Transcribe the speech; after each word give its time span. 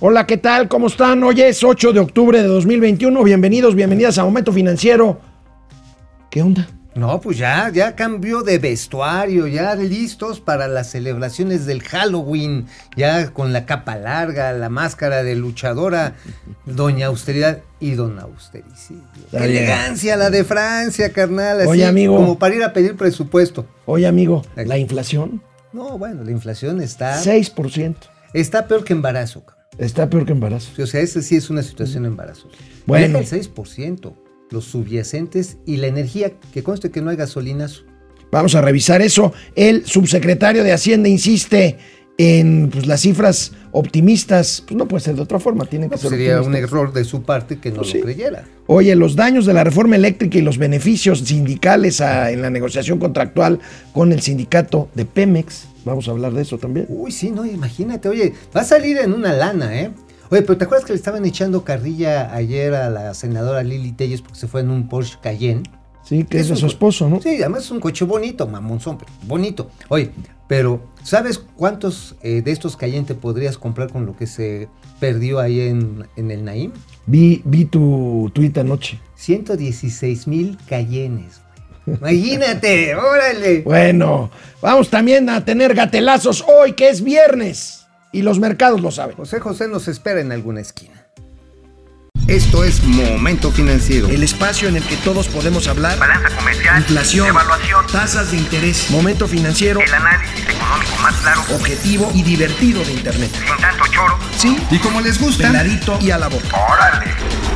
Hola, 0.00 0.26
¿qué 0.26 0.36
tal? 0.36 0.68
¿Cómo 0.68 0.86
están? 0.86 1.22
Hoy 1.24 1.40
es 1.42 1.64
8 1.64 1.92
de 1.92 2.00
octubre 2.00 2.40
de 2.40 2.46
2021. 2.46 3.22
Bienvenidos, 3.24 3.74
bienvenidas 3.74 4.16
a 4.18 4.24
Momento 4.24 4.52
Financiero. 4.52 5.20
¿Qué 6.30 6.42
onda? 6.42 6.68
No, 6.94 7.20
pues 7.20 7.38
ya, 7.38 7.70
ya 7.72 7.94
cambió 7.94 8.42
de 8.42 8.58
vestuario, 8.58 9.46
ya 9.46 9.74
listos 9.76 10.40
para 10.40 10.66
las 10.66 10.90
celebraciones 10.90 11.64
del 11.64 11.82
Halloween, 11.82 12.66
ya 12.96 13.30
con 13.32 13.52
la 13.52 13.66
capa 13.66 13.96
larga, 13.96 14.52
la 14.52 14.68
máscara 14.68 15.22
de 15.22 15.36
luchadora, 15.36 16.14
Doña 16.64 17.06
Austeridad 17.06 17.60
y 17.78 17.92
Don 17.92 18.18
Austericidio. 18.18 19.02
Bien. 19.30 19.42
Elegancia 19.44 20.16
la 20.16 20.30
de 20.30 20.42
Francia, 20.44 21.12
carnal, 21.12 21.60
así 21.60 21.68
Oye, 21.70 21.86
amigo. 21.86 22.16
como 22.16 22.38
para 22.38 22.54
ir 22.56 22.64
a 22.64 22.72
pedir 22.72 22.96
presupuesto. 22.96 23.66
Oye, 23.86 24.06
amigo, 24.06 24.44
la 24.56 24.78
inflación, 24.78 25.40
No, 25.72 25.98
bueno, 25.98 26.24
la 26.24 26.30
inflación 26.32 26.80
está, 26.80 27.20
6%. 27.22 27.94
está 28.32 28.66
peor 28.66 28.84
que 28.84 28.92
embarazo. 28.92 29.40
cabrón. 29.44 29.57
Está 29.78 30.10
peor 30.10 30.26
que 30.26 30.32
embarazo. 30.32 30.70
O 30.82 30.86
sea, 30.86 31.00
esa 31.00 31.22
sí 31.22 31.36
es 31.36 31.50
una 31.50 31.62
situación 31.62 32.04
embarazosa. 32.04 32.48
Bueno. 32.86 33.18
Deja 33.20 33.36
el 33.36 33.42
6%, 33.54 34.12
los 34.50 34.64
subyacentes 34.64 35.58
y 35.66 35.76
la 35.76 35.86
energía, 35.86 36.32
que 36.52 36.62
conste 36.62 36.90
que 36.90 37.00
no 37.00 37.10
hay 37.10 37.16
gasolinas. 37.16 37.84
Vamos 38.32 38.54
a 38.54 38.60
revisar 38.60 39.00
eso. 39.02 39.32
El 39.54 39.86
subsecretario 39.86 40.64
de 40.64 40.72
Hacienda 40.72 41.08
insiste 41.08 41.78
en 42.18 42.68
pues, 42.70 42.86
las 42.86 43.00
cifras 43.02 43.52
optimistas. 43.70 44.64
Pues 44.66 44.76
no 44.76 44.88
puede 44.88 45.02
ser 45.04 45.14
de 45.14 45.22
otra 45.22 45.38
forma, 45.38 45.64
tienen 45.64 45.88
que 45.88 45.94
No, 45.96 46.02
ser 46.02 46.10
sería 46.10 46.42
un 46.42 46.54
error 46.56 46.92
de 46.92 47.04
su 47.04 47.22
parte 47.22 47.58
que 47.58 47.70
no 47.70 47.76
Pues 47.76 47.90
sí. 47.90 47.98
lo 47.98 48.04
creyera. 48.04 48.44
Oye, 48.66 48.94
los 48.96 49.14
daños 49.16 49.46
de 49.46 49.54
la 49.54 49.64
reforma 49.64 49.96
eléctrica 49.96 50.36
y 50.36 50.42
los 50.42 50.58
beneficios 50.58 51.20
sindicales 51.20 52.00
a- 52.00 52.30
en 52.32 52.42
la 52.42 52.50
negociación 52.50 52.98
contractual 52.98 53.60
con 53.92 54.12
el 54.12 54.20
sindicato 54.20 54.88
de 54.94 55.04
Pemex. 55.04 55.68
Vamos 55.88 56.06
a 56.06 56.10
hablar 56.10 56.32
de 56.34 56.42
eso 56.42 56.58
también. 56.58 56.86
Uy, 56.90 57.10
sí, 57.10 57.30
no, 57.30 57.46
imagínate, 57.46 58.08
oye, 58.08 58.34
va 58.54 58.60
a 58.60 58.64
salir 58.64 58.98
en 58.98 59.14
una 59.14 59.32
lana, 59.32 59.80
¿eh? 59.80 59.90
Oye, 60.30 60.42
pero 60.42 60.58
¿te 60.58 60.64
acuerdas 60.64 60.84
que 60.84 60.92
le 60.92 60.98
estaban 60.98 61.24
echando 61.24 61.64
carrilla 61.64 62.34
ayer 62.34 62.74
a 62.74 62.90
la 62.90 63.14
senadora 63.14 63.62
Lili 63.62 63.92
Telles 63.92 64.20
porque 64.20 64.38
se 64.38 64.48
fue 64.48 64.60
en 64.60 64.70
un 64.70 64.86
Porsche 64.86 65.16
Cayenne? 65.22 65.62
Sí, 66.02 66.24
que 66.24 66.38
es 66.38 66.48
de 66.48 66.56
su 66.56 66.66
esposo, 66.66 67.08
¿no? 67.08 67.20
Sí, 67.20 67.36
además 67.40 67.64
es 67.64 67.70
un 67.70 67.80
coche 67.80 68.04
bonito, 68.04 68.46
mamonzón, 68.46 68.98
pero 68.98 69.10
bonito. 69.26 69.70
Oye, 69.88 70.10
pero 70.46 70.80
¿sabes 71.02 71.38
cuántos 71.38 72.16
eh, 72.22 72.42
de 72.42 72.50
estos 72.50 72.76
Cayenne 72.76 73.06
te 73.06 73.14
podrías 73.14 73.56
comprar 73.56 73.90
con 73.90 74.04
lo 74.06 74.16
que 74.16 74.26
se 74.26 74.68
perdió 75.00 75.38
ahí 75.38 75.60
en, 75.60 76.06
en 76.16 76.30
el 76.30 76.44
Naim? 76.44 76.72
Vi, 77.06 77.42
vi 77.44 77.64
tu 77.64 78.30
tuit 78.34 78.56
anoche. 78.58 78.98
116 79.16 80.28
mil 80.28 80.58
Cayennes. 80.66 81.42
Imagínate, 81.96 82.94
órale. 82.94 83.62
Bueno, 83.62 84.30
vamos 84.60 84.90
también 84.90 85.28
a 85.30 85.44
tener 85.44 85.74
gatelazos 85.74 86.44
hoy, 86.46 86.72
que 86.72 86.88
es 86.88 87.02
viernes. 87.02 87.86
Y 88.12 88.22
los 88.22 88.38
mercados 88.38 88.80
lo 88.80 88.90
saben. 88.90 89.16
José 89.16 89.38
José 89.40 89.68
nos 89.68 89.86
espera 89.88 90.20
en 90.20 90.32
alguna 90.32 90.60
esquina. 90.60 90.94
Esto 92.26 92.62
es 92.62 92.82
Momento 92.84 93.50
Financiero. 93.50 94.06
El 94.08 94.22
espacio 94.22 94.68
en 94.68 94.76
el 94.76 94.82
que 94.82 94.96
todos 94.96 95.28
podemos 95.28 95.66
hablar. 95.66 95.98
balanza 95.98 96.28
comercial, 96.36 96.78
Inflación, 96.78 97.26
evaluación, 97.28 97.86
tasas 97.90 98.30
de 98.32 98.36
interés, 98.36 98.90
momento 98.90 99.26
financiero, 99.26 99.80
el 99.80 99.94
análisis 99.94 100.42
económico 100.46 100.96
más 101.02 101.14
claro, 101.22 101.40
objetivo 101.54 102.10
y 102.14 102.22
divertido 102.22 102.84
de 102.84 102.92
Internet. 102.92 103.30
sin 103.32 103.56
tanto 103.62 103.84
choro. 103.90 104.18
Sí, 104.36 104.58
Y 104.70 104.78
como 104.78 105.00
les 105.00 105.18
gusta, 105.18 105.46
peladito 105.46 105.98
y 106.02 106.10
a 106.10 106.18
la 106.18 106.28
boca. 106.28 106.48
¡Órale! 106.70 107.06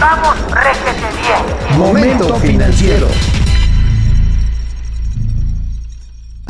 ¡Vamos, 0.00 0.36
réjete 0.50 1.20
bien! 1.20 1.78
Momento 1.78 2.34
financiero. 2.36 3.08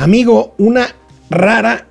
Amigo, 0.06 0.54
una 0.58 0.88
rara 1.30 1.86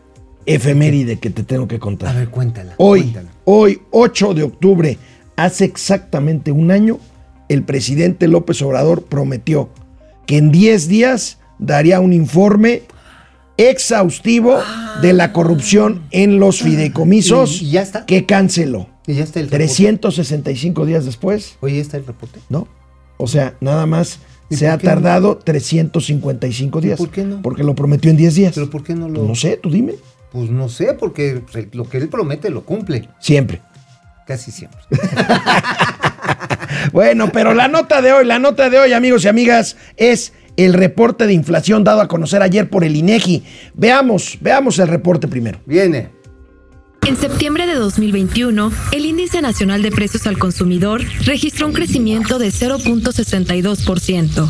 efeméride 0.45 1.17
que 1.17 1.29
te 1.29 1.43
tengo 1.43 1.65
que 1.69 1.77
A 1.77 1.79
contar. 1.79 2.13
ver, 2.13 2.27
cuéntala. 2.29 2.73
Hoy, 2.77 3.03
cuéntala. 3.03 3.29
hoy, 3.45 3.81
8 3.91 4.33
de 4.33 4.43
octubre, 4.43 4.97
hace 5.37 5.63
exactamente 5.63 6.51
un 6.51 6.71
año, 6.71 6.99
el 7.47 7.63
presidente 7.63 8.27
López 8.27 8.61
Obrador 8.63 9.03
prometió 9.03 9.69
que 10.25 10.37
en 10.37 10.51
10 10.51 10.89
días 10.89 11.37
daría 11.57 12.01
un 12.01 12.11
informe 12.11 12.81
exhaustivo 13.55 14.57
de 15.01 15.13
la 15.13 15.31
corrupción 15.31 16.01
en 16.11 16.37
los 16.37 16.59
fideicomisos 16.61 17.61
¿Y- 17.61 17.67
y 17.67 17.71
ya 17.71 17.81
está? 17.83 18.05
que 18.05 18.25
canceló. 18.25 18.87
¿Y 19.07 19.13
ya 19.13 19.23
está 19.23 19.39
el 19.39 19.45
reporte? 19.45 19.57
365 19.67 20.85
días 20.85 21.05
después, 21.05 21.55
Oye, 21.61 21.75
¿ya 21.77 21.81
está 21.81 21.95
el 21.95 22.05
reporte? 22.05 22.41
¿no? 22.49 22.67
O 23.17 23.27
sea, 23.27 23.55
nada 23.61 23.85
más 23.85 24.15
¿Y 24.15 24.30
se 24.57 24.67
ha 24.69 24.77
qué 24.77 24.85
no? 24.85 24.93
tardado 24.93 25.37
355 25.37 26.81
días. 26.81 26.97
por 26.97 27.09
qué 27.09 27.23
no? 27.23 27.41
Porque 27.41 27.63
lo 27.63 27.75
prometió 27.75 28.11
en 28.11 28.17
10 28.17 28.35
días. 28.35 28.51
¿Pero 28.55 28.69
por 28.69 28.83
qué 28.83 28.95
no 28.95 29.09
lo...? 29.09 29.23
No 29.23 29.35
sé, 29.35 29.57
tú 29.57 29.69
dime. 29.69 29.95
Pues 30.31 30.49
no 30.49 30.69
sé, 30.69 30.93
porque 30.93 31.41
lo 31.73 31.89
que 31.89 31.97
él 31.97 32.09
promete 32.09 32.49
lo 32.49 32.63
cumple. 32.63 33.09
Siempre. 33.19 33.61
Casi 34.25 34.51
siempre. 34.51 34.79
Bueno, 36.91 37.31
pero 37.31 37.53
la 37.53 37.67
nota 37.67 38.01
de 38.01 38.11
hoy, 38.11 38.25
la 38.25 38.39
nota 38.39 38.69
de 38.69 38.79
hoy, 38.79 38.93
amigos 38.93 39.25
y 39.25 39.27
amigas, 39.27 39.77
es 39.97 40.33
el 40.57 40.73
reporte 40.73 41.27
de 41.27 41.33
inflación 41.33 41.83
dado 41.83 42.01
a 42.01 42.07
conocer 42.07 42.41
ayer 42.41 42.69
por 42.69 42.83
el 42.83 42.95
INEGI. 42.95 43.43
Veamos, 43.73 44.37
veamos 44.41 44.79
el 44.79 44.87
reporte 44.87 45.27
primero. 45.27 45.59
Viene. 45.65 46.09
En 47.07 47.17
septiembre 47.17 47.65
de 47.65 47.73
2021, 47.75 48.71
el 48.91 49.05
Índice 49.05 49.41
Nacional 49.41 49.81
de 49.81 49.91
Precios 49.91 50.27
al 50.27 50.37
Consumidor 50.37 51.01
registró 51.25 51.65
un 51.65 51.73
crecimiento 51.73 52.37
de 52.37 52.49
0.62%. 52.49 54.47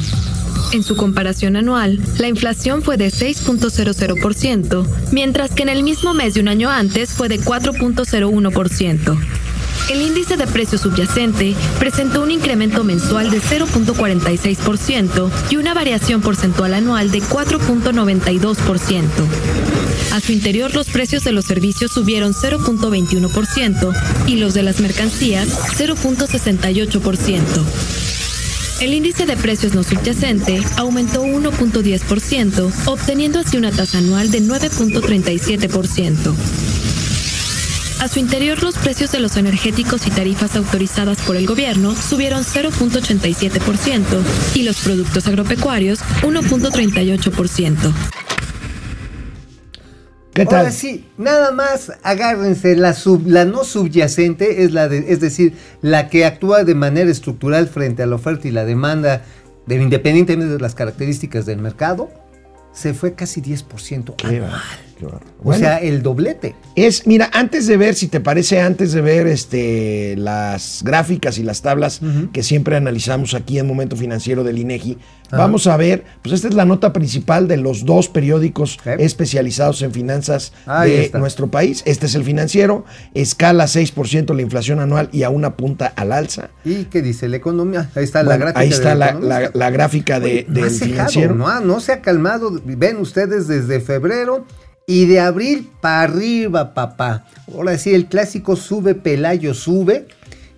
En 0.73 0.83
su 0.83 0.97
comparación 0.97 1.55
anual, 1.55 2.01
la 2.17 2.27
inflación 2.27 2.83
fue 2.83 2.97
de 2.97 3.07
6.00%, 3.07 4.85
mientras 5.11 5.51
que 5.51 5.63
en 5.63 5.69
el 5.69 5.83
mismo 5.83 6.13
mes 6.13 6.33
de 6.33 6.41
un 6.41 6.49
año 6.49 6.69
antes 6.69 7.11
fue 7.11 7.29
de 7.29 7.39
4.01%. 7.39 9.17
El 9.89 10.01
índice 10.01 10.35
de 10.37 10.47
precio 10.47 10.77
subyacente 10.77 11.55
presentó 11.79 12.21
un 12.21 12.31
incremento 12.31 12.83
mensual 12.83 13.31
de 13.31 13.41
0.46% 13.41 15.29
y 15.49 15.55
una 15.57 15.73
variación 15.73 16.21
porcentual 16.21 16.73
anual 16.73 17.11
de 17.11 17.21
4.92%. 17.21 19.01
A 20.11 20.19
su 20.19 20.31
interior, 20.31 20.73
los 20.73 20.87
precios 20.87 21.23
de 21.23 21.31
los 21.31 21.45
servicios 21.45 21.91
subieron 21.91 22.33
0.21% 22.33 24.27
y 24.27 24.37
los 24.37 24.53
de 24.53 24.63
las 24.63 24.79
mercancías 24.79 25.47
0.68%. 25.77 27.41
El 28.81 28.93
índice 28.95 29.25
de 29.27 29.37
precios 29.37 29.75
no 29.75 29.83
subyacente 29.83 30.59
aumentó 30.75 31.23
1.10%, 31.23 32.71
obteniendo 32.87 33.39
así 33.39 33.57
una 33.57 33.71
tasa 33.71 33.99
anual 33.99 34.31
de 34.31 34.41
9.37%. 34.41 36.33
A 38.01 38.07
su 38.07 38.17
interior, 38.17 38.63
los 38.63 38.79
precios 38.79 39.11
de 39.11 39.19
los 39.19 39.37
energéticos 39.37 40.07
y 40.07 40.09
tarifas 40.09 40.55
autorizadas 40.55 41.19
por 41.21 41.35
el 41.35 41.45
gobierno 41.45 41.95
subieron 41.95 42.43
0.87% 42.43 44.23
y 44.55 44.63
los 44.63 44.77
productos 44.77 45.27
agropecuarios 45.27 45.99
1.38%. 46.23 47.93
¿Qué 50.33 50.45
tal? 50.45 50.59
Ahora 50.59 50.71
sí, 50.71 51.05
nada 51.17 51.51
más 51.51 51.91
agárrense, 52.03 52.75
la, 52.77 52.93
sub- 52.93 53.27
la 53.27 53.43
no 53.45 53.63
subyacente 53.65 54.63
es, 54.63 54.71
la 54.71 54.87
de, 54.87 55.11
es 55.11 55.19
decir, 55.19 55.53
la 55.81 56.07
que 56.09 56.25
actúa 56.25 56.63
de 56.63 56.73
manera 56.73 57.11
estructural 57.11 57.67
frente 57.67 58.01
a 58.03 58.05
la 58.05 58.15
oferta 58.15 58.47
y 58.47 58.51
la 58.51 58.63
demanda, 58.63 59.23
de, 59.67 59.75
independientemente 59.75 60.53
de 60.53 60.59
las 60.59 60.73
características 60.73 61.45
del 61.45 61.57
mercado, 61.59 62.09
se 62.73 62.93
fue 62.93 63.13
casi 63.13 63.41
10% 63.41 64.15
Qué 64.15 64.27
anual. 64.27 64.61
O 65.43 65.53
sea, 65.53 65.77
el 65.79 66.01
doblete. 66.03 66.55
es, 66.75 67.07
mira, 67.07 67.29
antes 67.33 67.67
de 67.67 67.77
ver, 67.77 67.95
si 67.95 68.07
te 68.07 68.19
parece, 68.19 68.59
antes 68.61 68.91
de 68.93 69.01
ver 69.01 69.27
este, 69.27 70.15
las 70.17 70.81
gráficas 70.83 71.37
y 71.37 71.43
las 71.43 71.61
tablas 71.61 72.01
que 72.33 72.43
siempre 72.43 72.75
analizamos 72.75 73.33
aquí 73.33 73.59
en 73.59 73.67
Momento 73.67 73.95
Financiero 73.95 74.43
del 74.43 74.57
INEGI, 74.59 74.97
vamos 75.31 75.65
a 75.67 75.77
ver, 75.77 76.03
pues 76.21 76.33
esta 76.35 76.47
es 76.49 76.53
la 76.53 76.65
nota 76.65 76.91
principal 76.93 77.47
de 77.47 77.57
los 77.57 77.85
dos 77.85 78.09
periódicos 78.09 78.77
especializados 78.99 79.81
en 79.81 79.91
finanzas 79.91 80.51
Ahí 80.65 80.91
de 80.91 81.05
está. 81.05 81.19
nuestro 81.19 81.49
país. 81.49 81.83
Este 81.85 82.05
es 82.05 82.15
el 82.15 82.23
financiero, 82.23 82.85
escala 83.13 83.65
6% 83.65 84.33
la 84.35 84.41
inflación 84.41 84.79
anual 84.79 85.09
y 85.11 85.23
aún 85.23 85.45
apunta 85.45 85.87
al 85.95 86.11
alza. 86.11 86.49
¿Y 86.65 86.85
qué 86.85 87.01
dice 87.01 87.27
la 87.27 87.37
economía? 87.37 87.89
Ahí 87.95 88.03
está 88.03 88.23
la 88.23 88.37
gráfica. 88.37 88.59
ahí 88.59 88.69
está 88.69 88.95
la, 88.95 89.13
la- 89.13 89.51
la 89.53 89.69
gráfica 89.69 90.19
de, 90.19 90.45
Oye, 90.49 90.61
del 90.61 90.69
financiero. 90.71 91.35
no, 91.35 91.47
ha- 91.47 91.59
no 91.61 91.79
se 91.79 91.93
ha 91.93 92.01
calmado. 92.01 92.51
Ven 92.65 92.97
ustedes 92.97 93.47
desde 93.47 93.79
febrero 93.79 94.45
y 94.87 95.05
de 95.05 95.19
abril 95.19 95.69
para 95.81 96.01
arriba, 96.03 96.73
papá. 96.73 97.25
Ahora 97.53 97.77
sí, 97.77 97.93
el 97.93 98.07
clásico 98.07 98.55
sube, 98.55 98.95
Pelayo 98.95 99.53
sube. 99.53 100.07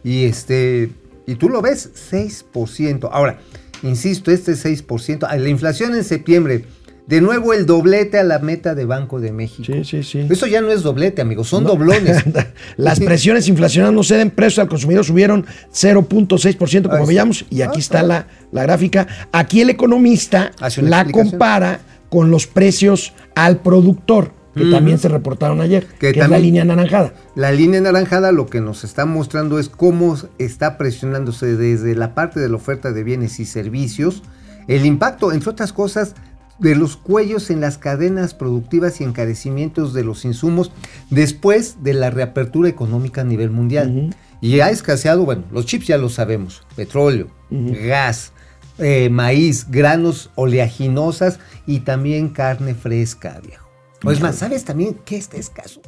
Y 0.03 0.25
este. 0.25 0.91
Y 1.25 1.35
tú 1.35 1.49
lo 1.49 1.61
ves, 1.61 1.89
6%. 2.11 3.09
Ahora, 3.11 3.39
insisto, 3.83 4.31
este 4.31 4.53
6%. 4.53 5.25
ah, 5.29 5.37
La 5.37 5.49
inflación 5.49 5.95
en 5.95 6.03
septiembre. 6.03 6.65
De 7.05 7.19
nuevo 7.19 7.51
el 7.53 7.65
doblete 7.65 8.17
a 8.17 8.23
la 8.23 8.39
meta 8.39 8.75
de 8.75 8.85
Banco 8.85 9.19
de 9.19 9.33
México. 9.33 9.73
Sí, 9.73 9.83
sí, 9.83 10.03
sí. 10.03 10.25
Eso 10.29 10.47
ya 10.47 10.61
no 10.61 10.71
es 10.71 10.83
doblete, 10.83 11.21
amigos, 11.21 11.49
son 11.49 11.65
doblones. 11.65 12.23
Las 12.77 13.01
presiones 13.01 13.49
inflacionarias 13.49 13.93
no 13.93 14.03
ceden, 14.03 14.31
precios 14.31 14.59
al 14.59 14.69
consumidor 14.69 15.03
subieron 15.03 15.45
0.6%, 15.73 16.89
como 16.89 17.05
veíamos, 17.05 17.45
y 17.49 17.61
aquí 17.61 17.77
Ah, 17.77 17.79
está 17.79 17.99
ah. 17.99 18.03
la, 18.03 18.27
la 18.53 18.63
gráfica. 18.63 19.05
Aquí 19.33 19.59
el 19.59 19.69
economista 19.69 20.51
la 20.81 21.03
compara 21.11 21.81
con 22.13 22.29
los 22.29 22.45
precios 22.45 23.11
al 23.33 23.61
productor. 23.61 24.33
que 24.53 24.69
también 24.69 24.99
se 24.99 25.09
reportaron 25.09 25.61
ayer, 25.61 25.87
que, 25.97 26.11
es 26.11 26.29
la 26.29 26.37
línea 26.37 26.61
anaranjada. 26.61 27.15
La 27.33 27.51
línea 27.51 27.79
anaranjada 27.79 28.31
lo 28.31 28.45
que 28.45 28.61
nos 28.61 28.83
está 28.83 29.07
mostrando 29.07 29.57
es 29.57 29.67
cómo 29.67 30.15
está 30.37 30.77
presionándose 30.77 31.57
desde 31.57 31.95
la 31.95 32.13
parte 32.13 32.39
de 32.39 32.49
la 32.49 32.57
oferta 32.57 32.91
de 32.91 33.03
bienes 33.03 33.39
y 33.39 33.45
servicios 33.45 34.21
el 34.67 34.85
impacto, 34.85 35.31
entre 35.31 35.49
otras 35.49 35.73
cosas, 35.73 36.13
de 36.59 36.75
los 36.75 36.97
cuellos 36.97 37.49
en 37.49 37.61
las 37.61 37.79
cadenas 37.79 38.35
productivas 38.35 39.01
y 39.01 39.05
encarecimientos 39.05 39.95
de 39.95 40.03
los 40.03 40.23
insumos 40.23 40.71
después 41.09 41.77
de 41.81 41.95
la 41.95 42.11
reapertura 42.11 42.69
económica 42.69 43.21
a 43.21 43.23
nivel 43.23 43.49
mundial. 43.49 44.15
Y 44.39 44.59
ha 44.59 44.69
escaseado, 44.69 45.25
bueno, 45.25 45.45
los 45.51 45.65
chips 45.65 45.87
ya 45.87 45.97
lo 45.97 46.09
sabemos, 46.09 46.61
petróleo, 46.75 47.29
gas, 47.49 48.32
eh, 48.77 49.09
maíz, 49.09 49.67
granos 49.69 50.29
oleaginosas 50.35 51.39
y 51.65 51.79
también 51.81 52.29
carne 52.29 52.73
fresca, 52.73 53.39
viejo. 53.45 53.69
O 54.03 54.11
es 54.11 54.19
más, 54.19 54.35
¿sabes 54.35 54.65
también 54.65 54.97
qué 55.05 55.15
está 55.15 55.37
escaso? 55.37 55.81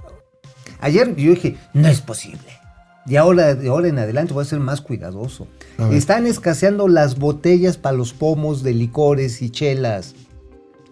Ayer 0.80 1.16
yo 1.16 1.32
dije, 1.32 1.58
no 1.74 1.88
es 1.88 2.02
posible. 2.02 2.66
Y 3.08 3.18
ahora, 3.18 3.54
de 3.54 3.70
ahora 3.70 3.88
en 3.88 4.00
adelante 4.00 4.34
voy 4.34 4.42
a 4.42 4.46
ser 4.46 4.60
más 4.60 4.82
cuidadoso. 4.82 5.48
Están 5.92 6.26
escaseando 6.26 6.88
las 6.88 7.20
botellas 7.20 7.78
para 7.78 7.96
los 7.96 8.14
pomos 8.14 8.64
de 8.64 8.74
licores 8.74 9.42
y 9.42 9.52
chelas. 9.52 10.16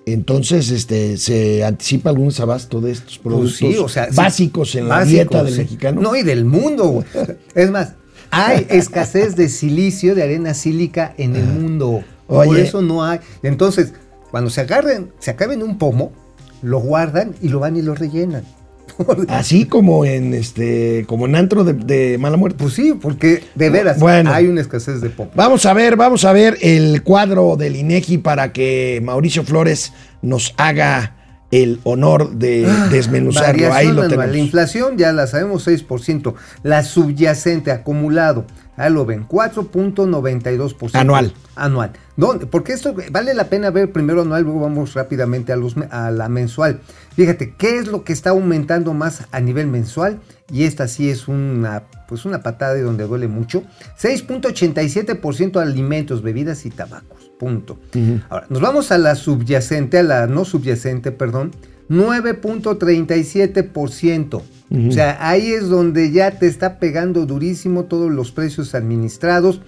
Entonces, 0.05 0.69
este, 0.69 1.17
se 1.17 1.63
anticipa 1.63 2.09
algún 2.09 2.27
desabasto 2.27 2.81
de 2.81 2.91
estos 2.91 3.17
productos 3.17 3.59
Pues 3.61 3.75
sí, 3.75 3.79
o 3.79 3.87
sea, 3.87 4.09
sí, 4.09 4.15
básicos 4.15 4.75
en 4.75 4.89
la 4.89 5.05
dieta 5.05 5.43
del 5.43 5.53
sí. 5.53 5.59
mexicano. 5.61 6.01
No, 6.01 6.15
y 6.15 6.23
del 6.23 6.45
mundo. 6.45 6.85
güey. 6.87 7.05
Es 7.55 7.71
más, 7.71 7.93
hay 8.33 8.65
escasez 8.69 9.35
de 9.35 9.49
silicio, 9.49 10.15
de 10.15 10.23
arena 10.23 10.53
sílica 10.53 11.13
en 11.17 11.35
el 11.35 11.45
mundo. 11.45 12.03
Por 12.27 12.47
Oye. 12.47 12.63
eso 12.63 12.81
no 12.81 13.03
hay. 13.03 13.19
Entonces, 13.43 13.93
cuando 14.31 14.49
se 14.49 14.61
agarren, 14.61 15.11
se 15.19 15.31
acaben 15.31 15.61
un 15.61 15.77
pomo, 15.77 16.11
lo 16.61 16.79
guardan 16.79 17.35
y 17.41 17.49
lo 17.49 17.59
van 17.59 17.75
y 17.75 17.81
lo 17.81 17.93
rellenan. 17.95 18.43
Así 19.27 19.65
como 19.65 20.05
en 20.05 20.33
este, 20.33 21.05
como 21.07 21.25
en 21.25 21.35
antro 21.35 21.63
de, 21.63 21.73
de 21.73 22.17
mala 22.17 22.37
muerte. 22.37 22.57
Pues 22.61 22.73
sí, 22.73 22.93
porque 22.99 23.43
de 23.55 23.69
veras 23.69 23.99
Bueno. 23.99 24.31
hay 24.31 24.47
una 24.47 24.61
escasez 24.61 25.01
de 25.01 25.09
pomo. 25.09 25.31
Vamos 25.35 25.65
a 25.65 25.73
ver, 25.73 25.95
vamos 25.95 26.25
a 26.25 26.33
ver 26.33 26.57
el 26.61 27.01
cuadro 27.03 27.55
del 27.55 27.75
INEGI 27.75 28.19
para 28.19 28.53
que 28.53 29.01
Mauricio 29.03 29.43
Flores 29.43 29.93
nos 30.21 30.53
haga 30.57 31.15
el 31.61 31.79
honor 31.83 32.31
de 32.31 32.67
desmenuzarlo. 32.89 33.71
Ahí 33.73 33.87
Ah, 33.87 33.91
lo 33.93 34.01
anual. 34.01 34.09
La 34.17 34.25
tenemos. 34.25 34.37
inflación 34.37 34.97
ya 34.97 35.13
la 35.13 35.27
sabemos 35.27 35.67
6%. 35.67 36.33
La 36.63 36.83
subyacente 36.83 37.71
acumulado, 37.71 38.45
ahí 38.75 38.91
lo 38.91 39.05
ven, 39.05 39.27
4.92%. 39.27 40.95
Anual. 40.95 41.33
Anual. 41.55 41.91
¿Dónde? 42.17 42.45
Porque 42.47 42.73
esto 42.73 42.95
vale 43.11 43.33
la 43.33 43.45
pena 43.45 43.69
ver 43.69 43.91
primero 43.91 44.21
anual, 44.21 44.43
luego 44.43 44.61
vamos 44.61 44.93
rápidamente 44.93 45.51
a, 45.53 45.55
los, 45.55 45.75
a 45.91 46.11
la 46.11 46.29
mensual. 46.29 46.79
Fíjate, 47.15 47.53
¿qué 47.57 47.77
es 47.77 47.87
lo 47.87 48.03
que 48.03 48.13
está 48.13 48.31
aumentando 48.31 48.93
más 48.93 49.23
a 49.31 49.39
nivel 49.39 49.67
mensual? 49.67 50.19
Y 50.51 50.65
esta 50.65 50.87
sí 50.87 51.09
es 51.09 51.27
una, 51.27 51.83
pues 52.07 52.25
una 52.25 52.43
patada 52.43 52.73
de 52.73 52.81
donde 52.81 53.07
duele 53.07 53.27
mucho. 53.27 53.63
6.87% 53.99 55.61
alimentos, 55.61 56.21
bebidas 56.21 56.65
y 56.65 56.69
tabacos. 56.69 57.31
Punto. 57.39 57.79
Ahora, 58.29 58.45
nos 58.49 58.61
vamos 58.61 58.91
a 58.91 58.97
la 58.97 59.15
subyacente, 59.15 59.99
a 59.99 60.03
la 60.03 60.27
no 60.27 60.43
subyacente, 60.45 61.11
perdón. 61.11 61.51
9.37%. 61.89 64.41
O 64.87 64.91
sea, 64.91 65.17
ahí 65.19 65.51
es 65.51 65.69
donde 65.69 66.11
ya 66.11 66.39
te 66.39 66.47
está 66.47 66.79
pegando 66.79 67.27
durísimo 67.27 67.83
todos 67.85 68.11
los 68.11 68.31
precios 68.31 68.73
administrados. 68.73 69.61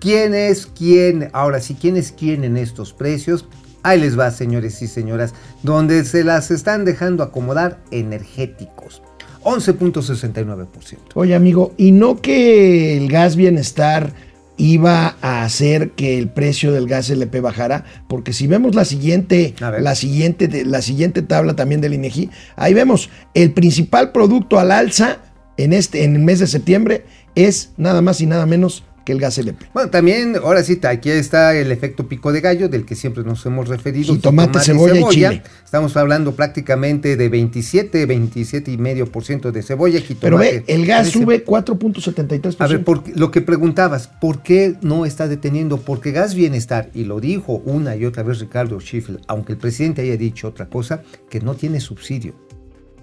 ¿Quién 0.00 0.34
es 0.34 0.66
quién? 0.66 1.30
Ahora 1.32 1.60
sí, 1.60 1.76
¿quién 1.80 1.96
es 1.96 2.10
quién 2.12 2.42
en 2.42 2.56
estos 2.56 2.92
precios? 2.92 3.46
Ahí 3.82 4.00
les 4.00 4.18
va, 4.18 4.32
señores 4.32 4.82
y 4.82 4.88
señoras, 4.88 5.32
donde 5.62 6.04
se 6.04 6.24
las 6.24 6.50
están 6.50 6.84
dejando 6.84 7.22
acomodar 7.22 7.78
energéticos. 7.92 9.00
11.69%. 9.46 10.98
Oye, 11.14 11.36
amigo, 11.36 11.72
¿y 11.76 11.92
no 11.92 12.20
que 12.20 12.96
el 12.96 13.08
gas 13.08 13.36
bienestar 13.36 14.12
iba 14.56 15.16
a 15.20 15.44
hacer 15.44 15.92
que 15.92 16.18
el 16.18 16.28
precio 16.28 16.72
del 16.72 16.88
gas 16.88 17.10
LP 17.10 17.40
bajara? 17.40 17.84
Porque 18.08 18.32
si 18.32 18.48
vemos 18.48 18.74
la 18.74 18.84
siguiente, 18.84 19.54
la 19.60 19.94
siguiente, 19.94 20.64
la 20.64 20.82
siguiente 20.82 21.22
tabla 21.22 21.54
también 21.54 21.80
del 21.80 21.94
INEGI, 21.94 22.28
ahí 22.56 22.74
vemos 22.74 23.08
el 23.34 23.52
principal 23.52 24.10
producto 24.10 24.58
al 24.58 24.72
alza 24.72 25.18
en 25.56 25.72
este, 25.72 26.02
en 26.02 26.16
el 26.16 26.22
mes 26.22 26.40
de 26.40 26.48
septiembre 26.48 27.04
es 27.36 27.72
nada 27.76 28.02
más 28.02 28.20
y 28.20 28.26
nada 28.26 28.46
menos 28.46 28.82
que 29.06 29.12
el 29.12 29.20
gas 29.20 29.38
LP. 29.38 29.66
Bueno, 29.72 29.88
también, 29.88 30.34
ahora 30.36 30.64
sí, 30.64 30.80
aquí 30.82 31.10
está 31.10 31.54
el 31.56 31.70
efecto 31.70 32.08
pico 32.08 32.32
de 32.32 32.40
gallo 32.40 32.68
del 32.68 32.84
que 32.84 32.96
siempre 32.96 33.22
nos 33.22 33.46
hemos 33.46 33.68
referido. 33.68 34.12
Jitomate, 34.12 34.58
cebolla 34.58 34.98
y 35.00 35.04
chile. 35.10 35.42
Estamos 35.64 35.96
hablando 35.96 36.34
prácticamente 36.34 37.16
de 37.16 37.28
27, 37.28 38.04
27 38.04 38.70
y 38.72 38.76
medio 38.78 39.06
por 39.06 39.24
ciento 39.24 39.52
de 39.52 39.62
cebolla, 39.62 40.00
jitomate. 40.00 40.20
Pero 40.20 40.38
ve, 40.38 40.64
el 40.66 40.84
gas 40.86 41.10
13. 41.12 41.18
sube 41.20 41.44
4.73%. 41.44 42.56
A 42.58 42.66
ver, 42.66 42.82
por- 42.84 43.04
lo 43.16 43.30
que 43.30 43.40
preguntabas, 43.42 44.08
¿por 44.08 44.42
qué 44.42 44.74
no 44.82 45.06
está 45.06 45.28
deteniendo? 45.28 45.78
Porque 45.78 46.10
Gas 46.10 46.34
Bienestar, 46.34 46.90
y 46.92 47.04
lo 47.04 47.20
dijo 47.20 47.62
una 47.64 47.94
y 47.94 48.04
otra 48.06 48.24
vez 48.24 48.40
Ricardo 48.40 48.80
Schiffel, 48.80 49.20
aunque 49.28 49.52
el 49.52 49.58
presidente 49.58 50.02
haya 50.02 50.16
dicho 50.16 50.48
otra 50.48 50.66
cosa, 50.66 51.02
que 51.30 51.38
no 51.40 51.54
tiene 51.54 51.78
subsidio. 51.78 52.34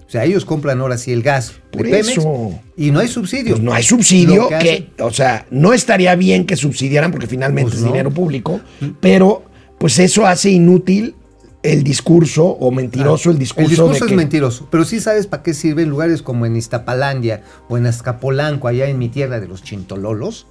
O 0.06 0.10
sea, 0.10 0.24
ellos 0.24 0.44
compran 0.44 0.80
ahora 0.80 0.98
sí 0.98 1.12
el 1.12 1.22
gas 1.22 1.54
de 1.72 1.78
Por 1.78 1.82
Pemex 1.82 2.08
eso. 2.08 2.50
y 2.76 2.90
no 2.90 3.00
hay 3.00 3.08
subsidio. 3.08 3.54
Pues 3.54 3.62
no 3.64 3.72
hay 3.72 3.82
subsidio, 3.82 4.48
que, 4.48 4.90
o 5.00 5.10
sea, 5.10 5.46
no 5.50 5.72
estaría 5.72 6.14
bien 6.14 6.44
que 6.46 6.56
subsidiaran 6.56 7.10
porque 7.10 7.26
finalmente 7.26 7.70
Pues 7.70 7.76
es 7.76 7.80
no. 7.82 7.88
dinero 7.88 8.10
público, 8.10 8.60
pero 9.00 9.44
pues 9.78 9.98
eso 9.98 10.26
hace 10.26 10.50
inútil 10.50 11.14
el 11.62 11.82
discurso 11.82 12.44
o 12.44 12.70
mentiroso 12.70 13.30
el 13.30 13.38
discurso. 13.38 13.62
El 13.64 13.70
discurso 13.70 13.92
de 14.04 14.06
es 14.06 14.10
que- 14.10 14.16
mentiroso, 14.16 14.68
pero 14.70 14.84
sí 14.84 15.00
sabes 15.00 15.26
para 15.26 15.42
qué 15.42 15.54
sirve 15.54 15.82
en 15.82 15.88
lugares 15.88 16.20
como 16.20 16.44
en 16.44 16.56
Iztapalandia 16.56 17.42
o 17.70 17.78
en 17.78 17.86
Azcapolanco, 17.86 18.68
allá 18.68 18.86
en 18.86 18.98
mi 18.98 19.08
tierra 19.08 19.40
de 19.40 19.48
los 19.48 19.62
chintololos, 19.62 20.46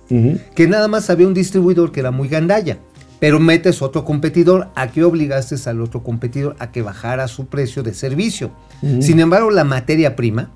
que 0.56 0.68
nada 0.68 0.88
más 0.88 1.12
había 1.12 1.28
un 1.28 1.36
distribuidor 1.36 1.92
que 1.92 2.00
era 2.00 2.10
muy 2.10 2.28
gandalla. 2.30 2.80
Pero 3.24 3.40
metes 3.40 3.82
otro 3.82 4.04
competidor, 4.04 4.68
¿a 4.76 4.92
qué 4.92 5.02
obligaste 5.06 5.56
al 5.70 5.80
otro 5.80 6.04
competidor 6.04 6.58
a 6.60 6.74
que 6.74 6.82
bajara 6.82 7.30
su 7.30 7.46
precio 7.48 7.82
de 7.82 7.94
servicio? 7.94 8.52
Sin 9.00 9.22
embargo, 9.22 9.50
la 9.50 9.64
materia 9.64 10.18
prima, 10.18 10.52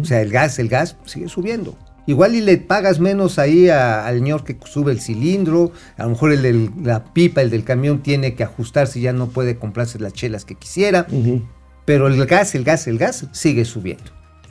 o 0.00 0.02
sea, 0.02 0.22
el 0.22 0.30
gas, 0.30 0.58
el 0.58 0.70
gas, 0.70 0.96
sigue 1.04 1.28
subiendo. 1.28 1.76
Igual 2.06 2.34
y 2.34 2.40
le 2.40 2.56
pagas 2.56 3.00
menos 3.00 3.38
ahí 3.38 3.68
a- 3.68 4.06
al 4.06 4.14
señor 4.20 4.44
que 4.44 4.56
sube 4.64 4.92
el 4.92 5.00
cilindro, 5.02 5.72
a 5.98 6.04
lo 6.04 6.08
mejor 6.08 6.32
el 6.32 6.40
del- 6.40 6.70
la 6.82 7.04
pipa, 7.04 7.42
el 7.42 7.50
del 7.50 7.64
camión 7.64 8.02
tiene 8.02 8.34
que 8.34 8.44
ajustarse 8.44 8.98
y 8.98 9.02
ya 9.02 9.12
no 9.12 9.26
puede 9.28 9.58
comprarse 9.58 9.98
las 9.98 10.14
chelas 10.14 10.46
que 10.46 10.54
quisiera. 10.54 11.06
Pero 11.84 12.06
el 12.06 12.24
gas, 12.24 12.54
el 12.54 12.64
gas, 12.64 12.86
el 12.86 12.96
gas 12.96 13.26
sigue 13.32 13.66
subiendo. 13.66 14.04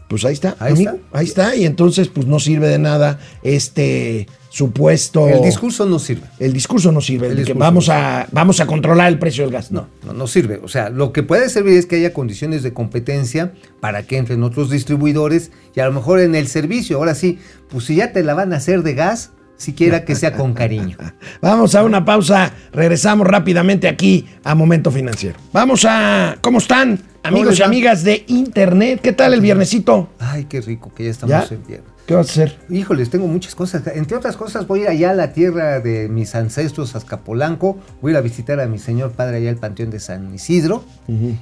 Pues 0.08 0.24
ahí 0.24 0.34
está, 0.34 0.56
Ahí 0.60 0.74
amigo, 0.74 0.92
está. 0.92 1.18
ahí 1.18 1.26
está, 1.26 1.56
y 1.56 1.66
entonces 1.66 2.10
pues 2.10 2.28
no 2.28 2.38
sirve 2.40 2.68
de 2.68 2.78
nada 2.78 3.18
este 3.42 4.28
supuesto... 4.56 5.28
El 5.28 5.42
discurso 5.42 5.86
no 5.86 6.00
sirve. 6.00 6.28
El 6.40 6.54
discurso 6.54 6.90
no 6.90 7.02
sirve, 7.02 7.28
El 7.28 7.36
de 7.36 7.42
que 7.42 7.48
discurso 7.48 7.60
vamos 7.60 7.88
no 7.90 7.94
a, 7.94 8.26
vamos 8.32 8.62
a 8.62 8.66
controlar 8.66 9.10
el 9.10 9.20
precio 9.20 9.44
del 9.44 9.52
gas, 9.52 9.70
no. 9.70 9.90
No, 10.06 10.14
no, 10.14 10.28
sirve. 10.28 10.62
O 10.64 10.70
sea, 10.70 10.90
lo 10.90 11.12
que 11.12 11.24
puede 11.24 11.50
servir 11.50 11.78
es 11.78 11.86
que 11.86 11.98
haya 11.98 12.14
condiciones 12.14 12.64
de 12.64 12.72
competencia 12.72 13.52
para 13.82 14.04
que 14.04 14.18
entren 14.18 14.44
otros 14.44 14.70
distribuidores 14.70 15.52
y 15.76 15.82
a 15.82 15.86
lo 15.86 15.92
mejor 15.92 16.22
en 16.22 16.36
el 16.36 16.48
servicio, 16.48 16.98
ahora 17.00 17.16
sí, 17.16 17.38
pues 17.68 17.84
si 17.84 17.96
ya 17.96 18.14
te 18.14 18.24
la 18.24 18.34
van 18.34 18.54
a 18.54 18.56
hacer 18.56 18.82
de 18.82 18.94
gas, 18.94 19.32
siquiera 19.58 20.06
que 20.06 20.16
sea 20.16 20.32
con 20.32 20.54
cariño. 20.54 20.96
Vamos 21.42 21.76
a 21.76 21.84
una 21.84 22.06
pausa, 22.06 22.54
regresamos 22.72 23.28
rápidamente 23.28 23.90
aquí 23.90 24.26
a 24.46 24.56
Momento 24.56 24.90
Financiero. 24.90 25.38
Vamos 25.52 25.84
a... 25.84 26.38
¿Cómo 26.40 26.60
están, 26.60 27.02
amigos 27.24 27.60
y 27.60 27.64
amigas 27.64 28.06
de 28.06 28.24
Internet? 28.28 29.02
¿Qué 29.04 29.12
tal 29.12 29.34
el 29.34 29.42
viernesito? 29.42 30.12
Ay, 30.18 30.46
qué 30.46 30.62
rico 30.62 30.94
que 30.96 31.04
ya 31.04 31.12
estamos 31.12 31.50
¿Ya? 31.50 31.54
en 31.54 31.68
viernes. 31.68 31.95
¿Qué 32.06 32.14
vas 32.14 32.28
a 32.28 32.32
hacer? 32.32 32.58
Híjoles, 32.70 33.10
tengo 33.10 33.28
muchas 33.28 33.56
cosas. 33.56 33.82
Entre 33.88 34.16
otras 34.16 34.38
cosas, 34.38 34.68
voy 34.68 34.82
a 34.82 34.84
ir 34.84 34.90
allá 34.90 35.12
a 35.12 35.14
la 35.16 35.34
tierra 35.34 35.80
de 35.80 36.08
mis 36.08 36.36
ancestros, 36.36 36.96
Azcapolanco. 36.96 37.78
Voy 38.02 38.12
a 38.12 38.14
ir 38.14 38.18
a 38.18 38.22
visitar 38.22 38.60
a 38.60 38.68
mi 38.68 38.78
señor 38.78 39.12
padre 39.14 39.38
allá 39.38 39.50
al 39.50 39.58
Panteón 39.58 39.90
de 39.90 40.00
San 40.00 40.34
Isidro. 40.34 40.84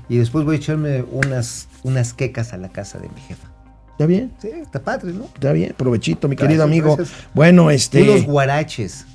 Y 0.08 0.18
después 0.18 0.46
voy 0.46 0.56
a 0.56 0.60
echarme 0.60 1.04
unas, 1.04 1.68
unas 1.84 2.14
quecas 2.14 2.54
a 2.54 2.58
la 2.58 2.70
casa 2.70 2.98
de 3.00 3.10
mi 3.10 3.20
jefa. 3.28 3.50
¿Está 3.92 4.06
bien? 4.06 4.32
Sí, 4.42 4.50
está 4.50 4.82
padre, 4.82 5.14
¿no? 5.14 5.26
Está 5.26 5.52
bien, 5.52 5.74
provechito, 5.78 6.28
mi 6.28 6.36
Gracias, 6.36 6.48
querido 6.48 6.64
amigo. 6.64 6.96
gracias. 6.96 7.18
Bueno, 7.34 7.70
este... 7.70 8.02
Unos 8.02 8.26
guaraches. 8.26 9.06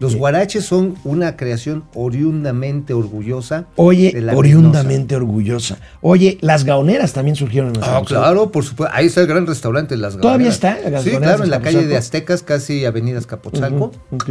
Los 0.00 0.16
guaraches 0.16 0.64
son 0.64 0.96
una 1.04 1.36
creación 1.36 1.84
oriundamente 1.94 2.92
orgullosa. 2.94 3.66
Oye, 3.76 4.10
de 4.12 4.20
la 4.22 4.34
oriundamente 4.36 5.14
orgullosa. 5.16 5.78
Oye, 6.00 6.36
las 6.40 6.64
gaoneras 6.64 7.12
también 7.12 7.36
surgieron 7.36 7.74
en 7.76 7.82
Ah, 7.82 8.02
claro, 8.04 8.50
por 8.50 8.64
supuesto. 8.64 8.94
Ahí 8.94 9.06
está 9.06 9.20
el 9.20 9.26
gran 9.28 9.46
restaurante 9.46 9.96
Las 9.96 10.16
¿Todavía 10.16 10.48
Gaoneras. 10.50 10.54
está, 10.54 10.90
Las 10.90 11.02
Sí, 11.04 11.10
Gaoneras 11.10 11.36
claro, 11.36 11.44
en 11.44 11.50
la 11.50 11.60
calle 11.62 11.86
de? 11.86 11.96
Aztecas, 11.96 12.42
casi 12.42 12.84
Avenida 12.84 13.18
Azcapotzalco. 13.18 13.92
Ujú, 14.10 14.16
ok. 14.16 14.28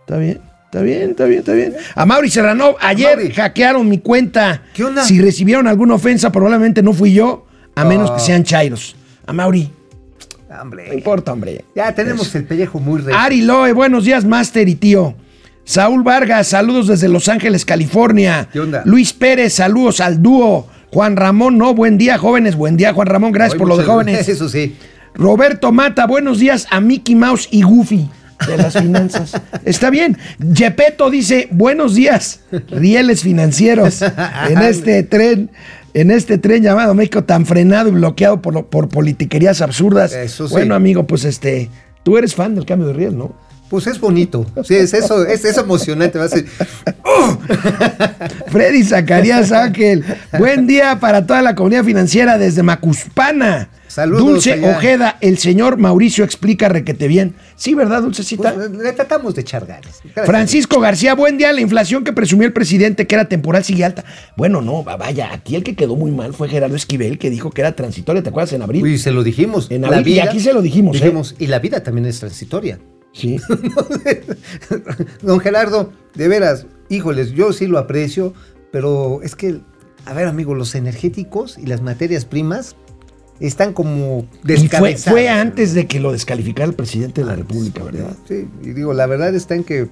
Está 0.00 0.16
bien, 0.16 0.40
está 0.64 0.80
bien, 0.82 1.10
está 1.10 1.24
bien, 1.26 1.38
está 1.40 1.52
bien. 1.52 1.74
A 1.94 2.06
Mauri 2.06 2.30
Serrano, 2.30 2.74
ayer 2.80 3.16
Mauri. 3.18 3.34
hackearon 3.34 3.86
mi 3.88 3.98
cuenta. 3.98 4.62
¿Qué 4.74 4.84
onda? 4.84 5.04
Si 5.04 5.20
recibieron 5.20 5.66
alguna 5.68 5.94
ofensa, 5.94 6.32
probablemente 6.32 6.82
no 6.82 6.94
fui 6.94 7.12
yo, 7.12 7.46
a 7.74 7.84
menos 7.84 8.10
Ah. 8.10 8.14
que 8.16 8.20
sean 8.22 8.42
chairos. 8.42 8.96
A 9.26 9.34
Mauri, 9.34 9.70
no 10.48 10.62
Hombre. 10.62 10.94
importa, 10.94 11.32
hombre. 11.32 11.64
Ya 11.74 11.92
tenemos 11.94 12.34
el 12.34 12.44
pellejo 12.44 12.80
muy 12.80 13.00
rey. 13.00 13.14
Ari 13.16 13.42
Loe, 13.42 13.72
buenos 13.72 14.04
días, 14.04 14.24
Master 14.24 14.68
y 14.68 14.74
tío. 14.74 15.14
Saúl 15.64 16.02
Vargas, 16.02 16.48
saludos 16.48 16.86
desde 16.86 17.08
Los 17.08 17.28
Ángeles, 17.28 17.64
California. 17.64 18.48
¿Qué 18.50 18.60
onda? 18.60 18.82
Luis 18.86 19.12
Pérez, 19.12 19.52
saludos 19.52 20.00
al 20.00 20.22
dúo. 20.22 20.66
Juan 20.90 21.16
Ramón, 21.16 21.58
no, 21.58 21.74
buen 21.74 21.98
día, 21.98 22.16
jóvenes. 22.16 22.56
Buen 22.56 22.78
día, 22.78 22.94
Juan 22.94 23.06
Ramón. 23.06 23.32
Gracias 23.32 23.54
Hoy 23.54 23.58
por 23.58 23.68
lo 23.68 23.76
de 23.76 23.84
jóvenes. 23.84 24.26
Eso 24.28 24.48
sí. 24.48 24.76
Roberto 25.14 25.72
Mata, 25.72 26.06
buenos 26.06 26.38
días 26.38 26.66
a 26.70 26.80
Mickey 26.80 27.14
Mouse 27.14 27.48
y 27.50 27.62
Goofy 27.62 28.08
de 28.46 28.56
las 28.56 28.74
finanzas. 28.74 29.32
Está 29.64 29.90
bien. 29.90 30.16
Gepetto 30.54 31.10
dice, 31.10 31.48
buenos 31.50 31.94
días, 31.94 32.40
rieles 32.70 33.22
financieros 33.22 34.02
en 34.48 34.58
este 34.58 35.02
tren. 35.02 35.50
En 35.98 36.12
este 36.12 36.38
tren 36.38 36.62
llamado 36.62 36.94
México 36.94 37.24
tan 37.24 37.44
frenado 37.44 37.88
y 37.88 37.90
bloqueado 37.90 38.40
por, 38.40 38.66
por 38.66 38.88
politiquerías 38.88 39.60
absurdas. 39.60 40.12
Eso 40.12 40.46
sí. 40.46 40.54
Bueno, 40.54 40.76
amigo, 40.76 41.08
pues 41.08 41.24
este, 41.24 41.70
tú 42.04 42.16
eres 42.16 42.36
fan 42.36 42.54
del 42.54 42.64
cambio 42.64 42.86
de 42.86 42.92
riel, 42.92 43.18
¿no? 43.18 43.34
Pues 43.68 43.88
es 43.88 43.98
bonito. 43.98 44.46
Sí, 44.62 44.76
es 44.76 44.94
eso, 44.94 45.26
es, 45.26 45.44
es 45.44 45.58
emocionante. 45.58 46.20
Va 46.20 46.26
a 46.26 46.28
ser, 46.28 46.46
Freddy 48.46 48.84
Zacarías 48.84 49.50
Ángel. 49.50 50.04
Buen 50.38 50.68
día 50.68 51.00
para 51.00 51.26
toda 51.26 51.42
la 51.42 51.56
comunidad 51.56 51.82
financiera 51.82 52.38
desde 52.38 52.62
Macuspana. 52.62 53.68
Saludos 53.98 54.24
Dulce 54.24 54.52
allá. 54.52 54.76
Ojeda, 54.76 55.18
el 55.20 55.38
señor 55.38 55.76
Mauricio 55.76 56.22
explica 56.24 56.68
requete 56.68 57.08
bien. 57.08 57.34
Sí, 57.56 57.74
¿verdad, 57.74 58.00
Dulcecita? 58.02 58.54
pues, 58.54 58.70
le 58.70 58.92
tratamos 58.92 59.34
de 59.34 59.40
echar 59.40 59.66
ganas. 59.66 60.00
Francisco 60.24 60.78
García, 60.78 61.16
buen 61.16 61.36
día. 61.36 61.52
La 61.52 61.60
inflación 61.60 62.04
que 62.04 62.12
presumió 62.12 62.46
el 62.46 62.52
presidente 62.52 63.08
que 63.08 63.16
era 63.16 63.24
temporal 63.28 63.64
sigue 63.64 63.84
alta. 63.84 64.04
Bueno, 64.36 64.62
no, 64.62 64.84
va- 64.84 64.96
vaya, 64.96 65.32
aquí 65.32 65.56
el 65.56 65.64
que 65.64 65.74
quedó 65.74 65.96
muy 65.96 66.12
mal 66.12 66.32
fue 66.32 66.48
Gerardo 66.48 66.76
Esquivel, 66.76 67.18
que 67.18 67.28
dijo 67.28 67.50
que 67.50 67.60
era 67.62 67.72
transitoria, 67.74 68.22
¿te 68.22 68.28
acuerdas? 68.28 68.52
En 68.52 68.62
abril. 68.62 68.86
Y 68.86 68.98
se 68.98 69.10
lo 69.10 69.24
dijimos. 69.24 69.66
En 69.68 69.84
abril, 69.84 70.06
y 70.14 70.20
aquí 70.20 70.38
se 70.38 70.52
lo 70.52 70.62
dijimos, 70.62 70.94
¿eh? 70.96 71.00
Dijimos, 71.00 71.34
y 71.40 71.48
la 71.48 71.58
vida 71.58 71.82
también 71.82 72.06
es 72.06 72.20
transitoria. 72.20 72.78
Sí. 73.12 73.38
Don 75.22 75.40
Gerardo, 75.40 75.92
de 76.14 76.28
veras, 76.28 76.66
híjoles, 76.88 77.32
yo 77.32 77.52
sí 77.52 77.66
lo 77.66 77.78
aprecio, 77.78 78.32
pero 78.70 79.20
es 79.22 79.34
que, 79.34 79.60
a 80.04 80.14
ver, 80.14 80.28
amigo, 80.28 80.54
los 80.54 80.74
energéticos 80.74 81.58
y 81.58 81.66
las 81.66 81.80
materias 81.82 82.24
primas 82.24 82.76
están 83.46 83.72
como 83.72 84.26
Y 84.44 84.46
fue, 84.46 84.54
descabezadas. 84.56 85.12
fue 85.12 85.28
antes 85.28 85.74
de 85.74 85.86
que 85.86 86.00
lo 86.00 86.12
descalificara 86.12 86.68
el 86.68 86.74
presidente 86.74 87.20
de 87.22 87.26
la 87.26 87.36
República, 87.36 87.82
¿verdad? 87.84 88.16
Sí, 88.26 88.46
y 88.62 88.70
digo, 88.70 88.92
la 88.92 89.06
verdad 89.06 89.34
está 89.34 89.54
en 89.54 89.64
que 89.64 89.88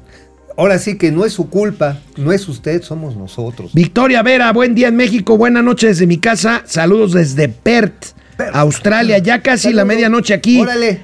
ahora 0.57 0.79
sí 0.79 0.97
que 0.97 1.13
no 1.13 1.25
es 1.25 1.33
su 1.33 1.49
culpa, 1.49 2.01
no 2.17 2.33
es 2.33 2.49
usted, 2.49 2.83
somos 2.83 3.17
nosotros. 3.17 3.73
Victoria 3.75 4.23
Vera, 4.23 4.53
buen 4.53 4.75
día 4.75 4.89
en 4.89 4.97
México, 4.97 5.37
buena 5.37 5.63
noche 5.63 5.89
desde 5.89 6.07
mi 6.07 6.19
casa, 6.19 6.63
saludos 6.67 7.13
desde 7.13 7.49
Perth, 7.49 8.15
Australia, 8.53 9.19
ya 9.19 9.43
casi 9.43 9.73
la 9.73 9.85
medianoche 9.85 10.35
aquí. 10.35 10.61
Órale. 10.61 11.01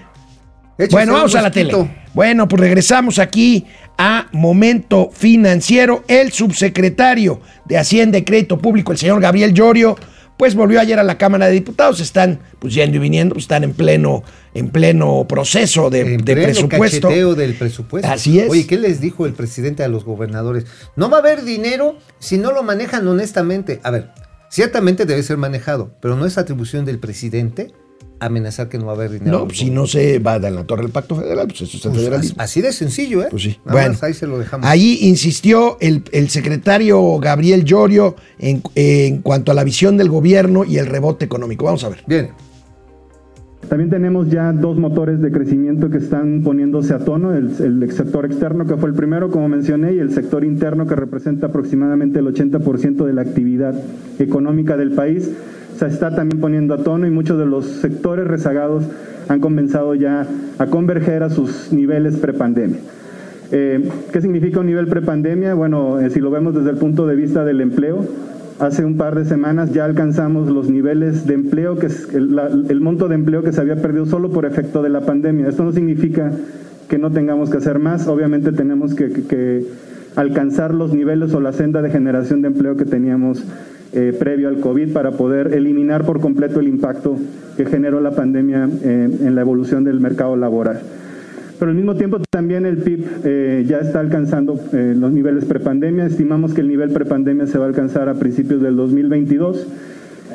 Échese 0.79 0.97
Bueno, 0.97 1.13
vamos 1.15 1.35
a 1.35 1.43
la 1.43 1.51
tele. 1.51 1.73
Bueno, 2.15 2.47
pues 2.49 2.61
regresamos 2.61 3.19
aquí 3.19 3.67
a 3.97 4.27
Momento 4.33 5.11
Financiero. 5.13 6.05
El 6.09 6.33
subsecretario 6.33 7.41
de 7.65 7.79
Hacienda 7.79 8.19
y 8.19 8.23
Crédito 8.23 8.59
Público, 8.59 8.93
el 8.93 8.99
señor 8.99 9.21
Gabriel 9.21 9.55
Llorio, 9.55 9.97
pues 10.37 10.55
volvió 10.55 10.81
ayer 10.81 10.99
a 10.99 11.03
la 11.03 11.19
Cámara 11.19 11.47
de 11.47 11.53
Diputados. 11.53 12.01
Están 12.01 12.41
pues 12.59 12.75
yendo 12.75 12.97
y 12.97 13.01
viniendo, 13.01 13.35
pues, 13.35 13.45
están 13.45 13.65
en 13.65 13.73
pleno, 13.75 14.23
en 14.55 14.71
pleno 14.71 15.27
proceso 15.29 15.91
de, 15.91 16.15
En 16.15 16.25
de 16.25 16.35
pleno 16.35 16.53
presupuesto. 16.53 17.09
cacheteo 17.09 17.35
del 17.35 17.55
presupuesto. 17.55 18.11
Así 18.11 18.41
es. 18.41 18.51
Oye, 18.51 18.67
¿qué 18.67 18.79
les 18.79 19.01
dijo 19.01 19.27
el 19.27 19.33
presidente 19.35 19.85
a 19.85 19.89
los 19.89 20.05
gobernadores? 20.05 20.67
No 20.97 21.11
va 21.11 21.19
a 21.19 21.21
haber 21.21 21.45
dinero 21.45 21.97
si 22.19 22.39
no 22.39 22.53
lo 22.53 22.63
manejan 22.63 23.07
honestamente. 23.07 23.81
A 23.83 23.91
ver, 23.91 24.11
ciertamente 24.51 25.07
debe 25.07 25.23
ser 25.23 25.37
manejado, 25.37 25.95
pero 26.01 26.17
no 26.17 26.27
es 26.27 26.39
atribución 26.39 26.85
del 26.85 26.99
presidente 26.99 27.73
amenazar 28.27 28.69
que 28.69 28.79
no 28.79 28.87
va 28.87 28.93
a 28.93 28.95
haber 28.97 29.11
dinero. 29.11 29.39
No, 29.41 29.45
pues, 29.47 29.59
si 29.59 29.71
no 29.71 29.87
se 29.87 30.19
va 30.19 30.35
a 30.35 30.39
dar 30.39 30.51
en 30.51 30.57
la 30.57 30.65
torre 30.65 30.83
del 30.83 30.91
Pacto 30.93 31.17
Federal, 31.17 31.47
pues 31.49 31.63
eso 31.63 31.77
es 31.77 31.85
el 31.85 31.91
Pues, 31.91 32.03
federalismo. 32.05 32.37
así 32.43 32.61
de 32.61 32.73
sencillo, 32.73 33.23
¿eh? 33.23 33.27
Pues 33.31 33.43
sí. 33.43 33.57
Nada 33.65 33.73
bueno, 33.73 33.89
más 33.95 34.03
ahí 34.03 34.15
se 34.15 34.27
lo 34.27 34.39
dejamos. 34.39 34.67
Ahí 34.67 34.99
insistió 35.03 35.77
el, 35.81 36.03
el 36.13 36.29
secretario 36.31 37.19
Gabriel 37.19 37.65
Llorio 37.65 38.17
en, 38.39 38.63
en 38.75 39.19
cuanto 39.23 39.53
a 39.53 39.55
la 39.55 39.65
visión 39.65 39.97
del 39.97 40.09
gobierno 40.09 40.65
y 40.65 40.79
el 40.79 40.87
rebote 40.87 41.25
económico. 41.25 41.65
Vamos 41.65 41.85
a 41.85 41.89
ver. 41.89 41.99
Bien. 42.07 42.31
También 43.69 43.91
tenemos 43.91 44.29
ya 44.29 44.53
dos 44.53 44.77
motores 44.77 45.21
de 45.23 45.31
crecimiento 45.31 45.89
que 45.89 45.99
están 45.99 46.43
poniéndose 46.43 46.93
a 46.95 46.99
tono, 46.99 47.33
el, 47.35 47.53
el 47.61 47.93
sector 47.93 48.27
externo 48.27 48.67
que 48.67 48.77
fue 48.77 48.89
el 48.91 48.95
primero, 48.95 49.31
como 49.31 49.49
mencioné, 49.49 49.95
y 49.95 49.99
el 49.99 50.13
sector 50.13 50.45
interno 50.45 50.87
que 50.87 50.97
representa 50.97 51.47
aproximadamente 51.47 52.19
el 52.19 52.27
80% 52.27 53.05
de 53.07 53.13
la 53.13 53.23
actividad 53.23 53.75
económica 54.19 54.77
del 54.77 54.91
país. 54.93 55.31
Está 55.87 56.15
también 56.15 56.41
poniendo 56.41 56.75
a 56.75 56.79
tono 56.79 57.07
y 57.07 57.11
muchos 57.11 57.39
de 57.39 57.47
los 57.47 57.67
sectores 57.67 58.27
rezagados 58.27 58.85
han 59.29 59.41
comenzado 59.41 59.95
ya 59.95 60.27
a 60.59 60.67
converger 60.67 61.23
a 61.23 61.31
sus 61.31 61.73
niveles 61.73 62.17
prepandemia. 62.19 62.79
Eh, 63.51 63.89
¿Qué 64.13 64.21
significa 64.21 64.61
un 64.61 64.67
nivel 64.67 64.87
prepandemia? 64.87 65.55
Bueno, 65.55 66.01
eh, 66.01 66.11
si 66.11 66.21
lo 66.21 66.31
vemos 66.31 66.55
desde 66.55 66.71
el 66.71 66.77
punto 66.77 67.07
de 67.07 67.17
vista 67.17 67.45
del 67.45 67.61
empleo, 67.61 68.07
hace 68.61 68.85
un 68.85 68.97
par 68.97 69.17
de 69.17 69.25
semanas 69.25 69.73
ya 69.73 69.85
alcanzamos 69.85 70.49
los 70.49 70.71
niveles 70.71 71.27
de 71.27 71.35
empleo, 71.35 71.77
que 71.77 71.87
es 71.87 72.09
el, 72.15 72.81
monto 72.81 73.09
de 73.09 73.17
empleo 73.17 73.43
que 73.43 73.53
se 73.53 73.61
había 73.61 73.77
perdido 73.77 74.07
solo 74.07 74.31
por 74.31 74.47
efecto 74.47 74.83
de 74.83 74.89
la 74.89 75.01
pandemia. 75.01 75.49
Esto 75.49 75.65
no 75.65 75.73
significa 75.73 76.31
que 76.89 76.99
no 76.99 77.11
tengamos 77.11 77.51
que 77.51 77.57
hacer 77.57 77.79
más, 77.79 78.07
obviamente 78.07 78.53
tenemos 78.53 78.95
que 78.95 79.67
alcanzar 80.15 80.75
los 80.75 80.93
niveles 80.95 81.35
o 81.35 81.41
la 81.41 81.53
senda 81.53 81.83
de 81.83 81.91
generación 81.91 82.43
de 82.43 82.49
empleo 82.49 82.77
que 82.77 82.85
teníamos 82.85 83.45
eh, 83.93 84.17
previo 84.19 84.49
al 84.49 84.61
COVID 84.61 84.93
para 84.93 85.13
poder 85.13 85.55
eliminar 85.55 86.05
por 86.05 86.21
completo 86.21 86.61
el 86.61 86.69
impacto 86.69 87.17
que 87.57 87.67
generó 87.67 88.01
la 88.01 88.13
pandemia 88.13 88.69
eh, 88.83 89.19
en 89.21 89.35
la 89.35 89.41
evolución 89.41 89.85
del 89.85 90.01
mercado 90.01 90.37
laboral. 90.37 90.81
Pero 91.63 91.71
al 91.71 91.77
mismo 91.77 91.95
tiempo 91.95 92.19
también 92.29 92.67
el 92.67 92.79
PIB 92.79 93.07
eh, 93.23 93.65
ya 93.69 93.79
está 93.79 94.01
alcanzando 94.01 94.59
eh, 94.73 94.95
los 94.99 95.13
niveles 95.13 95.45
prepandemia. 95.45 96.07
Estimamos 96.07 96.55
que 96.55 96.61
el 96.61 96.67
nivel 96.67 96.91
prepandemia 96.91 97.47
se 97.47 97.57
va 97.57 97.67
a 97.67 97.69
alcanzar 97.69 98.09
a 98.09 98.15
principios 98.15 98.61
del 98.61 98.75
2022. 98.75 99.69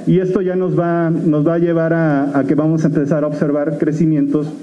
Y 0.08 0.20
esto 0.20 0.42
ya 0.42 0.56
nos 0.56 0.80
va, 0.80 1.10
nos 1.10 1.46
va 1.46 1.56
a 1.56 1.60
llevar 1.60 1.92
a, 1.92 2.40
a 2.40 2.46
que 2.46 2.56
vamos 2.56 2.86
a 2.86 2.88
empezar 2.88 3.26
a 3.26 3.28
observar 3.28 3.78
crecimientos 3.78 4.54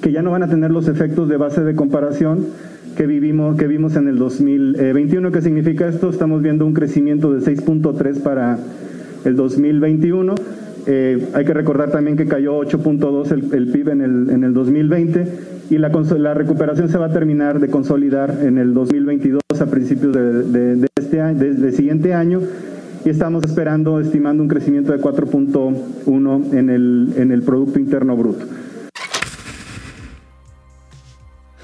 que 0.00 0.12
ya 0.12 0.22
no 0.22 0.30
van 0.30 0.44
a 0.44 0.48
tener 0.48 0.70
los 0.70 0.86
efectos 0.86 1.28
de 1.28 1.38
base 1.38 1.64
de 1.64 1.74
comparación 1.74 2.46
que 2.96 3.06
vivimos, 3.06 3.56
que 3.56 3.66
vimos 3.66 3.94
en 3.96 4.08
el 4.08 4.18
2021. 4.18 5.30
¿Qué 5.30 5.42
significa 5.42 5.86
esto? 5.88 6.10
Estamos 6.10 6.42
viendo 6.42 6.64
un 6.66 6.72
crecimiento 6.72 7.32
de 7.32 7.40
6.3 7.40 8.20
para 8.22 8.58
el 9.24 9.36
2021. 9.36 10.34
Eh, 10.86 11.26
hay 11.34 11.44
que 11.44 11.52
recordar 11.52 11.90
también 11.90 12.16
que 12.16 12.26
cayó 12.26 12.58
8.2 12.60 13.32
el, 13.32 13.52
el 13.54 13.68
PIB 13.72 13.88
en 13.90 14.00
el, 14.00 14.30
en 14.30 14.44
el 14.44 14.54
2020 14.54 15.26
y 15.68 15.78
la, 15.78 15.88
la 16.18 16.34
recuperación 16.34 16.88
se 16.88 16.96
va 16.96 17.06
a 17.06 17.12
terminar 17.12 17.58
de 17.58 17.68
consolidar 17.68 18.38
en 18.44 18.56
el 18.58 18.72
2022 18.72 19.40
a 19.60 19.66
principios 19.66 20.14
de, 20.14 20.42
de- 20.44 20.76
de 20.76 20.88
este 20.96 21.20
año, 21.20 21.38
de- 21.40 21.72
siguiente 21.72 22.14
año 22.14 22.40
y 23.04 23.08
estamos 23.10 23.42
esperando, 23.44 23.98
estimando 24.00 24.42
un 24.44 24.48
crecimiento 24.48 24.92
de 24.92 25.00
4.1 25.00 26.52
en 26.54 26.70
el, 26.70 27.12
en 27.16 27.32
el 27.32 27.42
Producto 27.42 27.78
Interno 27.80 28.16
Bruto. 28.16 28.44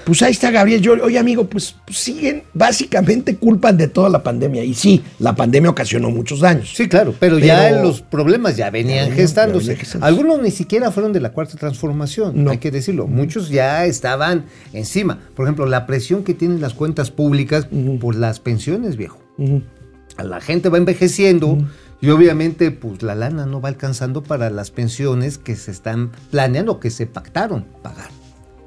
Pues 0.05 0.21
ahí 0.21 0.31
está 0.31 0.51
Gabriel 0.51 0.81
Llorio. 0.81 1.05
Oye, 1.05 1.17
amigo, 1.17 1.45
pues, 1.45 1.75
pues 1.85 1.97
siguen, 1.97 2.43
básicamente 2.53 3.37
culpan 3.37 3.77
de 3.77 3.87
toda 3.87 4.09
la 4.09 4.21
pandemia. 4.21 4.63
Y 4.63 4.73
sí, 4.73 5.01
la 5.19 5.33
pandemia 5.35 5.69
ocasionó 5.69 6.09
muchos 6.09 6.41
daños. 6.41 6.73
Sí, 6.75 6.89
claro, 6.89 7.15
pero, 7.19 7.39
ya 7.39 7.71
los 7.81 8.01
problemas 8.01 8.57
ya 8.57 8.69
venían 8.69 9.11
gestándose. 9.11 9.65
ya 9.65 9.69
venían 9.69 9.79
gestándose. 9.79 10.05
Algunos 10.13 10.41
ni 10.41 10.51
siquiera 10.51 10.91
fueron 10.91 11.13
de 11.13 11.21
la 11.21 11.31
cuarta 11.31 11.57
transformación, 11.57 12.43
No. 12.43 12.51
hay 12.51 12.57
que 12.57 12.69
decirlo. 12.71 13.07
Muchos 13.07 13.49
ya 13.49 13.85
estaban 13.85 14.45
encima. 14.73 15.19
Por 15.35 15.45
ejemplo, 15.45 15.65
la 15.65 15.85
presión 15.85 16.23
que 16.23 16.33
tienen 16.33 16.59
las 16.59 16.73
cuentas 16.73 17.09
públicas 17.09 17.67
por 18.01 18.15
las 18.15 18.39
pensiones, 18.41 18.97
viejo. 18.97 19.19
La 20.21 20.41
gente 20.41 20.69
va 20.69 20.77
envejeciendo 20.77 21.57
y 22.01 22.09
obviamente 22.09 22.69
pues 22.71 23.01
la 23.01 23.15
lana 23.15 23.45
no 23.45 23.61
va 23.61 23.69
alcanzando 23.69 24.21
para 24.21 24.49
las 24.49 24.69
pensiones 24.69 25.37
que 25.37 25.55
se 25.55 25.71
están 25.71 26.11
planeando, 26.29 26.79
que 26.79 26.91
se 26.91 27.07
pactaron 27.07 27.65
pagar. 27.81 28.09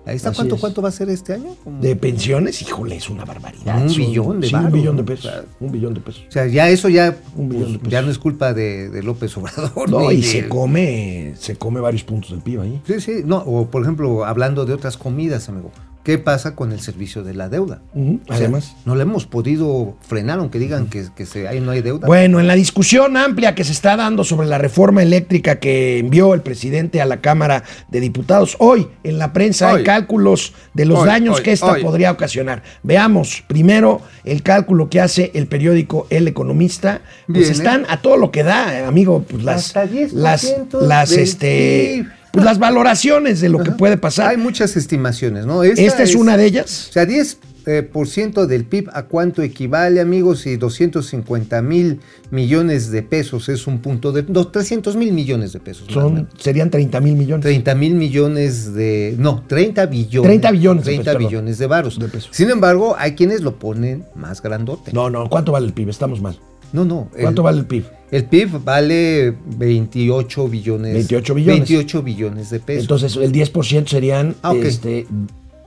Ahí 0.07 0.15
está, 0.17 0.29
Así 0.31 0.37
¿cuánto, 0.37 0.55
es. 0.55 0.61
¿cuánto 0.61 0.83
va 0.83 0.89
a 0.89 0.93
ser 0.93 1.09
este 1.11 1.33
año? 1.35 1.57
De 1.81 1.97
pensiones, 1.97 2.63
híjole, 2.63 2.95
es 2.97 3.11
una 3.11 3.25
barbaridad. 3.25 3.83
Un 3.83 3.89
billón 3.89 4.41
de 4.41 4.49
sí, 4.49 4.55
un 4.55 4.71
billón 4.71 4.97
de 4.97 5.03
pesos. 5.03 5.27
O 5.27 5.31
sea, 5.33 5.45
un 5.59 5.73
billón 5.73 5.95
de 5.95 6.01
pesos. 6.01 6.25
O 6.29 6.31
sea, 6.31 6.47
ya 6.47 6.69
eso 6.69 6.89
ya, 6.89 7.17
Un 7.35 7.49
billón 7.49 7.63
pues, 7.65 7.73
de 7.73 7.79
pesos. 7.81 7.93
ya 7.93 8.03
no 8.03 8.11
es 8.13 8.19
culpa 8.19 8.55
de, 8.55 8.89
de 8.89 9.03
López 9.03 9.37
Obrador. 9.37 9.91
No, 9.91 10.13
y 10.13 10.19
de- 10.19 10.23
se 10.23 10.49
come, 10.49 11.35
se 11.37 11.57
come 11.57 11.81
varios 11.81 12.05
puntos 12.05 12.31
del 12.31 12.41
PIB 12.41 12.61
ahí. 12.61 12.81
Sí, 12.87 13.01
sí, 13.01 13.13
no, 13.25 13.39
o 13.39 13.67
por 13.69 13.83
ejemplo, 13.83 14.25
hablando 14.25 14.65
de 14.65 14.75
otras 14.75 14.97
comidas, 14.97 15.49
amigo, 15.49 15.73
¿qué 16.07 16.19
pasa 16.19 16.55
con 16.55 16.71
el 16.71 16.79
servicio 16.79 17.25
de 17.25 17.35
la 17.35 17.49
deuda? 17.49 17.83
Sea, 17.93 18.37
además. 18.37 18.77
no 18.85 18.95
le 18.95 19.03
hemos 19.03 19.27
podido 19.27 19.97
frenar, 20.07 20.39
aunque 20.39 20.61
digan 20.61 20.87
que, 20.87 21.05
que 21.17 21.27
se, 21.27 21.49
ahí 21.49 21.59
no 21.59 21.73
hay 21.73 21.83
deuda. 21.83 22.07
Bueno, 22.07 22.39
en 22.39 22.47
la 22.47 22.55
discusión 22.55 23.17
amplia 23.17 23.57
que 23.57 23.65
se 23.65 23.73
está 23.73 23.97
dando 23.97 24.23
sobre 24.23 24.47
la 24.47 24.57
reforma 24.57 25.03
eléctrica 25.03 25.59
que 25.59 25.99
envió 25.99 26.33
el 26.35 26.43
presidente 26.43 27.01
a 27.01 27.07
la 27.07 27.21
Cámara 27.21 27.65
de 27.89 27.99
Diputados, 27.99 28.55
hoy 28.61 28.87
en 29.03 29.19
la 29.19 29.33
prensa 29.33 29.71
hay 29.71 29.83
cálculos 29.83 30.55
de 30.75 30.85
los 30.85 31.01
Hoy, 31.01 31.09
daños 31.09 31.39
hoy, 31.39 31.43
que 31.43 31.51
esta 31.51 31.75
podría 31.79 32.13
ocasionar. 32.13 32.63
Veamos 32.85 33.43
primero 33.49 34.01
el 34.23 34.45
cálculo 34.45 34.89
que 34.89 35.01
hace 35.01 35.33
el 35.35 35.49
periódico 35.49 36.07
El 36.11 36.29
Economista. 36.29 37.01
Pues 37.27 37.39
Bien, 37.39 37.49
¿eh? 37.49 37.53
están 37.53 37.87
a 37.89 38.01
todo 38.01 38.17
lo 38.17 38.31
que 38.31 38.45
da, 38.45 38.87
amigo, 38.87 39.25
pues 39.29 39.43
las 39.43 39.77
Hasta 39.77 39.87
10% 39.87 40.13
las 40.13 40.45
las 40.73 41.11
este 41.11 41.95
PIB. 41.97 42.16
Pues 42.37 42.45
las 42.45 42.59
valoraciones 42.59 43.41
de 43.41 43.49
lo 43.49 43.61
que 43.61 43.71
puede 43.71 43.97
pasar. 43.97 44.29
Hay 44.29 44.37
muchas 44.37 44.77
estimaciones, 44.77 45.47
¿no? 45.47 45.63
Esta, 45.63 45.83
Esta 45.83 46.03
es 46.03 46.15
una 46.15 46.37
de 46.37 46.45
ellas. 46.45 46.89
O 46.91 46.93
sea, 46.93 47.07
10, 47.07 47.39
eh, 47.67 47.83
por 47.83 48.07
ciento 48.09 48.47
del 48.47 48.65
PIB, 48.65 48.91
¿a 48.93 49.05
cuánto 49.05 49.43
equivale, 49.43 50.01
amigos? 50.01 50.47
Y 50.47 50.57
250 50.57 51.63
mil 51.63 52.01
millones 52.31 52.91
de 52.91 53.03
pesos 53.03 53.49
es 53.49 53.67
un 53.67 53.81
punto 53.81 54.13
de... 54.13 54.23
No, 54.29 54.47
300 54.47 54.95
mil 54.97 55.13
millones 55.13 55.53
de 55.53 55.61
pesos. 55.61 55.89
Son, 55.91 56.29
serían 56.39 56.71
30 56.71 57.01
mil 57.01 57.17
millones. 57.17 57.43
30 57.43 57.75
mil 57.75 57.95
millones 57.95 58.75
de... 58.75 59.17
No, 59.19 59.43
30 59.49 59.87
billones. 59.87 60.29
30 60.29 60.51
billones 60.53 60.85
de 60.85 60.91
30 60.93 61.03
pesos, 61.03 61.15
perdón. 61.15 61.29
billones 61.29 61.59
de 61.59 61.67
varos. 61.67 61.99
De. 61.99 62.09
Sin 62.31 62.51
embargo, 62.51 62.95
hay 62.99 63.15
quienes 63.15 63.41
lo 63.41 63.59
ponen 63.59 64.05
más 64.15 64.43
grandote. 64.43 64.93
No, 64.93 65.11
no, 65.11 65.29
¿cuánto 65.29 65.53
vale 65.53 65.67
el 65.67 65.73
PIB? 65.73 65.89
Estamos 65.89 66.21
mal. 66.21 66.39
No. 66.85 66.95
no, 66.97 67.09
¿Cuánto 67.21 67.43
el, 67.43 67.45
vale 67.45 67.59
el 67.61 67.67
PIB? 67.67 67.85
El 68.11 68.25
PIB 68.27 68.65
vale 68.65 69.35
28 69.57 70.49
billones. 70.49 70.93
28 70.95 71.35
billones. 71.35 71.59
28 71.69 72.03
billones 72.03 72.51
de 72.51 72.61
pesos. 72.61 72.83
Entonces, 72.83 73.17
el 73.17 73.33
10% 73.33 73.87
serían 73.89 74.37
Ah, 74.43 74.53
ok. 74.53 74.65
este, 74.65 75.07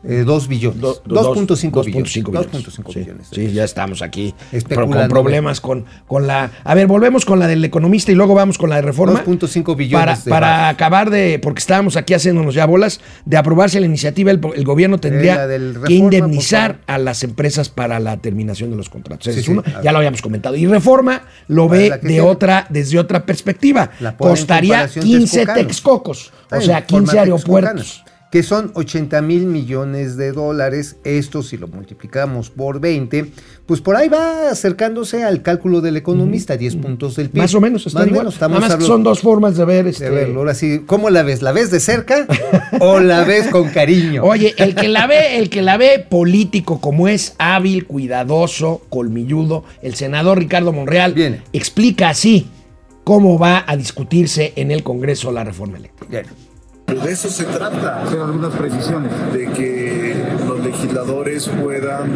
Eh, 0.01 0.23
2 0.25 0.47
billones. 0.47 0.79
do- 0.79 1.03
2.5 1.03 1.71
2.5 1.71 1.85
billones. 1.85 2.13
billones. 2.13 2.47
2.5 2.79 2.93
Sí, 2.93 2.99
billones. 2.99 3.27
Sí, 3.31 3.51
ya 3.51 3.65
estamos 3.65 4.01
aquí 4.01 4.33
con 4.73 5.07
problemas 5.09 5.59
con, 5.59 5.85
con 6.07 6.25
la... 6.25 6.51
A 6.63 6.73
ver, 6.73 6.87
volvemos 6.87 7.25
con 7.25 7.37
la 7.39 7.47
del 7.47 7.65
economista 7.65 8.11
y 8.11 8.15
luego 8.15 8.33
vamos 8.33 8.57
con 8.57 8.69
la 8.69 8.77
de 8.77 8.83
reforma. 8.83 9.25
2.5 9.25 9.75
billones 9.75 9.99
Para, 10.05 10.15
de 10.23 10.29
para 10.29 10.69
acabar 10.69 11.09
de... 11.09 11.39
Porque 11.39 11.59
estábamos 11.59 11.97
aquí 11.97 12.13
haciéndonos 12.13 12.55
ya 12.55 12.65
bolas. 12.65 13.01
De 13.25 13.35
aprobarse 13.35 13.79
la 13.81 13.87
iniciativa, 13.87 14.31
el, 14.31 14.39
el 14.55 14.63
gobierno 14.63 14.99
tendría 14.99 15.35
la 15.35 15.47
del 15.47 15.77
que 15.85 15.93
indemnizar 15.93 16.79
a 16.87 16.97
las 16.97 17.23
empresas 17.23 17.67
para 17.67 17.99
la 17.99 18.15
terminación 18.17 18.69
de 18.71 18.77
los 18.77 18.89
contratos. 18.89 19.27
Ese 19.27 19.41
Sí, 19.41 19.41
es 19.41 19.47
uno, 19.49 19.63
ya 19.83 19.91
lo 19.91 19.97
habíamos 19.97 20.21
comentado. 20.21 20.55
Y 20.55 20.65
reforma 20.65 21.23
lo 21.47 21.67
¿Cuál 21.67 21.81
es 21.81 22.01
ve 22.01 22.07
de 22.07 22.21
otra, 22.21 22.67
desde 22.69 22.99
otra 22.99 23.25
perspectiva. 23.25 23.89
Costaría 24.17 24.87
comparación 24.87 25.03
15 25.05 25.37
Texcocano. 25.39 25.67
texcocos. 25.67 26.31
O 26.51 26.55
en 26.55 26.61
sea, 26.61 26.75
forma 26.87 26.87
15 26.87 27.19
aeropuertos. 27.19 27.73
texcocana, 27.75 28.18
Que 28.31 28.43
son 28.43 28.71
80 28.75 29.23
mil 29.23 29.47
millones 29.47 30.15
de 30.15 30.31
dólares. 30.31 30.97
Esto, 31.03 31.41
si 31.41 31.57
lo 31.57 31.67
multiplicamos 31.67 32.51
por 32.51 32.79
20, 32.79 33.31
pues 33.65 33.81
por 33.81 33.95
ahí 33.95 34.07
va 34.07 34.51
acercándose 34.51 35.23
al 35.23 35.41
cálculo 35.41 35.81
del 35.81 35.97
economista, 35.97 36.55
10 36.55 36.75
puntos 36.75 37.15
del 37.15 37.31
PIB. 37.31 37.41
Más 37.41 37.55
o 37.55 37.59
menos, 37.61 37.87
están 37.87 38.01
Más 38.01 38.05
o 38.05 38.09
igual. 38.09 38.21
menos, 38.25 38.33
estamos 38.35 38.55
Nada 38.55 38.61
más 38.61 38.69
que 38.69 38.73
hablando- 38.75 38.93
son 38.93 39.03
dos 39.03 39.21
formas 39.21 39.57
de 39.57 39.65
ver 39.65 39.87
este, 39.87 40.03
de 40.03 40.09
verlo. 40.11 40.39
Ahora 40.41 40.53
sí, 40.53 40.83
¿cómo 40.85 41.09
la 41.09 41.23
ves? 41.23 41.41
¿La 41.41 41.51
ves 41.53 41.71
de 41.71 41.79
cerca 41.79 42.27
o 42.79 42.99
la 42.99 43.23
ves 43.23 43.47
con 43.47 43.69
cariño? 43.69 44.23
Oye, 44.23 44.53
el 44.57 44.75
que 44.75 44.89
la 44.89 45.07
ve, 45.07 45.39
el 45.39 45.49
que 45.49 45.63
la 45.63 45.77
ve 45.77 46.05
político 46.07 46.79
como 46.79 47.07
es 47.07 47.33
hábil, 47.39 47.87
cuidadoso, 47.87 48.83
colmilludo, 48.89 49.63
el 49.81 49.95
senador 49.95 50.37
Ricardo 50.37 50.71
Monreal 50.71 51.41
explica 51.51 52.09
así 52.09 52.45
cómo 53.03 53.39
va 53.39 53.63
a 53.65 53.75
discutirse 53.75 54.53
en 54.55 54.69
el 54.69 54.83
Congreso 54.83 55.31
la 55.31 55.43
reforma 55.43 55.77
eléctrica. 55.77 56.11
Bien. 56.11 56.48
Pero 56.89 57.01
de 57.01 57.11
eso 57.11 57.29
se 57.29 57.45
trata. 57.45 58.01
Hacer 58.01 58.19
algunas 58.19 58.53
precisiones. 58.53 59.11
De 59.31 59.45
que 59.47 60.15
los 60.47 60.63
legisladores 60.63 61.47
puedan 61.61 62.09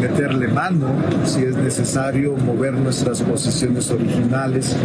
meterle 0.00 0.48
mano 0.48 0.88
si 1.24 1.42
es 1.44 1.56
necesario, 1.56 2.36
mover 2.36 2.74
nuestras 2.74 3.22
posiciones 3.22 3.90
originales. 3.90 4.76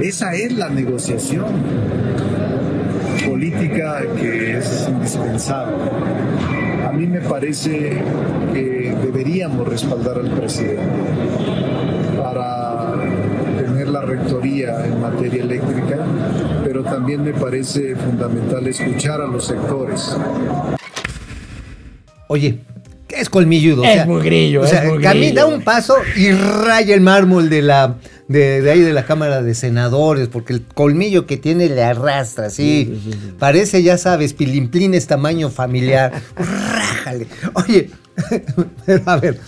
Esa 0.00 0.34
es 0.34 0.52
la 0.52 0.68
negociación 0.68 1.44
política 3.26 4.02
que 4.16 4.58
es 4.58 4.86
indispensable. 4.88 5.76
A 6.86 6.92
mí 6.92 7.06
me 7.06 7.20
parece 7.20 8.02
que 8.52 8.96
deberíamos 9.02 9.68
respaldar 9.68 10.18
al 10.18 10.30
presidente 10.30 10.82
para 12.22 12.92
tener 13.58 13.88
la 13.88 14.00
rectoría 14.02 14.84
en 14.86 15.00
materia 15.00 15.42
eléctrica, 15.42 16.05
pero 16.76 16.90
también 16.90 17.24
me 17.24 17.32
parece 17.32 17.96
fundamental 17.96 18.66
escuchar 18.66 19.22
a 19.22 19.26
los 19.26 19.46
sectores. 19.46 20.14
Oye, 22.28 22.60
¿qué 23.08 23.18
es 23.18 23.30
colmilludo? 23.30 23.82
Es 23.82 24.06
muy 24.06 24.22
grillo, 24.22 24.60
o 24.60 24.66
sea, 24.66 24.84
es 24.84 24.90
muy 24.92 25.02
camina 25.02 25.44
grillo. 25.44 25.56
un 25.56 25.64
paso 25.64 25.96
y 26.16 26.32
raya 26.32 26.94
el 26.94 27.00
mármol 27.00 27.48
de 27.48 27.62
la 27.62 27.96
de, 28.28 28.60
de 28.60 28.70
ahí 28.70 28.80
de 28.80 28.92
la 28.92 29.06
Cámara 29.06 29.40
de 29.40 29.54
Senadores, 29.54 30.28
porque 30.28 30.52
el 30.52 30.66
colmillo 30.66 31.24
que 31.24 31.38
tiene 31.38 31.70
le 31.70 31.82
arrastra, 31.82 32.48
así. 32.48 33.00
Parece, 33.38 33.82
ya 33.82 33.96
sabes, 33.96 34.34
pilimplines 34.34 35.06
tamaño 35.06 35.48
familiar. 35.48 36.12
Rájale. 36.36 37.26
Oye, 37.54 37.88
pero 38.84 39.02
a 39.06 39.16
ver, 39.16 39.40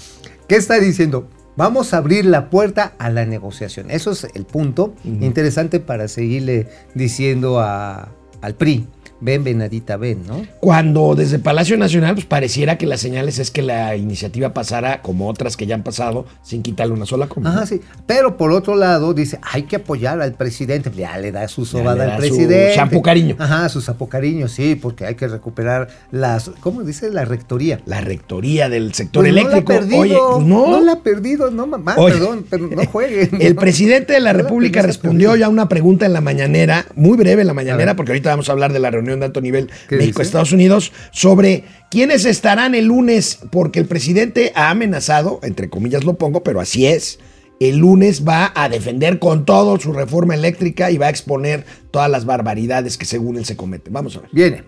¿qué 0.46 0.56
está 0.56 0.80
diciendo? 0.80 1.28
Vamos 1.58 1.92
a 1.92 1.96
abrir 1.96 2.24
la 2.24 2.50
puerta 2.50 2.92
a 2.98 3.10
la 3.10 3.26
negociación. 3.26 3.90
Eso 3.90 4.12
es 4.12 4.24
el 4.32 4.44
punto 4.44 4.94
interesante 5.04 5.80
para 5.80 6.06
seguirle 6.06 6.68
diciendo 6.94 7.58
a- 7.58 8.10
al 8.40 8.54
PRI. 8.54 8.86
Ven, 9.20 9.42
venadita, 9.44 9.96
ven, 9.96 10.22
¿no? 10.26 10.46
Cuando 10.60 11.14
desde 11.14 11.38
Palacio 11.38 11.76
Nacional, 11.76 12.14
pues 12.14 12.26
pareciera 12.26 12.78
que 12.78 12.86
las 12.86 13.00
señales 13.00 13.38
es 13.38 13.50
que 13.50 13.62
la 13.62 13.96
iniciativa 13.96 14.54
pasara 14.54 15.02
como 15.02 15.28
otras 15.28 15.56
que 15.56 15.66
ya 15.66 15.74
han 15.74 15.82
pasado, 15.82 16.26
sin 16.42 16.62
quitarle 16.62 16.94
una 16.94 17.06
sola 17.06 17.26
coma. 17.26 17.50
Ajá, 17.50 17.66
sí. 17.66 17.80
Pero 18.06 18.36
por 18.36 18.52
otro 18.52 18.76
lado, 18.76 19.14
dice, 19.14 19.38
hay 19.42 19.64
que 19.64 19.76
apoyar 19.76 20.20
al 20.20 20.34
presidente. 20.34 20.90
Ya 20.96 21.18
le 21.18 21.32
da 21.32 21.48
su 21.48 21.64
sobada 21.64 22.04
al 22.04 22.12
su 22.12 22.18
presidente. 22.18 23.02
cariño. 23.02 23.36
Ajá, 23.38 23.68
su 23.68 23.80
sapo 23.80 24.08
cariño, 24.08 24.48
sí, 24.48 24.74
porque 24.76 25.04
hay 25.06 25.14
que 25.16 25.26
recuperar 25.26 25.88
las, 26.10 26.50
¿cómo 26.60 26.82
dice? 26.84 27.10
La 27.10 27.24
rectoría. 27.24 27.80
La 27.86 28.00
rectoría 28.00 28.68
del 28.68 28.94
sector 28.94 29.22
Pues 29.24 29.30
eléctrico. 29.30 29.72
No 29.72 29.74
la 29.74 29.74
ha 29.74 29.80
perdido, 29.80 30.00
Oye, 30.00 30.16
pues 30.34 30.46
no. 30.46 30.66
no 30.70 30.80
la 30.80 30.92
ha 30.92 31.00
perdido, 31.02 31.50
no 31.50 31.66
mamá, 31.66 31.94
Oye, 31.96 32.14
perdón, 32.14 32.44
pero 32.48 32.68
no 32.68 32.84
juegue. 32.92 33.30
El 33.40 33.54
presidente 33.56 34.12
de 34.12 34.20
la 34.20 34.32
No 34.32 34.38
República 34.40 34.82
respondió 34.82 35.34
ya 35.36 35.48
una 35.48 35.68
pregunta 35.68 36.06
en 36.06 36.12
la 36.12 36.20
mañanera, 36.20 36.86
muy 36.94 37.16
breve 37.16 37.40
en 37.42 37.48
la 37.48 37.54
mañanera, 37.54 37.96
porque 37.96 38.12
ahorita 38.12 38.30
vamos 38.30 38.48
a 38.48 38.52
hablar 38.52 38.72
de 38.72 38.78
la 38.78 38.90
reunión 38.90 39.07
de 39.16 39.24
alto 39.24 39.40
nivel 39.40 39.70
¿Qué 39.88 39.96
México-Estados 39.96 40.52
Unidos, 40.52 40.92
sobre 41.12 41.64
quiénes 41.90 42.24
estarán 42.24 42.74
el 42.74 42.86
lunes, 42.86 43.38
porque 43.50 43.80
el 43.80 43.86
presidente 43.86 44.52
ha 44.54 44.70
amenazado, 44.70 45.40
entre 45.42 45.68
comillas 45.68 46.04
lo 46.04 46.14
pongo, 46.14 46.42
pero 46.42 46.60
así 46.60 46.86
es. 46.86 47.18
El 47.60 47.78
lunes 47.78 48.26
va 48.26 48.52
a 48.54 48.68
defender 48.68 49.18
con 49.18 49.44
todo 49.44 49.80
su 49.80 49.92
reforma 49.92 50.34
eléctrica 50.34 50.90
y 50.92 50.98
va 50.98 51.06
a 51.06 51.10
exponer 51.10 51.64
todas 51.90 52.08
las 52.08 52.24
barbaridades 52.24 52.96
que 52.96 53.04
según 53.04 53.36
él 53.36 53.44
se 53.44 53.56
cometen. 53.56 53.92
Vamos 53.92 54.16
a 54.16 54.20
ver. 54.20 54.30
Viene. 54.32 54.62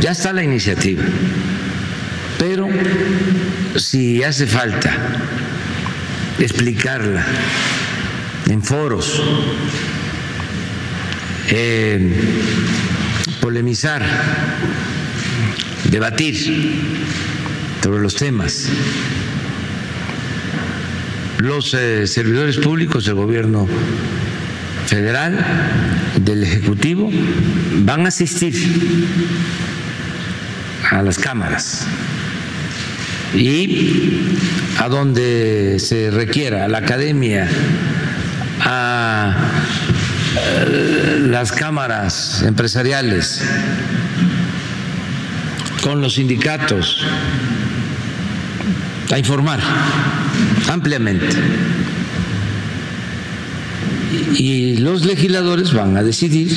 Ya 0.00 0.12
está 0.12 0.32
la 0.32 0.42
iniciativa, 0.42 1.02
pero 2.38 2.68
si 3.76 4.22
hace 4.22 4.46
falta 4.46 4.94
explicarla 6.38 7.24
en 8.50 8.62
foros, 8.62 9.22
eh, 11.48 12.12
polemizar, 13.40 14.04
debatir 15.90 16.36
sobre 17.82 18.02
los 18.02 18.16
temas, 18.16 18.68
los 21.38 21.72
eh, 21.74 22.08
servidores 22.08 22.56
públicos 22.56 23.04
del 23.04 23.14
gobierno 23.14 23.68
federal, 24.86 25.38
del 26.20 26.42
Ejecutivo, 26.42 27.08
van 27.84 28.06
a 28.06 28.08
asistir 28.08 28.54
a 30.90 31.02
las 31.02 31.16
cámaras 31.16 31.86
y 33.34 34.20
a 34.78 34.88
donde 34.88 35.76
se 35.78 36.10
requiera, 36.10 36.64
a 36.64 36.68
la 36.68 36.78
academia, 36.78 37.48
a 38.62 39.36
las 41.36 41.52
cámaras 41.52 42.42
empresariales, 42.46 43.42
con 45.82 46.00
los 46.00 46.14
sindicatos, 46.14 47.04
a 49.12 49.18
informar 49.18 49.60
ampliamente. 50.70 51.26
Y 54.38 54.78
los 54.78 55.04
legisladores 55.04 55.74
van 55.74 55.98
a 55.98 56.02
decidir 56.02 56.56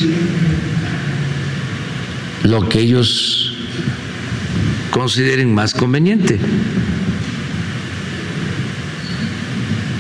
lo 2.44 2.70
que 2.70 2.80
ellos 2.80 3.58
consideren 4.92 5.54
más 5.54 5.74
conveniente. 5.74 6.40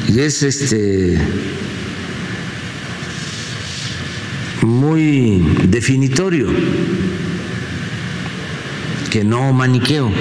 Y 0.08 0.22
es 0.22 0.42
este 0.42 1.20
muy 4.64 5.40
definitorio 5.68 6.48
que 9.12 9.24
no 9.24 9.52
maniqueo. 9.54 10.12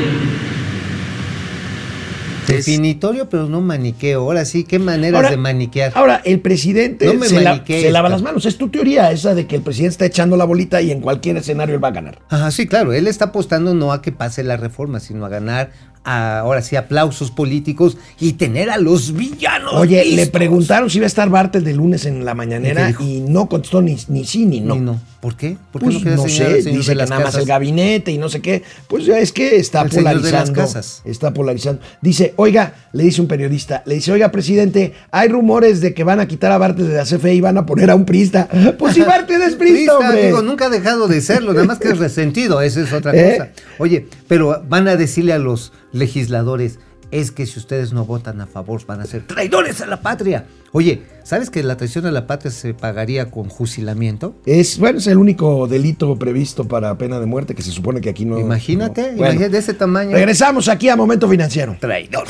Definitorio, 2.46 3.28
pero 3.28 3.46
no 3.46 3.60
maniqueo. 3.60 4.22
Ahora 4.22 4.46
sí, 4.46 4.64
qué 4.64 4.78
maneras 4.78 5.16
Ahora- 5.18 5.30
de 5.30 5.36
maniquear. 5.36 5.92
Ahora, 5.94 6.22
el 6.24 6.40
presidente 6.40 7.04
No 7.04 7.12
me 7.14 7.26
se, 7.28 7.42
la- 7.42 7.62
se 7.66 7.90
lava 7.90 8.08
las 8.08 8.22
manos. 8.22 8.46
Es 8.46 8.56
tu 8.56 8.70
teoría 8.70 9.10
esa 9.12 9.34
de 9.34 9.46
que 9.46 9.56
el 9.56 9.60
presidente 9.62 9.90
está 9.92 10.06
echando 10.06 10.34
la 10.38 10.44
bolita 10.46 10.80
y 10.80 10.90
en 10.90 11.02
cualquier 11.02 11.36
escenario 11.36 11.74
él 11.74 11.84
va 11.84 11.88
a 11.88 11.92
ganar. 11.92 12.20
Ajá, 12.30 12.50
sí, 12.50 12.66
claro, 12.66 12.94
él 12.94 13.06
está 13.06 13.26
apostando 13.26 13.74
no 13.74 13.92
a 13.92 14.00
que 14.00 14.12
pase 14.12 14.44
la 14.44 14.56
reforma, 14.56 14.98
sino 14.98 15.26
a 15.26 15.28
ganar 15.28 15.72
a- 16.08 16.38
ahora 16.40 16.62
sí, 16.62 16.76
aplausos 16.76 17.30
políticos 17.30 17.96
y 18.18 18.32
tener 18.34 18.70
a 18.70 18.78
los 18.78 19.12
villanos. 19.14 19.74
Oye, 19.74 20.04
le 20.04 20.26
preguntaron 20.26 20.88
si 20.90 20.98
iba 20.98 21.04
a 21.04 21.08
estar 21.08 21.28
Bartel 21.28 21.64
de 21.64 21.74
lunes 21.74 22.04
en 22.06 22.24
la 22.24 22.34
mañanera 22.34 22.90
¿Y 22.90 22.94
qué 22.94 23.24
no 23.28 23.48
contestó 23.48 23.82
ni, 23.82 23.96
ni 24.08 24.24
sí 24.24 24.46
ni 24.46 24.60
no. 24.60 24.76
Y 24.76 24.80
no. 24.80 25.00
¿Por 25.20 25.36
qué? 25.36 25.56
¿Por 25.72 25.82
Pues, 25.82 25.96
quería 25.96 26.14
no 26.14 26.28
señalar 26.28 26.62
sé, 26.62 26.70
dice 26.70 26.92
que 26.92 27.04
nada 27.06 27.18
más 27.20 27.34
el 27.34 27.44
gabinete 27.44 28.12
y 28.12 28.18
no 28.18 28.28
sé 28.28 28.40
qué. 28.40 28.62
Pues 28.86 29.04
ya 29.04 29.18
es 29.18 29.32
que 29.32 29.56
está 29.56 29.82
El 29.82 29.90
polarizando. 29.90 30.64
Está 31.04 31.34
polarizando. 31.34 31.82
Dice, 32.00 32.34
oiga, 32.36 32.74
le 32.92 33.02
dice 33.02 33.20
un 33.20 33.26
periodista, 33.26 33.82
le 33.84 33.96
dice, 33.96 34.12
oiga, 34.12 34.30
presidente, 34.30 34.94
hay 35.10 35.28
rumores 35.28 35.80
de 35.80 35.92
que 35.92 36.04
van 36.04 36.20
a 36.20 36.28
quitar 36.28 36.52
a 36.52 36.58
Bartel 36.58 36.86
de 36.88 36.94
la 36.94 37.02
CFE 37.04 37.34
y 37.34 37.40
van 37.40 37.58
a 37.58 37.66
poner 37.66 37.90
a 37.90 37.96
un 37.96 38.04
prista. 38.04 38.48
Pues 38.78 38.94
si 38.94 39.00
Bartel 39.00 39.42
es 39.42 39.56
prista, 39.56 39.58
Prista, 39.58 39.98
hombre. 39.98 40.26
digo, 40.26 40.42
nunca 40.42 40.66
ha 40.66 40.70
dejado 40.70 41.08
de 41.08 41.20
serlo, 41.20 41.52
nada 41.52 41.66
más 41.66 41.78
que 41.80 41.88
es 41.88 41.98
resentido, 42.08 42.60
esa 42.62 42.80
es 42.80 42.92
otra 42.92 43.12
¿Eh? 43.14 43.32
cosa. 43.38 43.50
Oye, 43.78 44.06
pero 44.28 44.62
van 44.68 44.86
a 44.86 44.94
decirle 44.96 45.32
a 45.32 45.38
los 45.38 45.72
legisladores, 45.98 46.78
es 47.10 47.30
que 47.30 47.46
si 47.46 47.58
ustedes 47.58 47.92
no 47.92 48.04
votan 48.04 48.40
a 48.40 48.46
favor 48.46 48.84
van 48.86 49.00
a 49.00 49.06
ser 49.06 49.26
traidores 49.26 49.80
a 49.80 49.86
la 49.86 50.00
patria. 50.00 50.46
Oye, 50.72 51.02
¿sabes 51.24 51.50
que 51.50 51.62
la 51.62 51.76
traición 51.76 52.06
a 52.06 52.10
la 52.10 52.26
patria 52.26 52.50
se 52.50 52.74
pagaría 52.74 53.30
con 53.30 53.50
fusilamiento? 53.50 54.34
Es, 54.44 54.78
bueno, 54.78 54.98
es 54.98 55.06
el 55.06 55.16
único 55.16 55.66
delito 55.66 56.18
previsto 56.18 56.68
para 56.68 56.96
pena 56.98 57.18
de 57.20 57.26
muerte 57.26 57.54
que 57.54 57.62
se 57.62 57.70
supone 57.70 58.00
que 58.00 58.10
aquí 58.10 58.24
no. 58.24 58.38
Imagínate, 58.38 59.02
no. 59.02 59.06
Bueno, 59.08 59.32
imagínate 59.32 59.50
de 59.50 59.58
ese 59.58 59.74
tamaño. 59.74 60.12
regresamos 60.12 60.68
aquí 60.68 60.88
a 60.88 60.96
Momento 60.96 61.28
Financiero. 61.28 61.76
Traidor. 61.80 62.26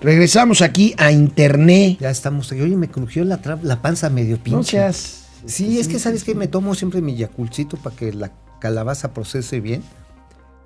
Regresamos 0.00 0.62
aquí 0.62 0.94
a 0.98 1.12
Internet. 1.12 1.98
Ya 2.00 2.10
estamos. 2.10 2.50
Oye, 2.52 2.76
me 2.76 2.88
crujió 2.88 3.24
la, 3.24 3.40
panza 3.82 4.10
medio 4.10 4.36
pinche. 4.36 4.56
No 4.56 4.64
seas. 4.64 5.22
Sí, 5.46 5.78
es 5.78 5.88
que 5.88 5.98
sabes 5.98 6.24
que 6.24 6.34
me 6.34 6.46
tomo 6.48 6.74
siempre 6.74 7.00
mi 7.00 7.16
yaculcito 7.16 7.76
para 7.76 7.96
que 7.96 8.12
la 8.12 8.32
calabaza 8.60 9.12
procese 9.12 9.60
bien. 9.60 9.82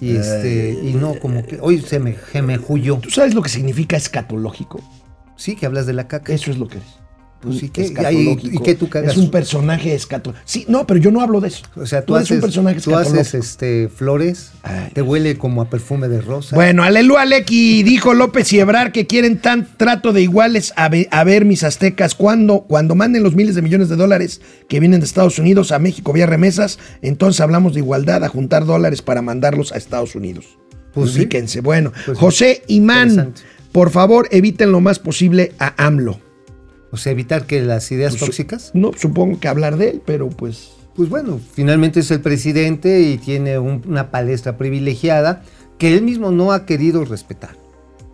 Y 0.01 0.17
este, 0.17 0.79
y 0.83 0.93
no, 0.95 1.19
como 1.19 1.45
que 1.47 1.59
hoy 1.61 1.81
se 1.81 1.99
me, 1.99 2.17
me 2.43 2.59
huyó. 2.59 2.99
¿Tú 2.99 3.11
sabes 3.11 3.35
lo 3.35 3.43
que 3.43 3.49
significa 3.49 3.97
escatológico? 3.97 4.83
Sí, 5.37 5.57
que 5.57 5.67
hablas 5.67 5.87
de 5.87 5.95
la 5.95 6.07
caca. 6.09 6.33
Eso 6.33 6.51
es 6.51 6.59
lo 6.59 6.69
que 6.69 6.79
eres. 6.79 7.06
Pues, 7.41 7.63
¿y 7.63 7.69
qué? 7.69 7.83
Escatológico. 7.83 8.49
¿Y- 8.53 8.57
y 8.57 8.59
qué 8.61 8.75
tú 8.75 8.89
cagas? 8.89 9.13
Es 9.13 9.19
un 9.19 9.31
personaje 9.31 9.95
escatológico. 9.95 10.43
Sí, 10.49 10.65
no, 10.69 10.87
pero 10.87 10.99
yo 10.99 11.11
no 11.13 11.21
hablo 11.21 11.41
de 11.41 11.49
eso. 11.49 11.65
O 11.77 11.87
sea, 11.87 12.05
tú, 12.05 12.17
eres 12.17 12.27
haces, 12.27 12.37
un 12.37 12.41
personaje 12.41 12.81
tú 12.81 12.97
haces 12.97 13.35
este, 13.35 13.89
flores, 13.89 14.53
Ay, 14.63 14.91
te 14.95 15.03
huele 15.03 15.37
como 15.37 15.61
a 15.63 15.69
perfume 15.71 16.09
de 16.09 16.21
rosa. 16.23 16.57
Bueno, 16.57 16.83
aleluya, 16.83 17.25
Lequi. 17.25 17.83
Dijo 17.83 18.15
López 18.15 18.53
y 18.53 18.59
Ebrar 18.59 18.91
que 18.91 19.07
quieren 19.07 19.39
tan 19.39 19.69
trato 19.77 20.13
de 20.13 20.23
iguales 20.23 20.73
a, 20.77 20.87
a 21.11 21.25
ver 21.25 21.45
mis 21.45 21.63
aztecas. 21.63 22.15
Cuando, 22.15 22.63
cuando 22.63 22.95
manden 22.95 23.23
los 23.23 23.35
miles 23.37 23.55
de 23.55 23.63
millones 23.63 23.89
de 23.91 23.97
dólares 23.97 24.41
que 24.69 24.81
vienen 24.81 25.01
de 25.01 25.07
Estados 25.07 25.39
Unidos 25.39 25.71
a 25.73 25.79
México 25.79 26.13
vía 26.13 26.27
remesas, 26.27 26.79
entonces 27.03 27.41
hablamos 27.41 27.75
de 27.75 27.81
igualdad, 27.81 28.25
a 28.25 28.29
juntar 28.29 28.65
dólares 28.65 29.03
para 29.03 29.23
mandarlos 29.23 29.73
a 29.73 29.77
Estados 29.77 30.15
Unidos. 30.17 30.47
Pues 30.95 31.11
sí. 31.13 31.19
Ubíquense. 31.21 31.61
Bueno, 31.61 31.93
Pues. 32.07 32.19
José 32.19 32.63
Imán, 32.67 33.35
por 33.73 33.91
favor, 33.91 34.27
eviten 34.33 34.73
lo 34.73 34.81
más 34.81 34.99
posible 34.99 35.53
a 35.59 35.75
AMLO. 35.87 36.19
O 36.93 36.97
sea, 36.97 37.13
evitar 37.13 37.47
que 37.47 37.63
las 37.63 37.91
ideas 37.93 38.13
Pues, 38.13 38.21
tóxicas. 38.25 38.71
No, 38.75 38.93
supongo 38.97 39.39
que 39.41 39.49
hablar 39.49 39.77
de 39.77 39.91
él, 39.91 40.03
pero 40.05 40.29
pues. 40.31 40.71
Pues 40.95 41.11
bueno, 41.11 41.39
finalmente 41.53 42.01
es 42.01 42.11
el 42.11 42.21
presidente 42.23 43.01
y 43.01 43.19
tiene 43.19 43.59
un- 43.59 43.83
una 43.87 44.11
palestra 44.11 44.57
privilegiada 44.57 45.43
que 45.79 45.93
él 45.95 46.03
mismo 46.03 46.31
no 46.31 46.53
ha 46.53 46.65
querido 46.65 47.05
respetar. 47.05 47.51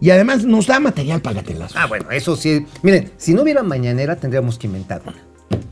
Y 0.01 0.11
además 0.11 0.45
nos 0.45 0.67
da 0.67 0.81
material 0.81 1.21
para. 1.23 1.45
Ah, 1.77 1.87
bueno, 1.87 2.11
eso 2.11 2.35
sí. 2.35 2.67
Miren, 2.83 3.13
si 3.19 3.35
no 3.35 3.43
hubiera 3.43 3.63
mañanera, 3.63 4.17
tendríamos 4.17 4.59
que 4.59 4.67
inventar 4.67 5.01
una. 5.07 5.23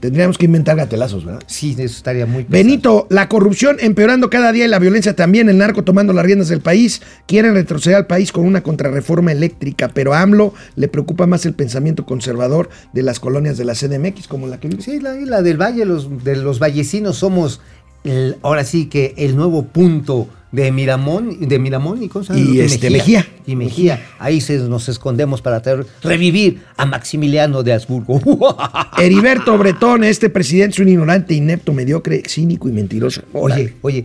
Tendríamos 0.01 0.39
que 0.39 0.47
inventar 0.47 0.77
gatelazos, 0.77 1.25
¿verdad? 1.25 1.43
Sí, 1.47 1.73
eso 1.73 1.83
estaría 1.97 2.25
muy 2.27 2.45
pesado. 2.45 2.53
Benito, 2.65 3.07
la 3.11 3.29
corrupción 3.29 3.77
empeorando 3.81 4.31
cada 4.31 4.51
día 4.53 4.65
y 4.65 4.69
la 4.69 4.79
violencia 4.79 5.15
también, 5.15 5.49
el 5.49 5.59
narco 5.59 5.85
tomando 5.85 6.13
las 6.13 6.25
riendas 6.25 6.49
del 6.49 6.61
país, 6.61 7.03
quieren 7.27 7.55
retroceder 7.55 7.97
al 7.97 8.07
país 8.07 8.33
con 8.33 8.45
una 8.47 8.63
contrarreforma 8.63 9.33
eléctrica, 9.33 9.91
pero 9.93 10.15
a 10.15 10.23
AMLO 10.23 10.55
le 10.77 10.89
preocupa 10.89 11.27
más 11.27 11.45
el 11.47 11.55
pensamiento 11.55 12.07
conservador 12.07 12.71
de 12.93 13.03
las 13.03 13.21
colonias 13.21 13.59
de 13.59 13.65
la 13.65 13.75
CDMX, 13.75 14.27
como 14.27 14.47
la 14.47 14.59
que 14.59 14.69
vive. 14.69 14.83
Sí, 14.83 15.01
la 15.01 15.17
isla 15.19 15.43
del 15.43 15.61
Valle, 15.61 15.85
los, 15.85 16.25
de 16.25 16.37
los 16.37 16.59
vallecinos 16.59 17.17
somos 17.19 17.61
el- 18.05 18.37
ahora 18.43 18.65
sí 18.65 18.87
que 18.87 19.15
el 19.19 19.37
nuevo 19.37 19.65
punto 19.67 20.29
de 20.53 20.73
Miramón, 20.73 21.39
de 21.49 21.59
Miramón 21.59 22.03
y, 22.03 22.09
¿cómo 22.09 22.25
se 22.25 22.35
llama? 22.35 22.51
Y, 22.55 22.61
este, 22.61 22.91
Mejía. 22.91 23.27
Y 23.47 23.55
Mejía. 23.57 24.05
Ahí 24.19 24.41
se, 24.41 24.59
nos 24.59 24.89
escondemos 24.89 25.43
para 25.43 25.63
traer- 25.63 25.87
revivir 26.03 26.63
a 26.77 26.87
Maximiliano 26.87 27.63
de 27.63 27.73
Habsburgo. 27.73 28.21
Heriberto 28.99 29.57
Bretón, 29.59 30.03
este 30.05 30.29
presidente 30.29 30.75
es 30.75 30.79
un 30.81 30.89
ignorante, 30.89 31.35
inepto, 31.35 31.73
mediocre, 31.73 32.23
cínico 32.27 32.69
y 32.69 32.73
mentiroso. 32.73 33.23
Oye, 33.33 33.75
oye, 33.83 34.05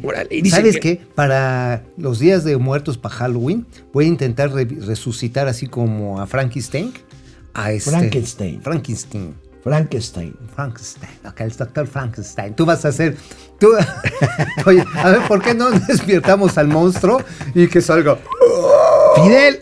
¿sabes 0.50 0.76
que- 0.76 0.98
qué? 0.98 1.02
Para 1.16 1.84
los 1.98 2.20
días 2.20 2.44
de 2.44 2.58
muertos 2.58 2.98
para 2.98 3.16
Halloween, 3.16 3.66
voy 3.92 4.06
a 4.06 4.08
intentar 4.08 4.52
re- 4.54 4.66
resucitar 4.66 5.48
así 5.48 5.68
como 5.68 6.22
a 6.22 6.28
Frankenstein. 6.28 6.92
A 7.54 7.72
este, 7.72 7.90
Frankenstein. 7.90 8.62
Frankenstein. 8.62 9.34
Frankenstein. 9.66 10.36
Frankenstein, 10.54 11.10
acá 11.24 11.44
el 11.44 11.50
doctor 11.50 11.88
Frankenstein. 11.88 12.54
Tú 12.54 12.68
vas 12.68 12.86
a 12.86 12.90
hacer. 12.90 13.18
Tú, 13.60 13.70
oye, 14.68 14.86
a 14.94 15.10
ver, 15.10 15.22
¿por 15.28 15.42
qué 15.42 15.56
no 15.56 15.72
despiertamos 15.88 16.60
al 16.60 16.68
monstruo 16.68 17.24
y 17.56 17.68
que 17.68 17.82
salga? 17.82 18.20
Fidel, 19.16 19.62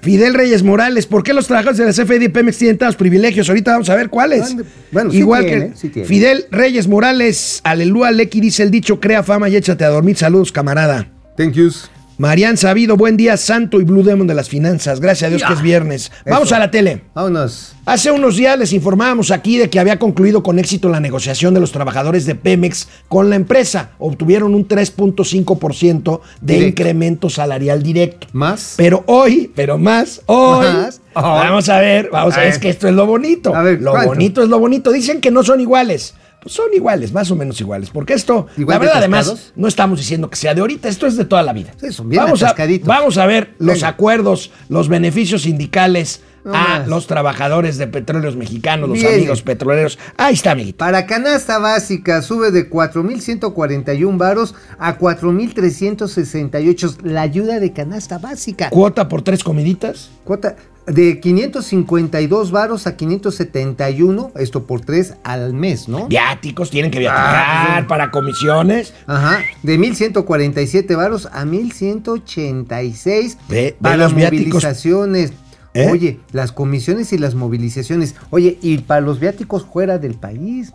Fidel 0.00 0.32
Reyes 0.32 0.62
Morales, 0.62 1.04
¿por 1.04 1.22
qué 1.22 1.34
los 1.34 1.48
trabajadores 1.48 1.76
de 1.76 1.84
la 1.84 1.92
CFE 1.92 2.24
y 2.24 2.28
Pemex 2.30 2.56
tienen 2.56 2.78
tantos 2.78 2.96
privilegios? 2.96 3.46
Ahorita 3.50 3.72
vamos 3.72 3.90
a 3.90 3.94
ver 3.94 4.08
cuáles. 4.08 4.56
Bueno, 4.90 5.10
sí 5.10 5.18
Igual 5.18 5.44
tiene, 5.44 5.70
que 5.72 5.76
sí. 5.76 5.90
Fidel 6.06 6.46
Reyes 6.50 6.88
Morales, 6.88 7.60
aleluya, 7.62 8.10
Lecky 8.10 8.40
dice 8.40 8.62
el 8.62 8.70
dicho, 8.70 9.00
crea 9.00 9.22
fama 9.22 9.50
y 9.50 9.56
échate 9.56 9.84
a 9.84 9.90
dormir. 9.90 10.16
Saludos, 10.16 10.50
camarada. 10.50 11.10
Thank 11.36 11.52
yous. 11.52 11.90
Marian 12.22 12.56
Sabido, 12.56 12.96
buen 12.96 13.16
día, 13.16 13.36
santo 13.36 13.80
y 13.80 13.84
Blue 13.84 14.04
Demon 14.04 14.28
de 14.28 14.34
las 14.34 14.48
finanzas. 14.48 15.00
Gracias 15.00 15.26
a 15.26 15.30
Dios 15.30 15.42
que 15.44 15.54
es 15.54 15.60
viernes. 15.60 16.12
Vamos 16.24 16.46
Eso. 16.46 16.54
a 16.54 16.60
la 16.60 16.70
tele. 16.70 17.02
Vámonos. 17.14 17.74
Hace 17.84 18.12
unos 18.12 18.36
días 18.36 18.56
les 18.56 18.72
informábamos 18.72 19.32
aquí 19.32 19.58
de 19.58 19.68
que 19.68 19.80
había 19.80 19.98
concluido 19.98 20.44
con 20.44 20.60
éxito 20.60 20.88
la 20.88 21.00
negociación 21.00 21.52
de 21.52 21.58
los 21.58 21.72
trabajadores 21.72 22.24
de 22.24 22.36
Pemex 22.36 22.86
con 23.08 23.28
la 23.28 23.34
empresa. 23.34 23.90
Obtuvieron 23.98 24.54
un 24.54 24.68
3.5% 24.68 26.20
de 26.40 26.54
Directo. 26.54 26.68
incremento 26.68 27.28
salarial 27.28 27.82
directo. 27.82 28.28
¿Más? 28.32 28.74
Pero 28.76 29.02
hoy, 29.08 29.50
pero 29.56 29.76
más, 29.76 30.22
hoy. 30.26 30.64
Más. 30.64 31.00
Vamos 31.16 31.68
a 31.68 31.80
ver, 31.80 32.08
vamos 32.12 32.34
a, 32.34 32.36
A 32.36 32.38
ver. 32.38 32.46
ver. 32.46 32.52
Es 32.54 32.60
que 32.60 32.68
esto 32.68 32.86
es 32.86 32.94
lo 32.94 33.04
bonito. 33.04 33.52
A 33.52 33.62
ver, 33.62 33.82
lo 33.82 33.90
¿cuánto? 33.90 34.08
bonito 34.10 34.42
es 34.44 34.48
lo 34.48 34.60
bonito. 34.60 34.92
Dicen 34.92 35.20
que 35.20 35.32
no 35.32 35.42
son 35.42 35.60
iguales. 35.60 36.14
Pues 36.42 36.54
son 36.54 36.66
iguales, 36.74 37.12
más 37.12 37.30
o 37.30 37.36
menos 37.36 37.60
iguales. 37.60 37.90
Porque 37.90 38.14
esto, 38.14 38.48
¿Igual 38.56 38.74
la 38.74 38.78
verdad, 38.80 38.96
además, 38.98 39.52
no 39.54 39.68
estamos 39.68 40.00
diciendo 40.00 40.28
que 40.28 40.34
sea 40.36 40.54
de 40.54 40.60
ahorita, 40.60 40.88
esto 40.88 41.06
es 41.06 41.16
de 41.16 41.24
toda 41.24 41.44
la 41.44 41.52
vida. 41.52 41.70
Sí, 41.80 41.92
son 41.92 42.08
bien 42.08 42.24
vamos, 42.24 42.42
a, 42.42 42.56
vamos 42.84 43.16
a 43.16 43.26
ver 43.26 43.54
los 43.58 43.84
acuerdos, 43.84 44.50
los 44.68 44.88
beneficios 44.88 45.42
sindicales 45.42 46.20
No 46.44 46.52
a 46.54 46.80
más. 46.80 46.88
los 46.88 47.06
trabajadores 47.06 47.78
de 47.78 47.86
petróleos 47.86 48.34
mexicanos, 48.34 48.88
los 48.88 49.04
amigos 49.04 49.42
petroleros. 49.42 50.00
Ahí 50.16 50.34
está, 50.34 50.50
amiguito. 50.50 50.78
Para 50.78 51.06
canasta 51.06 51.58
básica 51.58 52.20
sube 52.22 52.50
de 52.50 52.68
4.141 52.68 54.18
varos 54.18 54.56
a 54.80 54.98
4.368. 54.98 57.02
La 57.02 57.22
ayuda 57.22 57.60
de 57.60 57.72
canasta 57.72 58.18
básica. 58.18 58.68
Cuota 58.70 59.08
por 59.08 59.22
tres 59.22 59.44
comiditas. 59.44 60.10
Cuota 60.24 60.56
de 60.86 61.20
552 61.20 62.50
varos 62.50 62.86
a 62.86 62.96
571, 62.96 64.32
esto 64.36 64.64
por 64.66 64.80
tres 64.80 65.14
al 65.22 65.54
mes, 65.54 65.88
¿no? 65.88 66.08
Viáticos, 66.08 66.70
tienen 66.70 66.90
que 66.90 66.98
Ah, 66.98 67.00
viajar 67.00 67.76
pues, 67.78 67.86
para 67.88 68.10
comisiones. 68.10 68.92
Ajá, 69.06 69.40
de 69.62 69.78
1147 69.78 70.96
varos 70.96 71.28
a 71.32 71.44
1186 71.44 73.38
Ve- 73.48 73.54
ve 73.56 73.76
para 73.80 73.96
los 73.96 74.14
viáticos. 74.14 74.46
movilizaciones. 74.62 75.32
¿Eh? 75.74 75.88
Oye, 75.90 76.20
las 76.32 76.52
comisiones 76.52 77.12
y 77.14 77.18
las 77.18 77.34
movilizaciones. 77.34 78.14
Oye, 78.30 78.58
y 78.60 78.78
para 78.78 79.00
los 79.00 79.20
viáticos 79.20 79.64
fuera 79.64 79.98
del 79.98 80.14
país. 80.14 80.72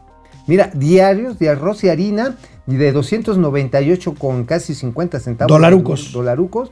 Mira, 0.48 0.72
diarios 0.74 1.38
de 1.38 1.50
arroz 1.50 1.84
y 1.84 1.90
harina 1.90 2.36
y 2.66 2.76
de 2.78 2.92
298 2.94 4.16
con 4.16 4.46
casi 4.46 4.74
50 4.74 5.20
centavos. 5.20 5.50
Dolarucos. 5.52 6.12
Dolarucos. 6.14 6.72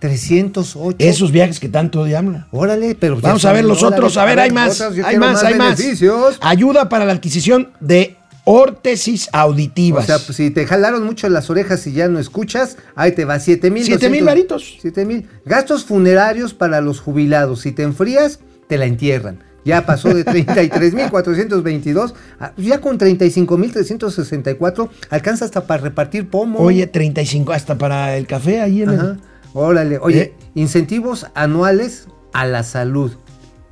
308. 0.00 0.96
Esos 0.98 1.30
viajes 1.30 1.60
que 1.60 1.68
tanto 1.68 2.04
habla. 2.04 2.48
Órale, 2.50 2.94
pero 2.94 3.20
Vamos 3.20 3.44
a 3.44 3.52
ver 3.52 3.64
los 3.64 3.82
otros. 3.82 4.16
A 4.16 4.24
ver, 4.24 4.40
hay 4.40 4.50
más. 4.50 4.80
otras, 4.80 5.04
Hay 5.06 5.16
más, 5.18 5.44
hay 5.44 5.54
más. 5.54 5.76
beneficios. 5.78 6.38
Ayuda 6.40 6.88
para 6.88 7.04
la 7.04 7.12
adquisición 7.12 7.68
de 7.80 8.16
órtesis 8.44 9.28
O 9.32 9.36
auditivas. 9.36 10.06
sea, 10.06 10.18
pues, 10.18 10.36
si 10.36 10.50
te 10.50 10.66
jalaron 10.66 11.04
mucho 11.04 11.28
las 11.28 11.50
orejas 11.50 11.86
y 11.86 11.92
ya 11.92 12.08
no 12.08 12.18
escuchas, 12.18 12.78
ahí 12.96 13.12
te 13.12 13.24
va 13.26 13.38
7 13.38 13.70
mil. 13.70 13.84
Siete 13.84 14.08
mil 14.10 14.24
varitos. 14.24 14.78
7 14.80 15.04
mil. 15.04 15.28
Gastos 15.44 15.84
funerarios 15.84 16.54
para 16.54 16.80
los 16.80 16.98
jubilados. 17.00 17.60
Si 17.60 17.70
te 17.72 17.82
enfrías, 17.82 18.40
te 18.66 18.78
la 18.78 18.86
entierran. 18.86 19.44
Ya 19.62 19.84
pasó 19.84 20.08
de 20.14 20.24
33.422, 20.24 22.14
a- 22.40 22.52
ya 22.56 22.80
con 22.80 22.96
35.364, 22.98 24.88
alcanza 25.10 25.44
hasta 25.44 25.66
para 25.66 25.82
repartir 25.82 26.28
pomo. 26.30 26.60
Oye, 26.60 26.86
35 26.86 27.52
hasta 27.52 27.76
para 27.76 28.16
el 28.16 28.26
café 28.26 28.60
ahí 28.62 28.80
en 28.82 28.88
el- 28.90 28.98
Ajá. 29.00 29.16
Órale, 29.52 29.98
oye, 29.98 30.20
¿Eh? 30.22 30.34
incentivos 30.54 31.26
anuales 31.34 32.08
a 32.32 32.46
la 32.46 32.62
salud. 32.62 33.12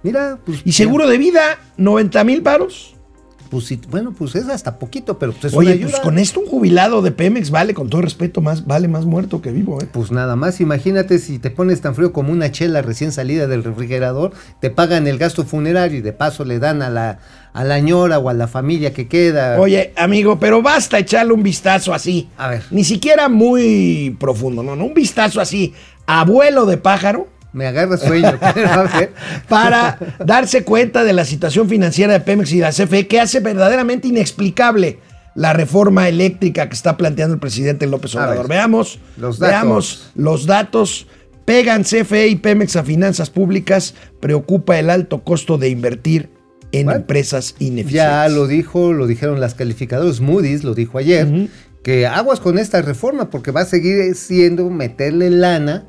Mira, 0.03 0.39
pues. 0.45 0.63
Y 0.65 0.73
seguro 0.73 1.07
de 1.09 1.19
vida, 1.19 1.59
90 1.77 2.25
mil 2.25 2.41
varos. 2.41 2.97
Pues 3.51 3.73
bueno, 3.91 4.13
pues 4.13 4.35
es 4.35 4.49
hasta 4.49 4.79
poquito, 4.79 5.19
pero 5.19 5.33
pues 5.33 5.47
es 5.47 5.55
Oye, 5.55 5.77
una 5.77 5.89
pues 5.89 6.01
con 6.01 6.19
esto 6.19 6.41
un 6.41 6.47
jubilado 6.47 7.03
de 7.03 7.13
Pemex 7.13 7.51
vale, 7.51 7.75
con 7.75 7.89
todo 7.89 8.03
respeto, 8.03 8.41
más, 8.41 8.67
vale 8.67 8.89
más 8.89 9.05
muerto 9.05 9.41
que 9.41 9.51
vivo, 9.51 9.81
¿eh? 9.81 9.89
Pues 9.91 10.11
nada 10.11 10.37
más, 10.37 10.61
imagínate 10.61 11.19
si 11.19 11.39
te 11.39 11.51
pones 11.51 11.81
tan 11.81 11.95
frío 11.95 12.13
como 12.13 12.33
una 12.33 12.51
chela 12.51 12.83
recién 12.83 13.13
salida 13.13 13.47
del 13.47 13.65
refrigerador, 13.65 14.33
te 14.61 14.71
pagan 14.71 15.07
el 15.07 15.19
gasto 15.19 15.45
funerario 15.45 15.99
y 15.99 16.03
de 16.03 16.13
paso 16.13 16.45
le 16.45 16.59
dan 16.59 16.83
a 16.83 16.91
la, 16.91 17.19
a 17.53 17.65
la 17.65 17.81
ñora 17.81 18.19
o 18.19 18.29
a 18.29 18.35
la 18.35 18.49
familia 18.49 18.93
que 18.93 19.09
queda. 19.09 19.59
Oye, 19.61 19.93
amigo, 19.97 20.39
pero 20.39 20.63
basta 20.63 20.99
echarle 20.99 21.33
un 21.33 21.43
vistazo 21.43 21.95
así. 21.95 22.29
A 22.37 22.49
ver. 22.49 22.63
Ni 22.71 22.85
siquiera 22.85 23.29
muy 23.29 24.17
profundo, 24.21 24.63
no, 24.63 24.77
no, 24.77 24.85
un 24.85 24.95
vistazo 24.95 25.41
así, 25.41 25.75
abuelo 26.07 26.67
de 26.67 26.77
pájaro, 26.77 27.29
Me 27.53 27.67
agarra 27.67 27.97
sueño. 27.97 28.39
pero 28.55 28.69
a 28.69 28.83
ver. 28.85 29.13
para 29.49 29.99
darse 30.25 30.65
cuenta 30.65 31.05
de 31.05 31.13
la 31.13 31.25
situación 31.25 31.69
financiera 31.69 32.13
de 32.13 32.21
Pemex 32.21 32.53
y 32.53 32.59
la 32.59 32.71
CFE 32.71 33.07
que 33.07 33.21
hace 33.21 33.41
verdaderamente 33.41 34.09
inexplicable 34.09 34.99
la 35.35 35.53
reforma 35.53 36.09
eléctrica 36.09 36.69
que 36.69 36.75
está 36.75 36.97
planteando 36.97 37.35
el 37.35 37.41
presidente 37.41 37.87
López 37.87 38.15
Obrador. 38.17 38.49
veamos, 38.49 38.99
los 39.17 39.39
datos. 39.39 39.53
veamos 39.53 40.11
los 40.15 40.47
datos. 40.47 41.07
Pegan 41.45 41.85
CFE 41.85 42.29
y 42.29 42.37
Pemex 42.37 42.77
a 42.77 42.85
finanzas 42.85 43.31
públicas, 43.31 43.95
preocupa 44.21 44.79
el 44.79 44.91
alto 44.91 45.25
costo 45.25 45.57
de 45.57 45.71
invertir 45.71 46.29
en 46.73 46.87
Bueno, 46.87 47.01
empresas 47.01 47.55
ineficientes. 47.59 47.95
Ya 47.95 48.29
lo 48.29 48.47
dijo, 48.47 48.93
lo 48.93 49.07
dijeron 49.07 49.41
las 49.41 49.55
calificadoras, 49.55 50.21
Moody's 50.21 50.65
lo 50.65 50.75
dijo 50.75 50.99
ayer, 50.99 51.49
que 51.83 52.07
aguas 52.07 52.41
con 52.41 52.59
esta 52.59 52.83
reforma 52.83 53.31
porque 53.31 53.51
va 53.51 53.63
a 53.63 53.65
seguir 53.65 54.15
siendo 54.15 54.69
meterle 54.69 55.31
lana 55.31 55.87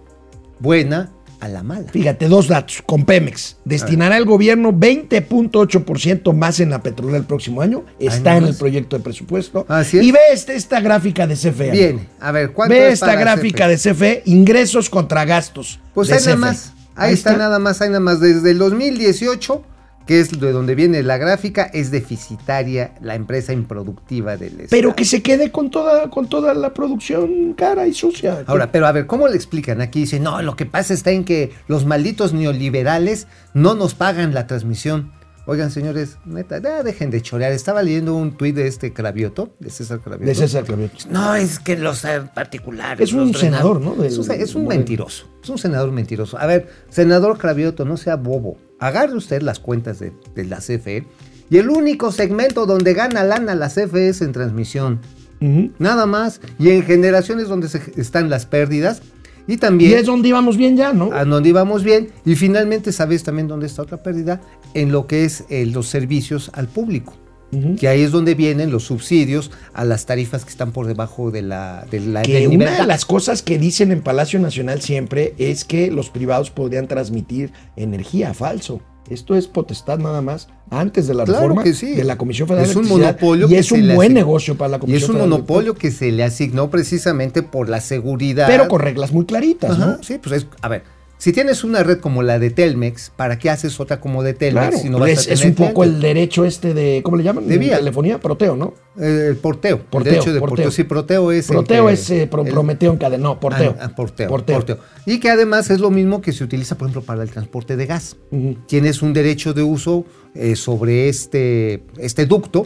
buena 0.60 1.12
a 1.39 1.47
la 1.47 1.63
mala. 1.63 1.89
Fíjate, 1.91 2.28
dos 2.28 2.47
datos. 2.47 2.82
Con 2.86 3.06
Pemex, 3.06 3.58
destinará 3.65 4.17
el 4.17 4.25
gobierno 4.25 4.71
20.8% 4.73 6.34
más 6.34 6.60
en 6.60 6.69
la 6.71 6.82
petrolera 6.82 7.17
el 7.17 7.23
próximo 7.25 7.62
año. 7.62 7.84
Está 7.99 8.38
en 8.38 8.45
el 8.45 8.56
proyecto 8.56 8.97
de 8.97 9.04
presupuesto. 9.04 9.65
Así 9.69 9.97
es. 9.99 10.04
Y 10.06 10.12
ve 10.12 10.19
este- 10.34 10.56
esta 10.56 10.80
gráfica 10.82 11.28
de 11.28 11.36
CFE. 11.36 11.69
amigo. 11.69 11.71
Bien, 11.71 12.08
a 12.19 12.32
ver, 12.32 12.52
¿cuánto 12.52 12.73
Ve 12.75 12.88
es 12.88 12.93
esta 12.95 13.08
para 13.08 13.21
gráfica 13.21 13.65
CFE? 13.67 13.69
de 13.69 13.78
CFE, 13.78 14.21
ingresos 14.25 14.89
contra 14.89 15.25
gastos. 15.25 15.80
Pues 15.93 16.10
ahí 16.12 16.17
nada 16.19 16.32
CFE. 16.32 16.38
más, 16.38 16.73
ahí, 16.95 17.13
está, 17.13 17.38
nada 17.38 17.60
más, 17.60 17.82
ahí 17.82 17.88
nada 17.89 17.99
más. 18.02 18.19
Desde 18.19 18.52
el 18.52 18.58
2018, 18.58 19.63
que 20.10 20.19
es 20.19 20.39
de 20.39 20.52
donde 20.52 20.74
viene 20.74 21.04
la 21.04 21.19
gráfica, 21.19 21.69
es 21.72 21.91
deficitaria 21.91 22.95
la 23.00 23.13
empresa 23.13 23.54
improductiva 23.54 24.38
del 24.38 24.54
Estado. 24.54 24.69
Pero 24.72 24.95
que 24.95 25.06
se 25.06 25.22
quede 25.22 25.52
con 25.52 25.69
toda, 25.69 26.10
con 26.10 26.28
toda 26.28 26.56
la 26.56 26.74
producción 26.74 27.54
cara 27.54 27.86
y 27.86 27.93
sucia. 27.93 28.43
Ahora, 28.48 28.72
pero 28.72 28.88
a 28.88 28.91
ver, 28.91 29.06
¿cómo 29.06 29.28
le 29.28 29.36
explican? 29.36 29.82
Aquí 29.82 30.00
dice, 30.00 30.19
no, 30.19 30.41
lo 30.41 30.56
que 30.56 30.65
pasa 30.65 30.95
está 30.95 31.12
en 31.12 31.26
que 31.26 31.52
los 31.67 31.86
malditos 31.86 32.34
neoliberales 32.34 33.28
no 33.54 33.76
nos 33.76 33.93
pagan 33.93 34.34
la 34.34 34.48
transmisión. 34.48 35.12
Oigan, 35.45 35.69
señores, 35.69 36.17
neta, 36.26 36.60
ya 36.60 36.82
dejen 36.82 37.12
de 37.12 37.22
chorear. 37.22 37.52
Estaba 37.52 37.84
leyendo 37.84 38.15
un 38.15 38.36
tuit 38.36 38.56
de 38.56 38.65
este 38.65 38.91
Cravioto, 38.91 39.54
de 39.60 39.69
César 39.69 40.00
Cravioto. 40.00 40.26
de 40.26 40.34
César 40.34 40.63
Clavioto. 40.63 40.95
No, 41.12 41.36
es 41.36 41.60
que 41.60 41.78
los 41.78 42.04
eh, 42.06 42.24
particulares. 42.34 43.10
Es 43.10 43.13
un 43.13 43.36
senador, 43.36 43.80
¿no? 43.80 44.04
Es 44.04 44.17
un, 44.17 44.32
es 44.32 44.56
mentiroso. 44.56 45.28
Es 45.43 45.50
un 45.50 45.60
senador 45.60 45.91
mentiroso. 45.91 46.39
A 46.39 46.48
ver, 46.48 46.67
senador 46.89 47.38
Cravioto, 47.38 47.86
no 47.86 47.95
sea 47.95 48.15
bobo. 48.15 48.58
Agarre 48.80 49.15
usted 49.15 49.42
las 49.42 49.60
cuentas 49.60 50.00
de, 50.00 50.13
de 50.36 50.46
la 50.46 50.58
CFE 50.58 51.06
y 51.50 51.58
el 51.58 51.70
único 51.70 52.12
segmento 52.12 52.65
donde 52.65 52.94
gana 52.94 53.24
lana 53.24 53.56
la 53.56 53.68
CFE 53.70 54.10
es 54.10 54.22
en 54.22 54.32
transmisión. 54.32 55.00
Nada 55.80 56.06
más. 56.06 56.42
Y 56.60 56.70
en 56.70 56.84
generaciones 56.84 57.48
donde 57.48 57.70
se- 57.70 57.94
están 57.96 58.30
las 58.30 58.46
pérdidas. 58.46 59.02
Y 59.48 59.54
Y 59.54 59.58
también 59.58 59.98
es 59.98 60.06
donde 60.06 60.28
íbamos 60.30 60.58
bien 60.58 60.78
ya, 60.78 60.94
¿no? 60.94 61.12
a 61.13 61.26
donde 61.26 61.50
íbamos 61.50 61.84
bien. 61.84 62.10
Y 62.26 62.36
finalmente, 62.36 62.92
¿sabes 62.92 63.24
también 63.24 63.48
dónde 63.48 63.65
está 63.65 63.82
otra 63.82 63.98
pérdida? 64.04 64.42
En 64.76 64.92
lo 64.92 65.08
que 65.08 65.26
es 65.26 65.46
eh, 65.50 65.65
los 65.65 65.88
servicios 65.88 66.52
al 66.54 66.68
público. 66.68 67.15
Que 67.79 67.88
ahí 67.88 68.01
es 68.01 68.12
donde 68.12 68.35
vienen 68.35 68.71
los 68.71 68.83
subsidios 68.83 69.51
a 69.73 69.83
las 69.83 70.05
tarifas 70.05 70.43
que 70.43 70.51
están 70.51 70.71
por 70.71 70.85
debajo 70.85 71.31
de 71.31 71.41
la, 71.41 71.85
de 71.89 71.99
la 71.99 72.21
que 72.21 72.47
una 72.47 72.71
de 72.81 72.85
las 72.85 73.05
cosas 73.05 73.41
que 73.41 73.57
dicen 73.57 73.91
en 73.91 74.01
Palacio 74.01 74.39
Nacional 74.39 74.81
siempre 74.81 75.33
es 75.38 75.65
que 75.65 75.89
los 75.89 76.09
privados 76.09 76.51
podrían 76.51 76.88
transmitir 76.88 77.51
energía 77.75 78.33
falso. 78.33 78.81
Esto 79.09 79.35
es 79.35 79.47
potestad 79.47 79.97
nada 79.97 80.21
más 80.21 80.49
antes 80.69 81.07
de 81.07 81.15
la 81.15 81.23
Claro 81.23 81.39
reforma 81.39 81.63
que 81.63 81.73
sí. 81.73 81.95
de 81.95 82.03
la 82.03 82.17
Comisión 82.17 82.47
Federal 82.47 82.67
Es 82.67 82.73
de 82.73 82.79
un 82.79 82.85
Electricidad, 82.85 83.15
monopolio 83.19 83.47
y 83.47 83.49
que 83.49 83.57
es 83.57 83.71
un 83.71 83.95
buen 83.95 84.13
negocio 84.13 84.55
para 84.55 84.69
la 84.69 84.77
Y 84.77 84.79
Comisión 84.81 84.97
es 84.97 85.09
un 85.09 85.15
Federal 85.15 85.29
de 85.29 85.35
monopolio 85.38 85.73
que 85.73 85.89
se 85.89 86.12
le 86.12 86.23
asignó 86.23 86.69
precisamente 86.69 87.41
por 87.41 87.69
la 87.69 87.81
seguridad. 87.81 88.45
Pero 88.47 88.67
con 88.67 88.81
reglas 88.81 89.12
muy 89.12 89.25
claritas, 89.25 89.71
Ajá, 89.71 89.85
¿no? 89.97 90.03
Sí, 90.03 90.19
pues 90.21 90.43
es, 90.43 90.47
a 90.62 90.67
ver, 90.67 90.83
si 91.19 91.32
tienes 91.34 91.63
una 91.63 91.84
red 91.84 91.99
como 91.99 92.23
la 92.23 92.39
de 92.39 92.49
Telmex, 92.49 93.12
¿para 93.15 93.38
qué 93.38 93.51
haces 93.51 93.79
otra 93.79 93.99
como 93.99 94.23
de 94.23 94.34
Telmex 94.34 94.67
Claro, 94.69 94.77
si 94.82 94.89
no 94.89 94.97
pues 94.97 95.15
vas 95.17 95.19
a 95.19 95.21
es, 95.21 95.34
es 95.34 95.39
tener 95.41 95.60
un 95.62 95.67
poco 95.67 95.84
el 95.84 95.99
derecho 96.01 96.45
este 96.45 96.73
de, 96.73 97.01
¿cómo 97.03 97.17
le 97.17 97.23
llaman? 97.23 97.45
De 97.47 97.58
vía. 97.58 97.77
Telefonía, 97.77 98.19
proteo, 98.19 98.55
¿no? 98.55 98.73
Eh, 98.99 99.27
el 99.29 99.36
porteo. 99.36 99.77
Porteo, 99.79 99.99
el 99.99 100.03
derecho 100.15 100.34
de 100.34 100.39
porteo. 100.39 100.55
porteo. 100.55 100.71
Sí, 100.71 100.84
proteo 100.86 101.32
es. 101.32 101.49
el 101.49 101.55
Proteo 101.58 101.89
es 101.89 102.10
eh, 102.10 102.25
pro- 102.32 102.43
el- 102.43 102.49
Prometeo 102.51 102.91
en 102.93 102.97
cadena, 102.97 103.21
no, 103.23 103.39
porteo. 103.39 103.75
Ah, 103.79 103.89
ah, 103.91 103.95
porteo, 103.95 104.27
Porteo. 104.29 104.55
porteo. 104.55 104.77
Y 105.05 105.19
que 105.19 105.29
además 105.29 105.69
es 105.69 105.79
lo 105.79 105.91
mismo 105.91 106.21
que 106.21 106.32
se 106.32 106.43
utiliza, 106.43 106.77
por 106.77 106.88
ejemplo, 106.88 107.01
para 107.05 107.21
el 107.21 107.29
transporte 107.29 107.75
de 107.75 107.86
gas. 107.86 108.15
Tienes 108.67 109.01
un 109.01 109.13
derecho 109.13 109.53
de 109.53 109.62
uso 109.63 110.05
eh, 110.36 110.55
sobre 110.55 111.10
este, 111.10 111.84
este 111.97 112.25
ducto 112.25 112.65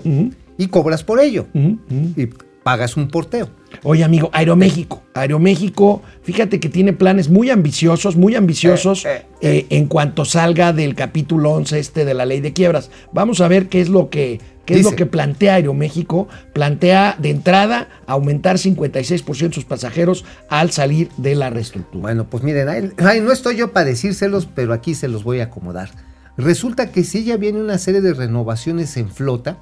y 0.58 0.68
cobras 0.68 1.04
por 1.04 1.20
ello. 1.20 1.48
Y 1.54 2.30
pagas 2.64 2.98
un 2.98 3.10
porteo. 3.10 3.50
Oye, 3.84 4.04
amigo, 4.04 4.30
Aeroméxico. 4.34 5.04
Aeroméxico, 5.14 6.02
fíjate 6.24 6.60
que 6.60 6.70
tiene 6.70 6.94
planes 6.94 7.30
muy 7.30 7.50
ambiciosos, 7.50 8.16
muy 8.16 8.36
ambiciosos 8.36 9.06
eh, 9.42 9.66
en 9.70 9.88
cuanto 9.88 10.26
salga 10.26 10.74
del 10.74 10.96
capítulo 10.96 11.52
11 11.52 11.80
este 11.80 12.06
de 12.06 12.14
la 12.14 12.26
ley 12.26 12.40
de 12.40 12.54
quiebras. 12.54 12.90
Vamos 13.12 13.42
a 13.42 13.48
ver 13.48 13.68
qué 13.68 13.82
es 13.82 13.90
lo 13.90 14.10
que, 14.10 14.40
qué 14.66 14.76
es 14.76 14.84
lo 14.84 14.96
que 14.96 15.06
plantea 15.06 15.56
Aeroméxico. 15.56 16.28
Plantea 16.54 17.18
de 17.20 17.30
entrada 17.30 17.90
aumentar 18.08 18.58
56% 18.58 19.54
sus 19.54 19.66
pasajeros 19.66 20.24
al 20.50 20.72
salir 20.72 21.10
de 21.18 21.36
la 21.36 21.50
reestructura. 21.50 22.02
Bueno, 22.02 22.30
pues 22.30 22.44
miren, 22.44 22.94
ay, 22.98 23.22
no 23.22 23.32
estoy 23.32 23.58
yo 23.58 23.74
para 23.74 23.86
decírselos, 23.86 24.48
pero 24.54 24.74
aquí 24.74 24.96
se 24.96 25.08
los 25.08 25.24
voy 25.24 25.42
a 25.42 25.46
acomodar. 25.46 25.90
Resulta 26.38 26.92
que 26.92 27.04
sí 27.04 27.24
ya 27.24 27.38
viene 27.38 27.62
una 27.62 27.78
serie 27.78 28.02
de 28.02 28.14
renovaciones 28.14 28.98
en 28.98 29.10
flota. 29.10 29.58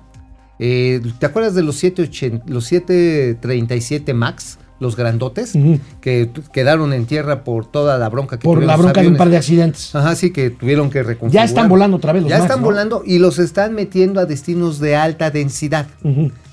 Eh, 0.63 1.01
¿Te 1.17 1.25
acuerdas 1.25 1.55
de 1.55 1.63
los 1.63 1.77
780 1.77 2.45
los 2.45 2.65
737 2.65 4.13
MAX, 4.13 4.59
los 4.79 4.95
grandotes, 4.95 5.53
que 6.01 6.29
quedaron 6.53 6.93
en 6.93 7.07
tierra 7.07 7.43
por 7.43 7.65
toda 7.65 7.97
la 7.97 8.09
bronca 8.09 8.37
que 8.37 8.43
Por 8.43 8.63
la 8.63 8.77
bronca 8.77 9.01
de 9.01 9.07
un 9.07 9.17
par 9.17 9.29
de 9.29 9.37
accidentes. 9.37 9.95
Ajá, 9.95 10.15
sí, 10.15 10.31
que 10.31 10.51
tuvieron 10.51 10.91
que 10.91 11.01
reconfigurar. 11.01 11.47
Ya 11.47 11.49
están 11.49 11.67
volando 11.67 11.97
otra 11.97 12.13
vez 12.13 12.21
los 12.21 12.29
Ya 12.29 12.37
MAX, 12.37 12.45
están 12.45 12.61
¿no? 12.61 12.65
volando 12.67 13.03
y 13.03 13.17
los 13.17 13.39
están 13.39 13.73
metiendo 13.73 14.19
a 14.19 14.25
destinos 14.27 14.79
de 14.79 14.95
alta 14.95 15.31
densidad. 15.31 15.87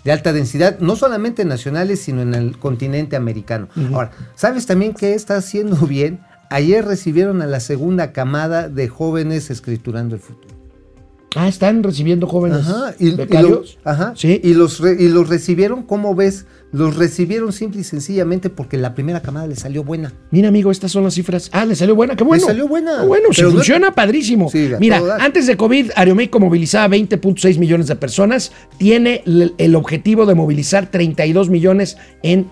De 0.04 0.10
alta 0.12 0.32
densidad, 0.32 0.78
no 0.80 0.96
solamente 0.96 1.44
nacionales, 1.44 2.00
sino 2.00 2.22
en 2.22 2.32
el 2.34 2.58
continente 2.58 3.14
americano. 3.14 3.68
Ahora, 3.92 4.10
¿sabes 4.36 4.64
también 4.64 4.94
qué 4.94 5.12
está 5.12 5.36
haciendo 5.36 5.76
bien? 5.86 6.20
Ayer 6.48 6.82
recibieron 6.82 7.42
a 7.42 7.46
la 7.46 7.60
segunda 7.60 8.12
camada 8.12 8.70
de 8.70 8.88
jóvenes 8.88 9.50
escriturando 9.50 10.14
el 10.14 10.22
futuro. 10.22 10.57
Ah, 11.36 11.46
están 11.46 11.82
recibiendo 11.82 12.26
jóvenes 12.26 12.60
Ajá, 12.60 12.94
y, 12.98 13.08
y 13.08 13.10
becarios. 13.14 13.78
lo- 13.84 13.90
ajá, 13.90 14.12
Sí. 14.16 14.40
y 14.42 14.54
los, 14.54 14.80
re- 14.80 14.96
y 14.98 15.08
los 15.08 15.28
recibieron, 15.28 15.82
¿cómo 15.82 16.14
ves? 16.14 16.46
Los 16.72 16.96
recibieron 16.96 17.52
simple 17.52 17.80
y 17.82 17.84
sencillamente 17.84 18.48
porque 18.50 18.76
la 18.78 18.94
primera 18.94 19.20
camada 19.20 19.46
les 19.46 19.58
salió 19.60 19.84
buena. 19.84 20.12
Mira, 20.30 20.48
amigo, 20.48 20.70
estas 20.70 20.90
son 20.92 21.04
las 21.04 21.14
cifras. 21.14 21.48
Ah, 21.52 21.64
le 21.66 21.74
salió 21.74 21.94
buena, 21.94 22.16
qué 22.16 22.24
bueno. 22.24 22.44
salió 22.44 22.66
buena. 22.68 23.00
Qué 23.00 23.06
bueno, 23.06 23.28
Pero 23.34 23.48
no- 23.48 23.54
funciona, 23.56 23.94
padrísimo. 23.94 24.50
Sí, 24.50 24.70
Mira, 24.80 25.02
antes 25.20 25.46
de 25.46 25.56
COVID, 25.56 25.90
Aeroméxico 25.96 26.40
movilizaba 26.40 26.88
20.6 26.94 27.58
millones 27.58 27.86
de 27.88 27.96
personas. 27.96 28.52
Tiene 28.78 29.22
el, 29.26 29.74
objetivo 29.76 30.24
de 30.26 30.34
movilizar 30.34 30.90
32 30.90 31.48
millones 31.50 31.96
en 32.22 32.48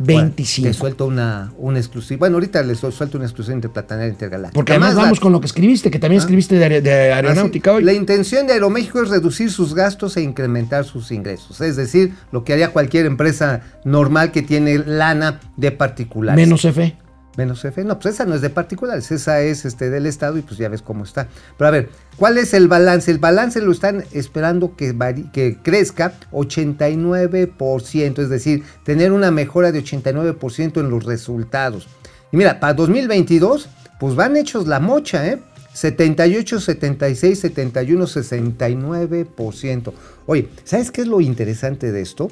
2025. 0.00 0.68
Te 0.68 0.74
suelto 0.74 1.06
una, 1.06 1.52
una 1.58 1.78
exclusiva. 1.78 2.20
Bueno, 2.20 2.36
ahorita 2.36 2.62
les 2.62 2.78
suelto 2.78 3.18
una 3.18 3.26
exclusiva 3.26 3.54
interplatanera 3.54 4.08
intergaláctica. 4.08 4.54
Porque 4.54 4.72
además 4.72 4.94
Más 4.94 5.04
vamos 5.04 5.20
con 5.20 5.32
lo 5.32 5.40
que 5.40 5.46
escribiste, 5.46 5.90
que 5.90 5.98
también 5.98 6.20
escribiste 6.20 6.56
de, 6.56 6.80
de 6.80 7.12
aeronáutica 7.12 7.70
Así, 7.70 7.78
hoy. 7.78 7.84
La 7.84 7.92
intención 7.92 8.46
de 8.46 8.54
Aeroméxico 8.54 9.02
es 9.02 9.10
reducir 9.10 9.50
sus 9.50 9.74
gastos 9.74 10.16
e 10.16 10.22
incrementar 10.22 10.84
sus 10.84 11.10
ingresos. 11.10 11.60
Es 11.60 11.76
decir, 11.76 12.14
lo 12.32 12.44
que 12.44 12.54
haría 12.54 12.72
cualquier 12.72 13.04
empresa 13.04 13.60
normal 13.84 14.32
que 14.32 14.42
tiene 14.42 14.78
lana 14.78 15.40
de 15.56 15.70
particulares. 15.70 16.42
Menos 16.42 16.64
F. 16.64 16.96
Menos 17.36 17.64
F. 17.64 17.84
No, 17.84 17.98
pues 17.98 18.14
esa 18.14 18.26
no 18.26 18.34
es 18.34 18.40
de 18.40 18.50
particulares, 18.50 19.12
esa 19.12 19.40
es 19.40 19.64
este 19.64 19.88
del 19.88 20.06
Estado 20.06 20.36
y 20.36 20.42
pues 20.42 20.58
ya 20.58 20.68
ves 20.68 20.82
cómo 20.82 21.04
está. 21.04 21.28
Pero 21.56 21.68
a 21.68 21.70
ver, 21.70 21.88
¿cuál 22.16 22.38
es 22.38 22.54
el 22.54 22.66
balance? 22.66 23.10
El 23.10 23.18
balance 23.18 23.60
lo 23.60 23.70
están 23.70 24.04
esperando 24.12 24.74
que, 24.74 24.96
que 25.32 25.58
crezca 25.62 26.14
89%, 26.32 28.18
es 28.18 28.28
decir, 28.28 28.64
tener 28.84 29.12
una 29.12 29.30
mejora 29.30 29.70
de 29.70 29.82
89% 29.82 30.80
en 30.80 30.90
los 30.90 31.04
resultados. 31.04 31.86
Y 32.32 32.36
mira, 32.36 32.58
para 32.58 32.74
2022, 32.74 33.68
pues 34.00 34.16
van 34.16 34.36
hechos 34.36 34.66
la 34.66 34.80
mocha, 34.80 35.26
¿eh? 35.26 35.38
78, 35.72 36.58
76, 36.60 37.38
71, 37.38 38.06
69%. 38.06 39.92
Oye, 40.26 40.48
¿sabes 40.64 40.90
qué 40.90 41.02
es 41.02 41.06
lo 41.06 41.20
interesante 41.20 41.92
de 41.92 42.00
esto? 42.00 42.28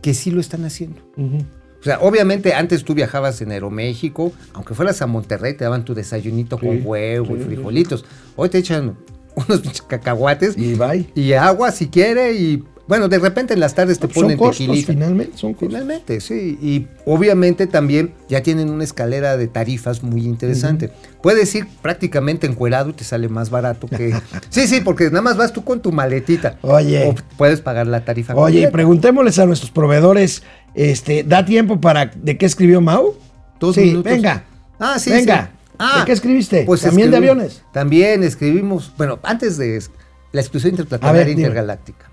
Que 0.00 0.14
sí 0.14 0.30
lo 0.30 0.40
están 0.40 0.64
haciendo. 0.64 1.02
Ujú. 1.16 1.44
O 1.80 1.84
sea, 1.84 2.00
obviamente 2.00 2.54
antes 2.54 2.84
tú 2.84 2.94
viajabas 2.94 3.40
en 3.40 3.52
Aeroméxico, 3.52 4.32
aunque 4.52 4.74
fueras 4.74 5.00
a 5.00 5.06
Monterrey 5.06 5.54
te 5.54 5.64
daban 5.64 5.84
tu 5.84 5.94
desayunito 5.94 6.58
con 6.58 6.80
huevo 6.84 7.36
y 7.36 7.40
frijolitos. 7.40 8.04
Hoy 8.36 8.48
te 8.48 8.58
echan 8.58 8.96
unos 9.36 9.82
cacahuates 9.82 10.56
Y 10.58 10.74
bye. 10.74 11.08
y 11.14 11.32
agua 11.34 11.70
si 11.70 11.88
quiere 11.88 12.32
y 12.34 12.64
bueno, 12.88 13.08
de 13.08 13.18
repente 13.18 13.54
en 13.54 13.60
las 13.60 13.74
tardes 13.74 13.98
te 13.98 14.06
Son 14.06 14.22
ponen 14.22 14.38
costos, 14.38 14.66
tequilita. 14.66 14.92
finalmente, 14.94 15.36
son 15.36 15.52
costos. 15.52 15.68
Finalmente, 15.68 16.20
sí. 16.20 16.58
Y 16.60 16.86
obviamente 17.04 17.66
también 17.66 18.14
ya 18.28 18.42
tienen 18.42 18.70
una 18.70 18.82
escalera 18.82 19.36
de 19.36 19.46
tarifas 19.46 20.02
muy 20.02 20.24
interesante. 20.24 20.90
Puedes 21.22 21.54
ir 21.54 21.66
prácticamente 21.82 22.46
encuerado 22.46 22.90
y 22.90 22.92
te 22.94 23.04
sale 23.04 23.28
más 23.28 23.50
barato 23.50 23.86
que. 23.88 24.14
sí, 24.48 24.66
sí, 24.66 24.80
porque 24.80 25.04
nada 25.10 25.22
más 25.22 25.36
vas 25.36 25.52
tú 25.52 25.62
con 25.64 25.80
tu 25.82 25.92
maletita. 25.92 26.56
Oye. 26.62 27.06
O 27.08 27.14
puedes 27.36 27.60
pagar 27.60 27.86
la 27.86 28.04
tarifa. 28.04 28.34
Oye, 28.34 28.60
y 28.60 28.62
completa. 28.62 28.72
preguntémosles 28.72 29.38
a 29.38 29.46
nuestros 29.46 29.70
proveedores, 29.70 30.42
este, 30.74 31.22
¿da 31.24 31.44
tiempo 31.44 31.80
para 31.80 32.06
de 32.06 32.38
qué 32.38 32.46
escribió 32.46 32.80
Mau? 32.80 33.14
Dos 33.60 33.74
sí, 33.74 33.82
minutos. 33.82 34.10
venga. 34.12 34.44
Ah, 34.78 34.98
sí, 34.98 35.10
Venga. 35.10 35.50
sí. 35.52 35.74
Ah, 35.80 36.00
¿De 36.00 36.06
qué 36.06 36.12
escribiste? 36.12 36.62
pues 36.64 36.80
¿También 36.80 37.10
de 37.10 37.18
aviones? 37.18 37.62
También 37.72 38.22
escribimos, 38.22 38.92
bueno, 38.96 39.18
antes 39.22 39.58
de 39.58 39.82
la 40.32 40.40
exclusión 40.40 40.70
interplanetaria 40.72 41.24
ver, 41.24 41.28
intergaláctica. 41.30 42.07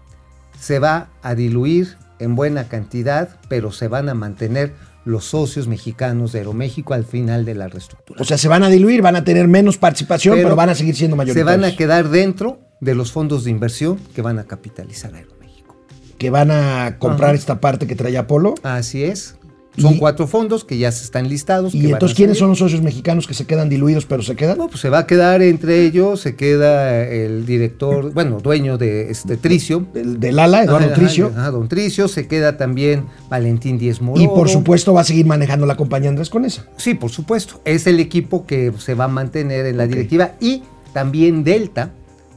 Se 0.60 0.80
va 0.80 1.10
a 1.22 1.36
diluir 1.36 1.98
en 2.20 2.36
buena 2.36 2.68
cantidad, 2.68 3.30
pero 3.50 3.72
se 3.72 3.88
van 3.88 4.10
a 4.10 4.13
mantener 4.13 4.74
los 5.06 5.26
socios 5.26 5.68
mexicanos 5.68 6.32
de 6.32 6.39
Aeroméxico 6.39 6.94
al 6.94 7.06
final 7.06 7.46
de 7.46 7.54
la 7.54 7.68
reestructura. 7.68 8.22
O 8.22 8.26
sea, 8.26 8.38
se 8.38 8.48
van 8.48 8.63
a 8.63 8.70
diluir, 8.70 9.02
van 9.02 9.15
a 9.15 9.24
tener 9.24 9.48
menos 9.48 9.78
participación, 9.78 10.36
pero, 10.36 10.56
van 10.56 10.70
a 10.70 10.76
seguir 10.76 10.96
siendo 10.96 11.15
Se 11.15 11.18
mayoritarios. 11.18 11.62
van 11.62 11.72
a 11.72 11.76
quedar 11.76 12.10
dentro 12.10 12.60
de 12.82 12.96
los 12.96 13.12
fondos 13.12 13.44
de 13.44 13.52
inversión 13.52 14.00
que 14.15 14.22
van 14.22 14.39
a 14.39 14.46
capitalizar 14.46 15.13
Aeroméxico. 15.13 15.76
Que 16.18 16.30
van 16.32 16.50
a 16.50 16.96
comprar 16.98 17.32
Ajá. 17.32 17.38
esta 17.38 17.62
parte 17.62 17.86
que 17.86 17.96
trae 17.96 18.18
Apolo. 18.18 18.56
Así 18.63 19.04
es. 19.04 19.36
Son 19.77 19.95
Y- 19.95 19.97
cuatro 19.97 20.25
fondos 20.27 20.63
que 20.63 20.77
ya 20.77 20.91
se 20.91 21.03
están 21.03 21.27
listados. 21.27 21.75
Y 21.75 21.91
entonces, 21.91 22.15
¿quiénes 22.15 22.38
son 22.38 22.49
los 22.49 22.59
socios 22.59 22.81
mexicanos 22.81 23.27
que 23.27 23.33
se 23.33 23.45
quedan 23.45 23.67
diluidos, 23.69 24.05
pero 24.05 24.21
se 24.23 24.35
quedan? 24.35 24.57
No, 24.57 24.67
pues 24.67 24.79
se 24.79 24.89
va 24.89 24.99
a 24.99 25.07
quedar 25.07 25.41
entre 25.41 25.85
ellos, 25.85 26.21
se 26.21 26.35
queda 26.35 27.03
el 27.05 27.45
director, 27.45 28.13
bueno, 28.13 28.39
dueño 28.39 28.77
de 28.77 29.09
este 29.11 29.38
Tricio. 29.38 29.85
El 29.93 30.19
del 30.19 30.39
ala, 30.39 30.63
Eduardo 30.63 30.93
Tricio. 30.93 31.29
don 31.29 31.67
Tricio, 31.67 32.07
se 32.07 32.27
queda 32.27 32.57
también 32.57 33.05
Valentín 33.29 33.77
Díez 33.77 34.01
Mororo. 34.01 34.23
Y 34.23 34.27
por 34.27 34.49
supuesto 34.49 34.93
va 34.93 35.01
a 35.01 35.03
seguir 35.05 35.25
manejando 35.25 35.65
la 35.65 35.75
compañía 35.75 36.09
Andrés 36.09 36.29
Conesa. 36.29 36.65
Sí, 36.77 36.93
por 36.93 37.09
supuesto. 37.11 37.61
Es 37.65 37.88
el 37.88 37.99
equipo 37.99 38.45
que 38.45 38.71
se 38.77 38.93
va 38.93 39.05
a 39.05 39.09
mantener 39.09 39.65
en 39.65 39.77
la 39.77 39.88
directiva 39.88 40.33
y 40.39 40.63
también 40.93 41.43
Delta 41.43 41.91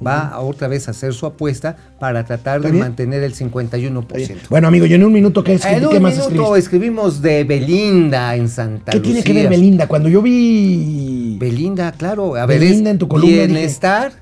va 0.06 0.28
a 0.28 0.40
otra 0.40 0.68
vez 0.68 0.88
a 0.88 0.92
hacer 0.92 1.12
su 1.12 1.26
apuesta 1.26 1.76
para 1.98 2.24
tratar 2.24 2.56
¿Está 2.58 2.68
de 2.68 2.72
bien? 2.72 2.84
mantener 2.84 3.22
el 3.22 3.34
51%. 3.34 4.36
Bueno, 4.48 4.68
amigo, 4.68 4.86
yo 4.86 4.96
en 4.96 5.04
un 5.04 5.12
minuto, 5.12 5.42
¿qué, 5.44 5.58
En 5.64 5.84
un 5.84 5.90
¿qué 5.90 6.00
más 6.00 6.12
minuto 6.14 6.28
escribiste? 6.30 6.58
escribimos 6.58 7.20
de 7.22 7.44
Belinda 7.44 8.34
en 8.36 8.48
Santa 8.48 8.92
¿Qué 8.92 8.98
Lucía. 8.98 9.12
tiene 9.14 9.24
que 9.24 9.32
ver 9.32 9.48
Belinda? 9.50 9.86
Cuando 9.88 10.08
yo 10.08 10.22
vi... 10.22 11.36
Belinda, 11.38 11.92
claro. 11.92 12.36
A 12.36 12.46
ver, 12.46 12.60
Belinda 12.60 12.90
es 12.90 12.94
en 12.94 12.98
tu 12.98 13.08
columna, 13.08 13.34
dije- 13.36 13.46
bienestar, 13.46 14.12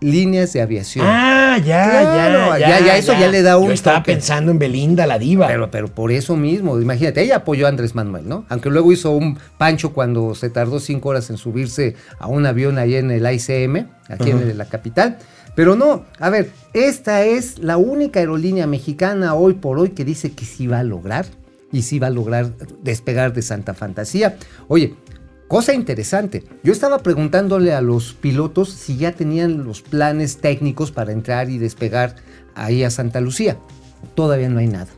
líneas 0.00 0.52
de 0.52 0.60
aviación. 0.62 1.06
Ah, 1.08 1.58
ya, 1.58 1.88
Claro, 1.90 2.58
ya, 2.58 2.68
ya, 2.80 2.86
ya, 2.86 2.96
eso 2.98 3.12
ya 3.12 3.28
le 3.28 3.42
da 3.42 3.56
un 3.56 3.68
Yo 3.68 3.72
estaba 3.72 3.98
toque. 3.98 4.12
pensando 4.12 4.50
en 4.52 4.58
Belinda, 4.58 5.06
la 5.06 5.18
diva. 5.18 5.46
Pero, 5.46 5.70
pero 5.70 5.88
por 5.88 6.12
eso 6.12 6.36
mismo, 6.36 6.80
imagínate, 6.80 7.22
ella 7.22 7.36
apoyó 7.36 7.66
a 7.66 7.70
Andrés 7.70 7.94
Manuel, 7.94 8.28
¿no? 8.28 8.44
Aunque 8.48 8.68
luego 8.70 8.92
hizo 8.92 9.10
un 9.12 9.38
pancho 9.58 9.92
cuando 9.92 10.34
se 10.34 10.50
tardó 10.50 10.80
cinco 10.80 11.08
horas 11.10 11.30
en 11.30 11.38
subirse 11.38 11.96
a 12.18 12.26
un 12.26 12.44
avión 12.46 12.78
ahí 12.78 12.96
en 12.96 13.10
el 13.10 13.22
ICM, 13.30 13.86
aquí 14.08 14.30
en 14.30 14.58
la 14.58 14.66
capital. 14.66 15.18
Pero 15.54 15.74
no, 15.74 16.04
a 16.20 16.28
ver, 16.28 16.50
esta 16.74 17.24
es 17.24 17.58
la 17.58 17.78
única 17.78 18.20
aerolínea 18.20 18.66
mexicana 18.66 19.34
hoy 19.34 19.54
por 19.54 19.78
hoy 19.78 19.90
que 19.90 20.04
dice 20.04 20.32
que 20.32 20.44
sí 20.44 20.66
va 20.66 20.80
a 20.80 20.84
lograr 20.84 21.24
y 21.72 21.80
sí 21.82 21.98
va 21.98 22.08
a 22.08 22.10
lograr 22.10 22.50
despegar 22.82 23.32
de 23.32 23.40
Santa 23.40 23.72
Fantasía. 23.72 24.36
Oye, 24.68 24.94
cosa 25.48 25.74
interesante, 25.74 26.44
yo 26.62 26.72
estaba 26.72 26.98
preguntándole 26.98 27.72
a 27.72 27.80
los 27.80 28.12
pilotos 28.14 28.70
si 28.70 28.96
ya 28.96 29.12
tenían 29.12 29.64
los 29.64 29.82
planes 29.82 30.38
técnicos 30.38 30.90
para 30.92 31.12
entrar 31.12 31.50
y 31.50 31.58
despegar 31.58 32.16
ahí 32.54 32.82
a 32.84 32.90
Santa 32.90 33.20
Lucía. 33.20 33.58
Todavía 34.14 34.48
no 34.48 34.58
hay 34.58 34.66
nada. 34.68 34.88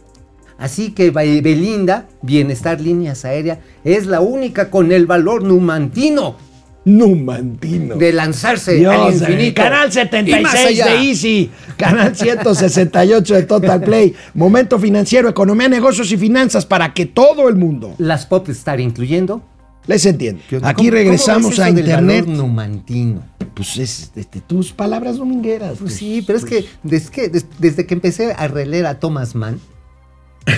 Así 0.58 0.90
que 0.92 1.10
Be- 1.10 1.40
Belinda, 1.40 2.08
Bienestar 2.22 2.80
Líneas 2.80 3.24
Aérea, 3.24 3.60
es 3.84 4.06
la 4.06 4.20
única 4.20 4.70
con 4.70 4.90
el 4.92 5.06
valor 5.06 5.42
numantino 5.44 6.36
Numantino. 6.84 7.96
de 7.96 8.12
lanzarse 8.12 8.74
Dios, 8.74 8.94
al 8.94 9.12
infinito. 9.12 9.62
Canal 9.62 9.84
Y 9.84 9.86
más 9.86 9.94
76 9.94 10.66
allá. 10.66 10.86
de 10.86 11.04
Easy, 11.08 11.50
Canal 11.76 12.16
168 12.16 13.34
de 13.34 13.42
Total 13.42 13.80
Play, 13.82 14.14
Momento 14.34 14.78
Financiero, 14.78 15.28
Economía, 15.28 15.68
Negocios 15.68 16.10
y 16.12 16.16
Finanzas 16.16 16.64
para 16.66 16.94
que 16.94 17.06
todo 17.06 17.48
el 17.48 17.56
mundo 17.56 17.94
Las 17.98 18.26
pop 18.26 18.48
estar 18.48 18.80
incluyendo. 18.80 19.42
Les 19.88 20.06
entienda. 20.06 20.40
¿Qué 20.48 20.56
onda? 20.56 20.68
Aquí 20.68 20.82
¿Cómo- 20.86 20.90
regresamos 20.92 21.58
a 21.58 21.68
Internet. 21.68 22.26
numantino. 22.26 23.24
Pues 23.54 23.76
es 23.78 24.12
este, 24.14 24.40
tus 24.40 24.72
palabras 24.72 25.16
domingueras. 25.16 25.78
Pues 25.80 25.94
sí, 25.94 26.22
pero 26.24 26.38
es 26.38 26.44
que 26.44 26.64
desde, 26.84 27.10
que 27.10 27.28
des- 27.28 27.46
desde 27.58 27.86
que 27.86 27.94
empecé 27.94 28.32
a 28.32 28.46
releer 28.46 28.86
a 28.86 29.00
Thomas 29.00 29.34
Mann, 29.34 29.58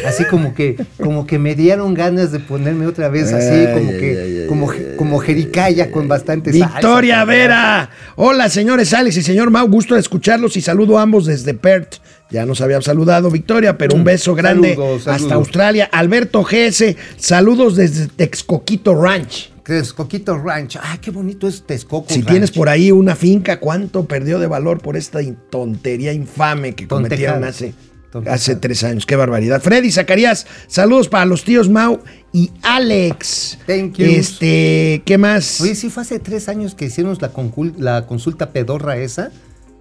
así 0.07 0.25
como 0.25 0.55
que, 0.55 0.77
como 1.03 1.27
que 1.27 1.39
me 1.39 1.55
dieron 1.55 1.95
ganas 1.95 2.31
de 2.31 2.41
ponerme 2.41 2.87
otra 2.87 3.09
vez 3.09 3.33
así, 3.33 3.73
como 3.73 3.91
que, 3.93 4.45
como, 4.49 4.71
como 4.99 5.19
jericaya 5.19 5.91
con 5.91 6.09
bastante 6.09 6.53
Victoria. 6.53 7.25
Vera. 7.25 7.89
Hola, 8.17 8.49
señores 8.51 8.93
Alex 8.93 9.17
y 9.17 9.23
señor 9.23 9.51
Mau. 9.51 9.67
Gusto 9.69 9.95
de 9.95 10.01
escucharlos 10.01 10.57
y 10.57 10.61
saludo 10.61 10.99
a 10.99 11.03
ambos 11.03 11.25
desde 11.27 11.55
Perth. 11.55 11.95
Ya 12.31 12.47
nos 12.47 12.61
habían 12.61 12.83
saludado, 12.83 13.31
Victoria, 13.31 13.77
pero 13.77 13.97
un 13.97 14.05
beso 14.05 14.35
grande 14.35 14.73
Mm, 14.73 14.77
Saludos, 14.77 15.09
hasta. 15.09 15.35
Australia. 15.35 15.89
Alberto 15.93 16.45
GS, 16.45 16.97
saludos 17.17 17.77
desde 17.77 18.07
Texcoquito 18.07 18.95
Ranch. 18.95 19.51
Texcoquito 19.65 20.39
Ranch. 20.39 20.77
Ay, 20.83 20.99
qué 20.99 21.11
bonito 21.11 21.47
es 21.49 21.63
Texcoco 21.63 22.07
Si 22.09 22.21
Ranch. 22.21 22.29
tienes 22.31 22.51
por 22.53 22.69
ahí 22.69 22.91
una 22.93 23.15
finca, 23.17 23.59
¿cuánto 23.61 24.05
perdió 24.07 24.39
de 24.39 24.47
valor 24.47 24.81
por 24.81 24.97
esta 24.97 25.21
tontería 25.51 26.13
infame 26.13 26.75
que 26.75 26.87
Tontejada. 26.87 27.35
cometieron 27.37 27.45
hace, 27.45 27.75
Tontejada. 28.13 28.35
hace 28.37 28.57
tres 28.57 28.85
años? 28.85 29.07
Qué 29.07 29.17
barbaridad. 29.17 29.61
Freddy 29.61 29.91
Zacarías, 29.91 30.47
saludos 30.69 31.09
para 31.09 31.25
los 31.25 31.45
tíos 31.45 31.69
Mau 31.69 32.01
y 32.33 32.51
Alex. 32.63 33.59
Thank 33.67 33.95
you. 33.99 34.07
Este, 34.07 35.03
¿qué 35.05 35.19
más? 35.19 35.61
Oye, 35.61 35.75
sí 35.75 35.91
fue 35.91 36.03
hace 36.05 36.19
tres 36.21 36.49
años 36.49 36.75
que 36.75 36.87
hicimos 36.87 37.21
la, 37.21 37.31
la 37.79 38.07
consulta 38.07 38.51
pedorra 38.51 38.97
esa. 38.99 39.31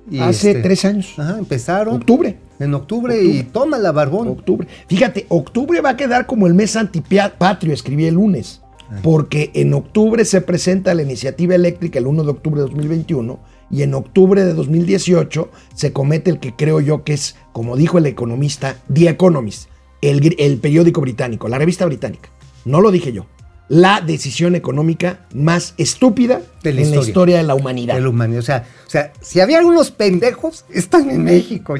Y 0.09 0.19
hace 0.19 0.51
este, 0.51 0.63
tres 0.63 0.85
años. 0.85 1.13
Ajá, 1.17 1.38
empezaron. 1.39 1.95
Octubre. 1.95 2.38
En 2.59 2.73
octubre, 2.73 3.23
y 3.23 3.43
toma 3.43 3.77
la 3.77 3.91
barbón. 3.91 4.27
Octubre. 4.27 4.67
Fíjate, 4.88 5.25
octubre 5.29 5.79
va 5.81 5.91
a 5.91 5.97
quedar 5.97 6.25
como 6.25 6.45
el 6.45 6.53
mes 6.53 6.75
antipatrio, 6.75 7.73
escribí 7.73 8.05
el 8.05 8.15
lunes. 8.15 8.62
Porque 9.03 9.51
en 9.53 9.73
octubre 9.75 10.25
se 10.25 10.41
presenta 10.41 10.95
la 10.95 11.03
iniciativa 11.03 11.53
eléctrica 11.53 11.99
el 11.99 12.07
1 12.07 12.23
de 12.23 12.31
octubre 12.31 12.62
de 12.62 12.67
2021 12.67 13.39
y 13.69 13.83
en 13.83 13.93
octubre 13.93 14.43
de 14.43 14.55
2018 14.55 15.51
se 15.75 15.93
comete 15.93 16.31
el 16.31 16.39
que 16.39 16.55
creo 16.55 16.79
yo 16.79 17.03
que 17.03 17.13
es, 17.13 17.35
como 17.51 17.77
dijo 17.77 17.99
el 17.99 18.07
economista, 18.07 18.77
The 18.91 19.09
Economist, 19.09 19.69
el 20.01 20.57
periódico 20.57 21.01
británico, 21.01 21.47
la 21.47 21.59
revista 21.59 21.85
británica. 21.85 22.29
No 22.65 22.81
lo 22.81 22.89
dije 22.89 23.13
yo. 23.13 23.27
La 23.69 24.01
decisión 24.01 24.55
económica 24.55 25.19
más 25.34 25.75
estúpida 25.77 26.41
De 26.63 26.73
la 26.73 26.82
en 26.82 26.88
la 26.89 26.95
historia. 26.97 27.08
historia 27.08 27.38
de 27.38 27.43
la 27.43 27.55
humanidad. 27.55 27.95
de 27.95 28.01
la 28.01 28.10
humanidad. 28.10 28.39
O 28.39 28.43
sea, 28.43 28.65
o 28.86 28.89
sea, 28.89 29.13
si 29.21 29.39
había 29.39 29.60
algunos 29.60 29.91
pendejos, 29.91 30.65
están 30.73 31.10
en 31.12 31.23
México. 31.23 31.75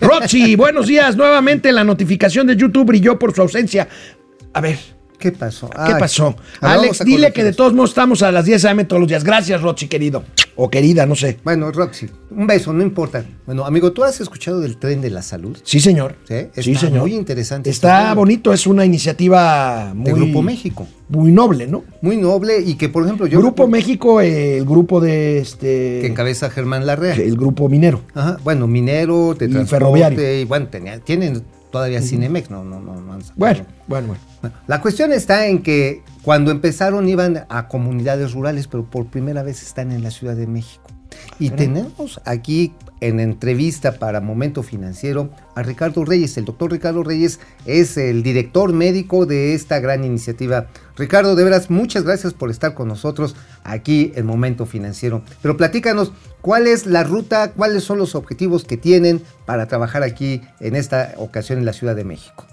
Rochi, 0.00 0.54
buenos 0.56 0.86
días. 0.86 1.16
Nuevamente 1.16 1.72
la 1.72 1.82
notificación 1.84 2.46
de 2.46 2.56
YouTube 2.56 2.86
brilló 2.86 3.18
por 3.18 3.34
su 3.34 3.42
ausencia. 3.42 3.88
A 4.52 4.60
ver, 4.60 4.78
¿Qué 5.18 5.32
pasó? 5.32 5.68
¿Qué 5.70 5.76
Ay. 5.78 5.94
pasó? 5.98 6.36
Alex, 6.60 7.04
dile 7.04 7.32
que 7.32 7.42
de 7.44 7.52
todos 7.52 7.72
modos 7.72 7.90
estamos 7.90 8.22
a 8.22 8.30
las 8.30 8.44
10 8.44 8.64
a.m. 8.66 8.84
todos 8.84 9.00
los 9.00 9.08
días. 9.08 9.24
Gracias, 9.24 9.60
Rochi, 9.62 9.88
querido. 9.88 10.24
O 10.58 10.70
querida, 10.70 11.04
no 11.04 11.14
sé. 11.14 11.38
Bueno, 11.44 11.70
Roxy, 11.70 12.08
un 12.30 12.46
beso, 12.46 12.72
no 12.72 12.82
importa. 12.82 13.24
Bueno, 13.44 13.66
amigo, 13.66 13.92
¿tú 13.92 14.04
has 14.04 14.20
escuchado 14.20 14.60
del 14.60 14.78
tren 14.78 15.00
de 15.02 15.10
la 15.10 15.20
salud? 15.22 15.56
Sí, 15.62 15.80
señor. 15.80 16.16
Sí, 16.26 16.34
está 16.34 16.62
sí, 16.62 16.74
señor. 16.74 17.00
muy 17.02 17.14
interesante 17.14 17.68
este 17.68 17.86
Está 17.86 18.14
bonito, 18.14 18.52
es 18.54 18.66
una 18.66 18.84
iniciativa 18.86 19.92
muy, 19.94 20.04
De 20.06 20.12
Grupo 20.14 20.42
México. 20.42 20.86
muy 21.10 21.30
noble, 21.30 21.66
¿no? 21.66 21.84
Muy 22.00 22.16
noble 22.16 22.60
y 22.60 22.74
que, 22.76 22.88
por 22.88 23.04
ejemplo, 23.04 23.26
yo... 23.26 23.38
grupo 23.38 23.64
recuerdo 23.64 23.70
México, 23.72 24.20
eh, 24.22 24.58
el 24.58 24.64
grupo 24.64 25.00
de 25.00 25.38
este. 25.40 25.98
Que 26.00 26.06
encabeza 26.06 26.48
Germán 26.50 26.86
Larrea. 26.86 27.14
el 27.14 27.36
grupo 27.36 27.68
minero. 27.68 28.00
Ajá, 28.14 28.38
bueno, 28.42 28.66
minero, 28.66 29.34
de 29.34 29.46
Y 29.46 29.66
ferroviario. 29.66 30.40
Y 30.40 30.44
bueno, 30.44 30.68
tenía- 30.68 31.00
tienen 31.00 31.42
todavía 31.70 32.00
Cinemex, 32.00 32.50
no, 32.50 32.64
no, 32.64 32.80
no. 32.80 32.94
no. 33.00 33.18
Bueno, 33.36 33.66
bueno, 33.86 34.06
bueno. 34.08 34.22
Bueno, 34.48 34.64
La 34.66 34.80
cuestión 34.80 35.12
está 35.12 35.46
en 35.46 35.62
que 35.62 36.02
cuando 36.22 36.50
empezaron 36.50 37.08
iban 37.08 37.46
a 37.48 37.68
comunidades 37.68 38.32
rurales, 38.32 38.68
pero 38.68 38.84
por 38.84 39.06
primera 39.06 39.42
vez 39.42 39.62
están 39.62 39.92
en 39.92 40.02
la 40.02 40.10
Ciudad 40.10 40.36
de 40.36 40.46
México. 40.46 40.90
Y 41.38 41.50
tenemos 41.50 42.20
aquí 42.24 42.74
en 43.00 43.20
entrevista 43.20 43.98
para 43.98 44.20
Momento 44.20 44.62
Financiero 44.62 45.30
a 45.54 45.62
Ricardo 45.62 46.04
Reyes. 46.04 46.36
El 46.36 46.46
doctor 46.46 46.72
Ricardo 46.72 47.02
Reyes 47.02 47.40
es 47.66 47.96
el 47.96 48.22
director 48.22 48.72
médico 48.72 49.26
de 49.26 49.54
esta 49.54 49.80
gran 49.80 50.04
iniciativa. 50.04 50.66
Ricardo, 50.96 51.36
de 51.36 51.44
veras, 51.44 51.70
muchas 51.70 52.04
gracias 52.04 52.32
por 52.32 52.50
estar 52.50 52.74
con 52.74 52.88
nosotros 52.88 53.36
aquí 53.64 54.12
en 54.16 54.26
Momento 54.26 54.66
Financiero. 54.66 55.22
Pero 55.42 55.56
platícanos, 55.56 56.12
¿cuál 56.40 56.66
es 56.66 56.86
la 56.86 57.04
ruta, 57.04 57.52
cuáles 57.52 57.84
son 57.84 57.98
los 57.98 58.14
objetivos 58.14 58.64
que 58.64 58.76
tienen 58.76 59.22
para 59.44 59.66
trabajar 59.66 60.02
aquí 60.02 60.40
en 60.60 60.74
esta 60.74 61.14
ocasión 61.18 61.58
en 61.58 61.66
la 61.66 61.72
Ciudad 61.72 61.96
de 61.96 62.04
México? 62.04 62.46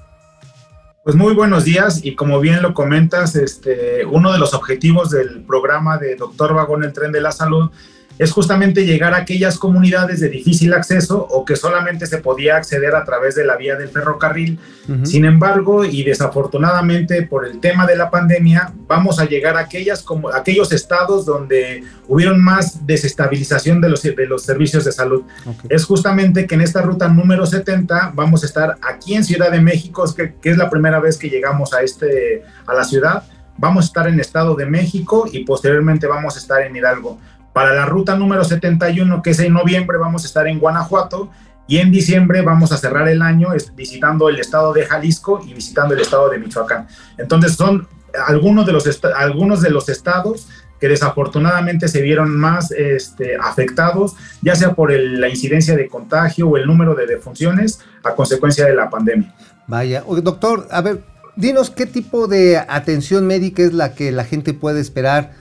Pues 1.04 1.18
muy 1.18 1.34
buenos 1.34 1.66
días 1.66 2.00
y 2.06 2.16
como 2.16 2.40
bien 2.40 2.62
lo 2.62 2.74
comentas, 2.74 3.36
este, 3.36 4.06
uno 4.06 4.32
de 4.32 4.40
los 4.40 4.54
objetivos 4.54 5.10
del 5.10 5.42
programa 5.42 5.98
de 5.98 6.16
Doctor 6.16 6.54
Vagón, 6.54 6.86
el 6.86 6.94
tren 6.94 7.12
de 7.12 7.20
la 7.20 7.34
salud, 7.34 7.72
es 8.20 8.32
justamente 8.32 8.86
llegar 8.86 9.14
a 9.14 9.18
aquellas 9.18 9.58
comunidades 9.58 10.20
de 10.20 10.30
difícil 10.30 10.74
acceso 10.74 11.20
o 11.20 11.46
que 11.46 11.56
solamente 11.56 12.06
se 12.06 12.20
podía 12.20 12.58
acceder 12.58 12.96
a 12.96 13.04
través 13.04 13.36
de 13.36 13.46
la 13.46 13.58
vía 13.58 13.76
del 13.76 13.90
ferrocarril. 13.90 14.60
Sin 15.04 15.26
embargo, 15.26 15.86
y 15.86 16.04
desafortunadamente 16.04 17.24
por 17.24 17.48
el 17.48 17.60
tema 17.60 17.86
de 17.86 17.96
la 17.96 18.10
pandemia, 18.10 18.74
vamos 18.88 19.20
a 19.20 19.26
llegar 19.26 19.56
a 19.58 19.62
aquellas, 19.62 20.04
como, 20.04 20.30
aquellos 20.30 20.72
estados 20.72 21.26
donde 21.26 21.84
hubieron 22.08 22.44
más 22.44 22.86
desestabilización 22.86 23.82
de 23.82 23.90
los, 23.90 24.02
de 24.04 24.28
los 24.28 24.44
servicios 24.44 24.84
de 24.84 24.92
salud. 24.92 25.24
Es 25.70 25.86
justamente 25.86 26.46
que 26.46 26.56
en 26.56 26.62
esta 26.62 26.82
ruta 26.82 27.08
número 27.08 27.46
70 27.46 28.12
vamos 28.14 28.44
a 28.44 28.46
estar 28.46 28.78
aquí 28.82 29.16
en 29.16 29.24
Ciudad 29.24 29.52
de 29.52 29.62
México, 29.62 30.04
que, 30.16 30.36
que 30.42 30.50
es 30.50 30.58
la 30.58 30.70
primera 30.70 31.00
vez 31.00 31.18
que 31.18 31.30
llegamos 31.30 31.74
a, 31.74 31.82
este, 31.82 32.44
a 32.66 32.74
la 32.74 32.84
ciudad. 32.84 33.24
Vamos 33.58 33.86
a 33.86 33.88
estar 33.88 34.08
en 34.08 34.20
Estado 34.20 34.56
de 34.56 34.66
México 34.66 35.28
y 35.32 35.46
posteriormente 35.46 36.08
vamos 36.08 36.36
a 36.36 36.40
estar 36.40 36.62
en 36.62 36.76
Hidalgo. 36.76 37.20
Para 37.54 37.74
la 37.74 37.86
ruta 37.86 38.16
número 38.16 38.44
71, 38.44 39.22
que 39.22 39.30
es 39.30 39.40
en 39.40 39.54
noviembre, 39.54 39.98
vamos 39.98 40.24
a 40.24 40.28
estar 40.28 40.48
en 40.48 40.60
Guanajuato 40.60 41.30
y 41.68 41.78
en 41.78 41.92
diciembre 41.92 42.42
vamos 42.42 42.72
a 42.72 42.78
cerrar 42.78 43.08
el 43.08 43.22
año 43.22 43.50
visitando 43.76 44.28
el 44.28 44.40
estado 44.40 44.74
de 44.74 44.86
Jalisco 44.86 45.42
y 45.46 45.54
visitando 45.54 45.94
el 45.94 46.02
estado 46.02 46.30
de 46.30 46.40
Michoacán. 46.40 46.88
Entonces 47.18 47.54
son 47.54 47.88
algunos 48.28 48.66
de 48.66 48.74
los, 48.74 49.02
algunos 49.16 49.62
de 49.62 49.70
los 49.70 49.88
estados 49.90 50.48
que 50.80 50.90
desafortunadamente 50.90 51.88
se 51.88 52.02
vieron 52.02 52.36
más 52.36 52.72
este, 52.72 53.38
afectados, 53.38 54.16
ya 54.42 54.56
sea 54.56 54.74
por 54.74 54.92
la 54.92 55.30
incidencia 55.30 55.78
de 55.78 55.88
contagio 55.88 56.50
o 56.50 56.58
el 56.58 56.66
número 56.66 56.94
de 56.94 57.08
defunciones 57.08 57.80
a 58.04 58.14
consecuencia 58.16 58.66
de 58.66 58.76
la 58.76 58.90
pandemia. 58.90 59.34
Vaya, 59.68 60.04
doctor, 60.22 60.68
a 60.72 60.82
ver, 60.82 61.02
dinos 61.38 61.70
qué 61.70 61.86
tipo 61.86 62.28
de 62.28 62.58
atención 62.58 63.26
médica 63.26 63.64
es 63.64 63.72
la 63.72 63.96
que 63.96 64.12
la 64.12 64.26
gente 64.26 64.54
puede 64.54 64.82
esperar 64.82 65.32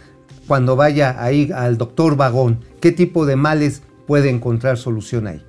cuando 0.46 0.76
vaya 0.76 1.22
ahí 1.22 1.50
al 1.54 1.78
doctor 1.78 2.16
Vagón? 2.16 2.60
¿Qué 2.80 2.92
tipo 2.92 3.26
de 3.26 3.36
males 3.36 3.82
puede 4.06 4.30
encontrar 4.30 4.76
solución 4.76 5.26
ahí? 5.26 5.42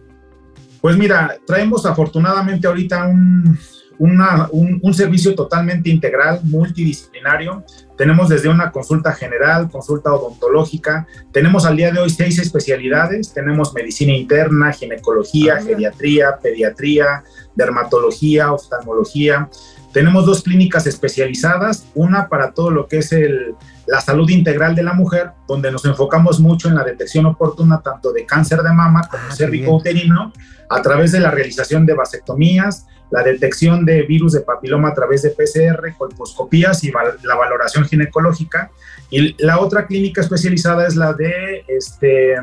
Pues 0.82 0.98
mira, 0.98 1.38
traemos 1.46 1.86
afortunadamente 1.86 2.68
ahorita 2.68 3.08
un, 3.08 3.58
un, 3.98 4.94
servicio 4.94 5.34
totalmente 5.36 5.90
integral, 5.90 6.42
multidisciplinario. 6.44 7.64
Tenemos 7.98 8.30
desde 8.30 8.50
una 8.50 8.72
consulta 8.72 9.14
general, 9.14 9.70
consulta 9.70 10.14
odontológica. 10.14 11.08
Tenemos 11.32 11.66
al 11.66 11.78
día 11.78 11.92
de 11.92 12.00
hoy 12.00 12.10
seis 12.10 12.40
especialidades. 12.40 13.34
Tenemos 13.34 13.74
medicina 13.74 14.14
interna, 14.14 14.74
ginecología, 14.74 15.56
ah, 15.58 15.64
geriatría, 15.64 16.38
pediatría, 16.42 17.24
dermatología, 17.56 18.52
oftalmología. 18.52 19.50
Tenemos 19.94 20.26
dos 20.26 20.42
clínicas 20.42 20.88
especializadas, 20.88 21.86
una 21.94 22.28
para 22.28 22.52
todo 22.52 22.72
lo 22.72 22.88
que 22.88 22.98
es 22.98 23.14
el, 23.14 23.56
la 23.88 24.00
salud 24.00 24.30
integral 24.30 24.76
de 24.76 24.84
la 24.84 24.94
mujer, 24.94 25.32
donde 25.48 25.72
nos 25.72 25.86
enfocamos 25.86 26.40
mucho 26.40 26.70
en 26.70 26.76
la 26.76 26.84
detección 26.84 27.26
oportuna 27.26 27.82
tanto 27.82 28.12
de 28.14 28.26
cáncer 28.26 28.62
de 28.62 28.74
mama 28.74 29.02
como 29.10 29.24
ah, 29.24 29.76
uterino, 29.76 30.34
a 30.70 30.82
través 30.82 31.12
de 31.12 31.20
la 31.20 31.32
realización 31.32 31.86
de 31.86 31.94
vasectomías, 31.94 32.88
la 33.12 33.24
detección 33.24 33.86
de 33.86 34.04
virus 34.04 34.34
de 34.34 34.42
papiloma 34.42 34.90
a 34.90 34.94
través 34.94 35.22
de 35.22 35.30
PCR, 35.30 35.96
colposcopías 35.98 36.84
y 36.84 36.92
la 37.24 37.36
valoración 37.36 37.86
ginecológica. 37.86 38.72
Y 39.12 39.36
la 39.44 39.60
otra 39.60 39.86
clínica 39.86 40.22
especializada 40.22 40.88
es 40.88 40.96
la 40.96 41.14
de 41.14 41.64
este, 41.68 42.36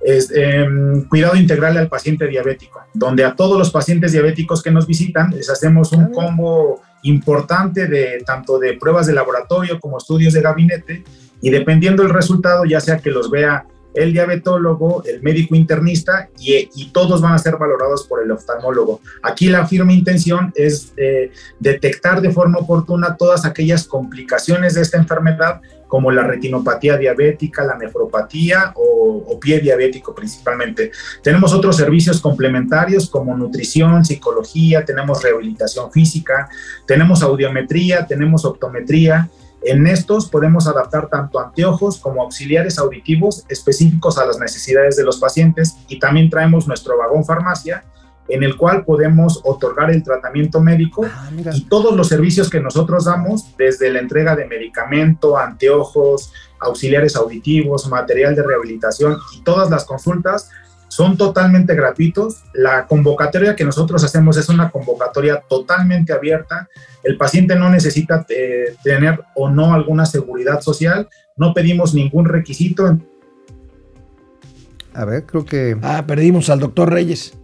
es, 0.00 0.32
em, 0.34 1.04
cuidado 1.08 1.36
integral 1.36 1.76
al 1.76 1.88
paciente 1.88 2.26
diabético, 2.26 2.80
donde 2.94 3.24
a 3.24 3.36
todos 3.36 3.56
los 3.56 3.70
pacientes 3.70 4.12
diabéticos 4.12 4.62
que 4.62 4.70
nos 4.70 4.86
visitan 4.86 5.30
les 5.30 5.48
hacemos 5.50 5.92
un 5.92 6.12
combo 6.12 6.80
importante 7.02 7.86
de 7.86 8.22
tanto 8.24 8.58
de 8.58 8.74
pruebas 8.74 9.06
de 9.06 9.14
laboratorio 9.14 9.78
como 9.80 9.98
estudios 9.98 10.32
de 10.32 10.40
gabinete 10.40 11.04
y 11.40 11.50
dependiendo 11.50 12.02
el 12.02 12.10
resultado, 12.10 12.64
ya 12.64 12.80
sea 12.80 12.98
que 12.98 13.10
los 13.10 13.30
vea 13.30 13.66
el 13.96 14.12
diabetólogo, 14.12 15.02
el 15.04 15.22
médico 15.22 15.54
internista 15.56 16.28
y, 16.38 16.66
todos 16.92 17.20
van 17.20 17.32
a 17.32 17.38
ser 17.38 17.56
valorados 17.56 18.06
por 18.06 18.22
el 18.22 18.30
oftalmólogo. 18.30 19.00
Aquí 19.22 19.48
la 19.48 19.66
firme 19.66 19.92
intención 19.92 20.52
es 20.54 20.92
eh, 20.96 21.32
detectar 21.58 22.20
de 22.20 22.30
forma 22.30 22.58
oportuna 22.58 23.16
todas 23.16 23.44
aquellas 23.44 23.86
complicaciones 23.86 24.74
de 24.74 24.82
esta 24.82 24.96
enfermedad 24.96 25.60
como 25.88 26.10
la 26.10 26.24
retinopatía 26.24 26.96
diabética, 26.96 27.64
la 27.64 27.76
nefropatía 27.76 28.72
o, 28.74 29.38
pie 29.40 29.60
diabético 29.60 30.14
principalmente. 30.14 30.90
Tenemos 31.22 31.52
otros 31.52 31.76
servicios 31.76 32.20
complementarios 32.20 33.08
como 33.08 33.36
nutrición, 33.36 34.04
psicología, 34.04 34.84
tenemos 34.84 35.22
rehabilitación 35.22 35.92
física, 35.92 36.48
tenemos 36.86 37.22
audiometría, 37.22 38.06
tenemos 38.06 38.44
optometría. 38.44 39.28
En 39.68 39.84
estos 39.88 40.30
podemos 40.30 40.68
adaptar 40.68 41.08
tanto 41.08 41.40
anteojos 41.40 41.98
como 41.98 42.22
auxiliares 42.22 42.78
auditivos 42.78 43.44
específicos 43.48 44.16
a 44.16 44.24
las 44.24 44.38
necesidades 44.38 44.94
de 44.94 45.02
los 45.02 45.18
pacientes 45.18 45.76
y 45.88 45.98
también 45.98 46.30
traemos 46.30 46.68
nuestro 46.68 46.96
vagón 46.96 47.24
farmacia 47.24 47.82
en 48.28 48.44
el 48.44 48.56
cual 48.56 48.84
podemos 48.84 49.40
otorgar 49.42 49.90
el 49.90 50.04
tratamiento 50.04 50.60
médico 50.60 51.04
ah, 51.04 51.30
y 51.52 51.64
todos 51.64 51.96
los 51.96 52.06
servicios 52.06 52.48
que 52.48 52.60
nosotros 52.60 53.06
damos, 53.06 53.56
desde 53.56 53.90
la 53.90 53.98
entrega 53.98 54.36
de 54.36 54.46
medicamento, 54.46 55.36
anteojos, 55.36 56.32
auxiliares 56.60 57.16
auditivos, 57.16 57.88
material 57.88 58.36
de 58.36 58.44
rehabilitación 58.44 59.18
y 59.34 59.40
todas 59.40 59.68
las 59.68 59.84
consultas 59.84 60.48
son 60.96 61.18
totalmente 61.18 61.74
gratuitos. 61.74 62.42
La 62.54 62.86
convocatoria 62.86 63.54
que 63.54 63.66
nosotros 63.66 64.02
hacemos 64.02 64.38
es 64.38 64.48
una 64.48 64.70
convocatoria 64.70 65.42
totalmente 65.46 66.14
abierta. 66.14 66.70
El 67.02 67.18
paciente 67.18 67.54
no 67.54 67.68
necesita 67.68 68.24
eh, 68.30 68.74
tener 68.82 69.22
o 69.34 69.50
no 69.50 69.74
alguna 69.74 70.06
seguridad 70.06 70.62
social, 70.62 71.06
no 71.36 71.52
pedimos 71.52 71.92
ningún 71.92 72.24
requisito. 72.24 72.98
A 74.94 75.04
ver, 75.04 75.26
creo 75.26 75.44
que... 75.44 75.76
Ah, 75.82 76.04
perdimos 76.06 76.48
al 76.48 76.60
doctor 76.60 76.90
Reyes. 76.90 77.34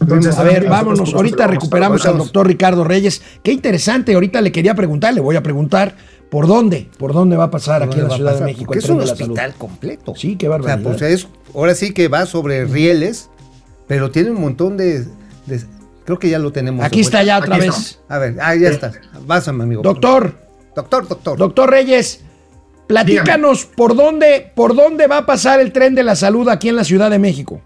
Entonces, 0.00 0.38
a 0.38 0.42
ver, 0.42 0.66
vámonos. 0.66 1.12
Ahorita 1.12 1.46
recuperamos 1.46 2.06
al 2.06 2.16
doctor 2.16 2.46
Ricardo 2.46 2.82
Reyes. 2.82 3.20
Qué 3.42 3.52
interesante. 3.52 4.14
Ahorita 4.14 4.40
le 4.40 4.52
quería 4.52 4.74
preguntar, 4.74 5.12
le 5.12 5.20
voy 5.20 5.36
a 5.36 5.42
preguntar 5.42 5.96
por 6.30 6.46
dónde, 6.46 6.88
por 6.98 7.12
dónde 7.12 7.36
va 7.36 7.44
a 7.44 7.50
pasar 7.50 7.82
aquí 7.82 8.00
en 8.00 8.08
la 8.08 8.16
Ciudad 8.16 8.38
de 8.38 8.44
México. 8.44 8.74
es 8.74 8.88
un 8.88 9.00
hospital 9.00 9.54
completo. 9.54 10.14
Sí, 10.16 10.36
qué 10.36 10.48
barbaridad. 10.48 10.80
O 10.80 10.98
sea, 10.98 11.08
pues 11.08 11.28
ahora 11.54 11.74
sí 11.74 11.92
que 11.92 12.08
va 12.08 12.26
sobre 12.26 12.64
rieles, 12.64 13.30
pero 13.86 14.10
tiene 14.10 14.30
un 14.30 14.40
montón 14.40 14.76
de, 14.76 15.06
creo 16.04 16.18
que 16.18 16.28
ya 16.28 16.38
lo 16.38 16.52
tenemos. 16.52 16.84
Aquí 16.84 17.00
está 17.00 17.22
ya 17.22 17.38
otra 17.38 17.58
vez. 17.58 18.00
A 18.08 18.18
ver, 18.18 18.36
ahí 18.40 18.60
ya 18.60 18.68
está. 18.68 18.92
Vas, 19.26 19.48
amigo. 19.48 19.82
Doctor. 19.82 20.34
Doctor, 20.74 21.06
doctor. 21.06 21.38
Doctor 21.38 21.70
Reyes, 21.70 22.24
platícanos 22.88 23.64
por 23.64 23.94
dónde, 23.94 24.50
por 24.54 24.74
dónde 24.74 25.06
va 25.06 25.18
a 25.18 25.26
pasar 25.26 25.60
el 25.60 25.72
tren 25.72 25.94
de 25.94 26.02
la 26.02 26.16
salud 26.16 26.48
aquí 26.48 26.68
en 26.68 26.76
la 26.76 26.84
Ciudad 26.84 27.10
de 27.10 27.18
México. 27.18 27.60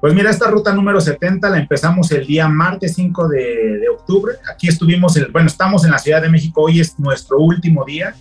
Pues 0.00 0.14
mira, 0.14 0.30
esta 0.30 0.50
ruta 0.50 0.72
número 0.72 0.98
70 0.98 1.50
la 1.50 1.58
empezamos 1.58 2.10
el 2.10 2.26
día 2.26 2.48
martes 2.48 2.94
5 2.94 3.28
de, 3.28 3.86
octubre. 3.92 4.32
Aquí 4.50 4.66
estuvimos, 4.66 5.14
el, 5.18 5.30
bueno, 5.30 5.48
estamos 5.48 5.84
en 5.84 5.90
la 5.90 5.98
Ciudad 5.98 6.22
de 6.22 6.30
México, 6.30 6.62
hoy 6.62 6.80
es 6.80 6.98
nuestro 6.98 7.38
último 7.38 7.84
día. 7.84 8.14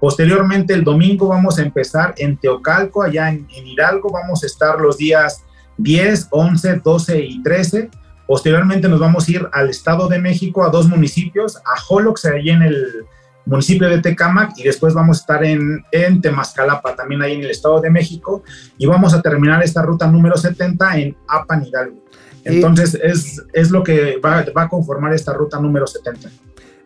Posteriormente, 0.00 0.72
el 0.72 0.84
domingo 0.84 1.28
vamos 1.28 1.58
a 1.58 1.62
empezar 1.62 2.14
en 2.16 2.38
Teocalco, 2.38 3.02
allá 3.02 3.28
en, 3.28 3.46
Hidalgo. 3.50 4.10
Vamos 4.10 4.42
a 4.42 4.46
estar 4.46 4.80
los 4.80 4.96
días 4.96 5.44
10, 5.76 6.28
11, 6.30 6.76
12 6.76 7.22
y 7.22 7.42
13. 7.42 7.90
Posteriormente 8.26 8.88
nos 8.88 9.00
vamos 9.00 9.28
a 9.28 9.30
ir 9.30 9.48
al 9.52 9.68
Estado 9.68 10.08
de 10.08 10.18
México, 10.18 10.64
a 10.64 10.70
dos 10.70 10.88
municipios, 10.88 11.58
a 11.58 11.78
Jolox, 11.78 12.24
allí 12.24 12.50
en 12.50 12.62
el, 12.62 13.06
municipio 13.48 13.88
de 13.88 14.00
Tecámac 14.00 14.52
y 14.56 14.64
después 14.64 14.94
vamos 14.94 15.18
a 15.18 15.20
estar 15.20 15.44
en, 15.44 15.84
en 15.90 16.20
Temascalapa, 16.20 16.94
también 16.94 17.22
ahí 17.22 17.34
en 17.34 17.42
el 17.42 17.50
Estado 17.50 17.80
de 17.80 17.90
México, 17.90 18.42
y 18.76 18.86
vamos 18.86 19.14
a 19.14 19.22
terminar 19.22 19.62
esta 19.62 19.82
ruta 19.82 20.06
número 20.06 20.36
70 20.36 20.98
en 20.98 21.16
Apan 21.26 21.64
Hidalgo. 21.64 22.04
Entonces 22.44 22.98
es, 23.02 23.42
es 23.52 23.70
lo 23.70 23.82
que 23.82 24.18
va, 24.24 24.44
va, 24.56 24.62
a 24.62 24.68
conformar 24.68 25.12
esta 25.12 25.32
ruta 25.32 25.60
número 25.60 25.86
70. 25.86 26.30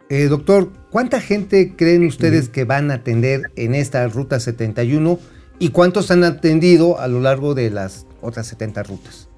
Eh, 0.09 0.27
doctor, 0.29 0.71
¿cuánta 0.91 1.21
gente 1.21 1.75
creen 1.77 2.07
ustedes 2.07 2.49
que 2.49 2.65
van 2.65 2.91
a 2.91 2.95
atender 2.95 3.51
en 3.57 3.75
esta 3.75 4.07
ruta 4.09 4.41
71 4.41 5.19
y 5.59 5.69
cuántos 5.71 6.11
han 6.11 6.25
atendido 6.25 6.99
a 6.99 7.09
lo 7.09 7.21
largo 7.21 7.55
de 7.55 7.71
las 7.71 8.07
otras 8.21 8.47
70 8.49 8.83
rutas? 8.83 9.29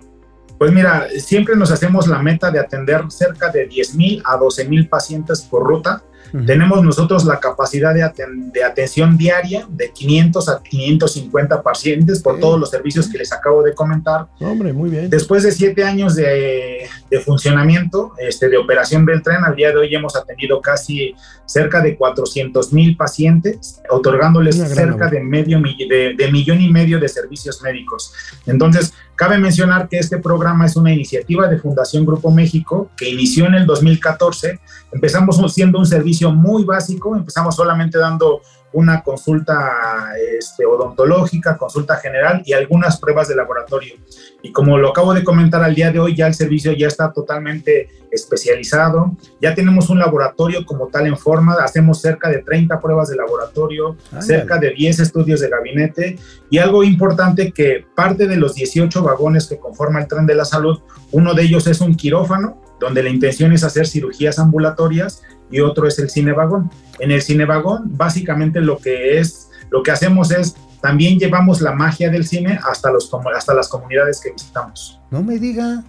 Pues 0.59 0.72
mira, 0.72 1.09
siempre 1.18 1.57
nos 1.57 1.70
hacemos 1.70 2.07
la 2.07 2.22
meta 2.22 2.51
de 2.51 2.61
atender 2.61 3.03
cerca 3.11 3.51
de 3.51 3.66
10 3.66 3.95
mil 3.97 4.22
a 4.25 4.37
12 4.37 4.64
mil 4.66 4.89
pacientes 4.89 5.43
por 5.43 5.64
ruta. 5.66 6.03
Tenemos 6.47 6.83
nosotros 6.83 7.25
la 7.25 7.39
capacidad 7.39 7.95
de, 7.95 8.03
atención 8.64 9.16
diaria 9.16 9.66
de 9.68 9.91
500 9.93 10.49
a 10.49 10.62
550 10.62 11.62
pacientes 11.62 12.20
por 12.22 12.41
todos 12.41 12.59
los 12.59 12.70
servicios 12.70 13.09
que 13.09 13.18
les 13.18 13.33
acabo 13.33 13.62
de 13.62 13.75
comentar. 13.75 14.27
Hombre, 14.41 14.72
muy 14.72 14.91
bien. 14.91 15.11
Después 15.11 15.43
de 15.43 15.53
siete 15.53 15.85
años 15.85 16.16
de, 16.16 16.89
funcionamiento, 17.25 18.12
este, 18.18 18.49
de 18.49 18.57
operación 18.57 19.07
del 19.07 19.22
tren, 19.22 19.45
al 19.45 19.55
día 19.55 19.70
de 19.70 19.77
hoy 19.77 19.95
hemos 19.95 20.16
atendido 20.16 20.61
casi 20.61 21.14
cerca 21.47 21.81
de 21.81 21.97
400 21.97 22.72
mil 22.72 22.97
pacientes, 22.97 23.81
otorgándoles 23.89 24.57
cerca 24.57 25.09
de 25.09 25.20
medio 25.20 25.61
de, 25.61 26.14
de 26.16 26.33
millón 26.33 26.61
y 26.61 26.70
medio 26.70 26.99
de 26.99 27.09
servicios 27.09 27.62
médicos. 27.62 28.12
Entonces, 28.47 28.93
Cabe 29.16 29.39
mencionar 29.39 29.89
que 29.89 29.99
este 29.99 30.18
programa 30.18 30.66
es 30.66 30.75
una 30.75 30.93
iniciativa 30.93 31.47
de 31.47 31.59
Fundación 31.59 32.05
Grupo 32.05 32.33
México 32.33 32.91
que 32.97 33.09
inició 33.09 33.47
en 33.47 33.55
el 33.55 33.64
2014. 33.64 34.59
Empezamos 34.93 35.55
siendo 35.55 35.79
un 35.79 35.87
servicio 35.87 36.14
servicio 36.15 36.31
muy 36.31 36.65
básico. 36.65 37.17
Empezamos 37.17 37.57
solamente 37.57 37.99
dando 37.99 38.41
una 38.73 39.03
consulta 39.03 39.71
este, 40.37 40.67
odontológica, 40.67 41.57
consulta 41.57 41.97
general 41.97 42.43
y 42.45 42.55
algunas 42.55 42.99
pruebas 42.99 43.29
de 43.29 43.37
laboratorio. 43.37 43.95
Y 44.43 44.51
como 44.51 44.77
lo 44.79 44.91
acabo 44.91 45.15
de 45.15 45.23
comentar 45.23 45.62
al 45.62 45.77
día 45.77 45.93
de 45.93 46.01
hoy, 46.01 46.17
ya 46.17 46.27
el 46.27 46.35
servicio 46.35 46.73
ya 46.73 46.89
está 46.89 47.12
totalmente 47.12 47.89
especializado. 48.11 49.17
Ya 49.41 49.55
tenemos 49.55 49.91
un 49.91 50.01
laboratorio 50.01 50.67
como 50.67 50.89
tal 50.89 51.07
en 51.07 51.17
forma. 51.17 51.55
Hacemos 51.55 52.01
cerca 52.01 52.29
de 52.29 52.39
30 52.39 52.81
pruebas 52.81 53.09
de 53.09 53.17
laboratorio, 53.17 53.97
Ándale. 54.07 54.27
cerca 54.27 54.59
de 54.59 54.71
10 54.71 55.01
estudios 55.01 55.41
de 55.41 55.49
gabinete. 55.49 56.19
Y 56.51 56.59
algo 56.59 56.83
importante 56.83 57.53
que 57.53 57.87
parte 57.95 58.27
de 58.27 58.37
los 58.37 58.55
18 58.55 59.03
vagones 59.03 59.47
que 59.47 59.59
conforma 59.59 60.01
el 60.01 60.09
tren 60.09 60.27
de 60.27 60.35
la 60.35 60.45
salud, 60.45 60.81
uno 61.12 61.33
de 61.33 61.43
ellos 61.43 61.69
es 61.69 61.81
un 61.81 61.95
quirófano, 61.95 62.61
donde 62.81 63.05
la 63.05 63.09
intención 63.09 63.53
es 63.53 63.62
hacer 63.62 63.87
cirugías 63.87 64.41
ambulatorias 64.41 65.23
y 65.55 65.61
otro 65.61 65.86
es 65.86 65.98
el 66.00 66.11
cinevagón. 66.11 66.68
En 66.98 67.12
el 67.12 67.22
cinevagón, 67.22 67.96
básicamente 67.96 68.61
lo 68.61 68.78
que 68.78 69.18
es, 69.18 69.50
lo 69.70 69.84
que 69.84 69.92
hacemos 69.92 70.32
es 70.32 70.57
también 70.80 71.16
llevamos 71.18 71.61
la 71.61 71.72
magia 71.72 72.11
del 72.11 72.26
cine 72.26 72.59
hasta, 72.68 72.90
los, 72.90 73.09
hasta 73.34 73.55
las 73.55 73.68
comunidades 73.68 74.20
que 74.20 74.32
visitamos. 74.32 75.00
No 75.12 75.22
me 75.22 75.38
diga. 75.38 75.84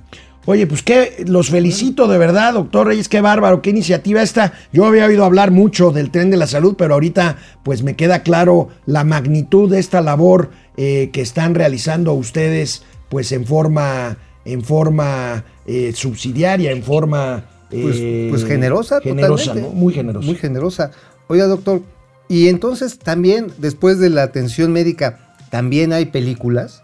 Oye, 0.46 0.68
pues 0.68 0.84
que 0.84 1.26
los 1.28 1.50
felicito 1.50 2.08
de 2.08 2.20
verdad, 2.20 2.54
doctor 2.54 2.86
Reyes, 2.86 3.10
qué 3.10 3.22
bárbaro, 3.22 3.64
qué 3.64 3.72
iniciativa 3.72 4.22
esta. 4.22 4.54
Yo 4.72 4.86
había 4.86 5.08
oído 5.08 5.26
hablar 5.26 5.50
mucho 5.50 5.90
del 5.90 6.12
tren 6.12 6.30
de 6.30 6.38
la 6.38 6.46
salud, 6.46 6.76
pero 6.78 6.94
ahorita 6.94 7.38
pues 7.64 7.82
me 7.82 7.96
queda 7.96 8.22
claro 8.22 8.70
la 8.86 9.04
magnitud 9.04 9.72
de 9.72 9.80
esta 9.80 10.02
labor 10.02 10.52
eh, 10.78 11.10
que 11.12 11.22
están 11.22 11.56
realizando 11.56 12.14
ustedes 12.14 12.84
pues 13.10 13.32
en 13.32 13.46
forma, 13.46 14.18
en 14.46 14.64
forma 14.64 15.44
eh, 15.66 15.92
subsidiaria, 15.96 16.72
en 16.72 16.84
forma... 16.84 17.55
Pues, 17.70 17.96
eh, 18.00 18.28
pues 18.30 18.46
generosa, 18.46 19.02
generosa, 19.02 19.44
totalmente. 19.46 19.76
¿no? 19.76 19.80
Muy 19.82 19.94
generosa. 19.94 20.26
Muy 20.26 20.36
generosa. 20.36 20.92
Oiga, 21.28 21.46
doctor, 21.48 21.82
y 22.28 22.48
entonces 22.50 23.00
también, 23.00 23.52
después 23.58 24.00
de 24.00 24.10
la 24.10 24.24
atención 24.24 24.72
médica, 24.72 25.20
¿también 25.50 25.94
hay 25.94 26.06
películas? 26.06 26.82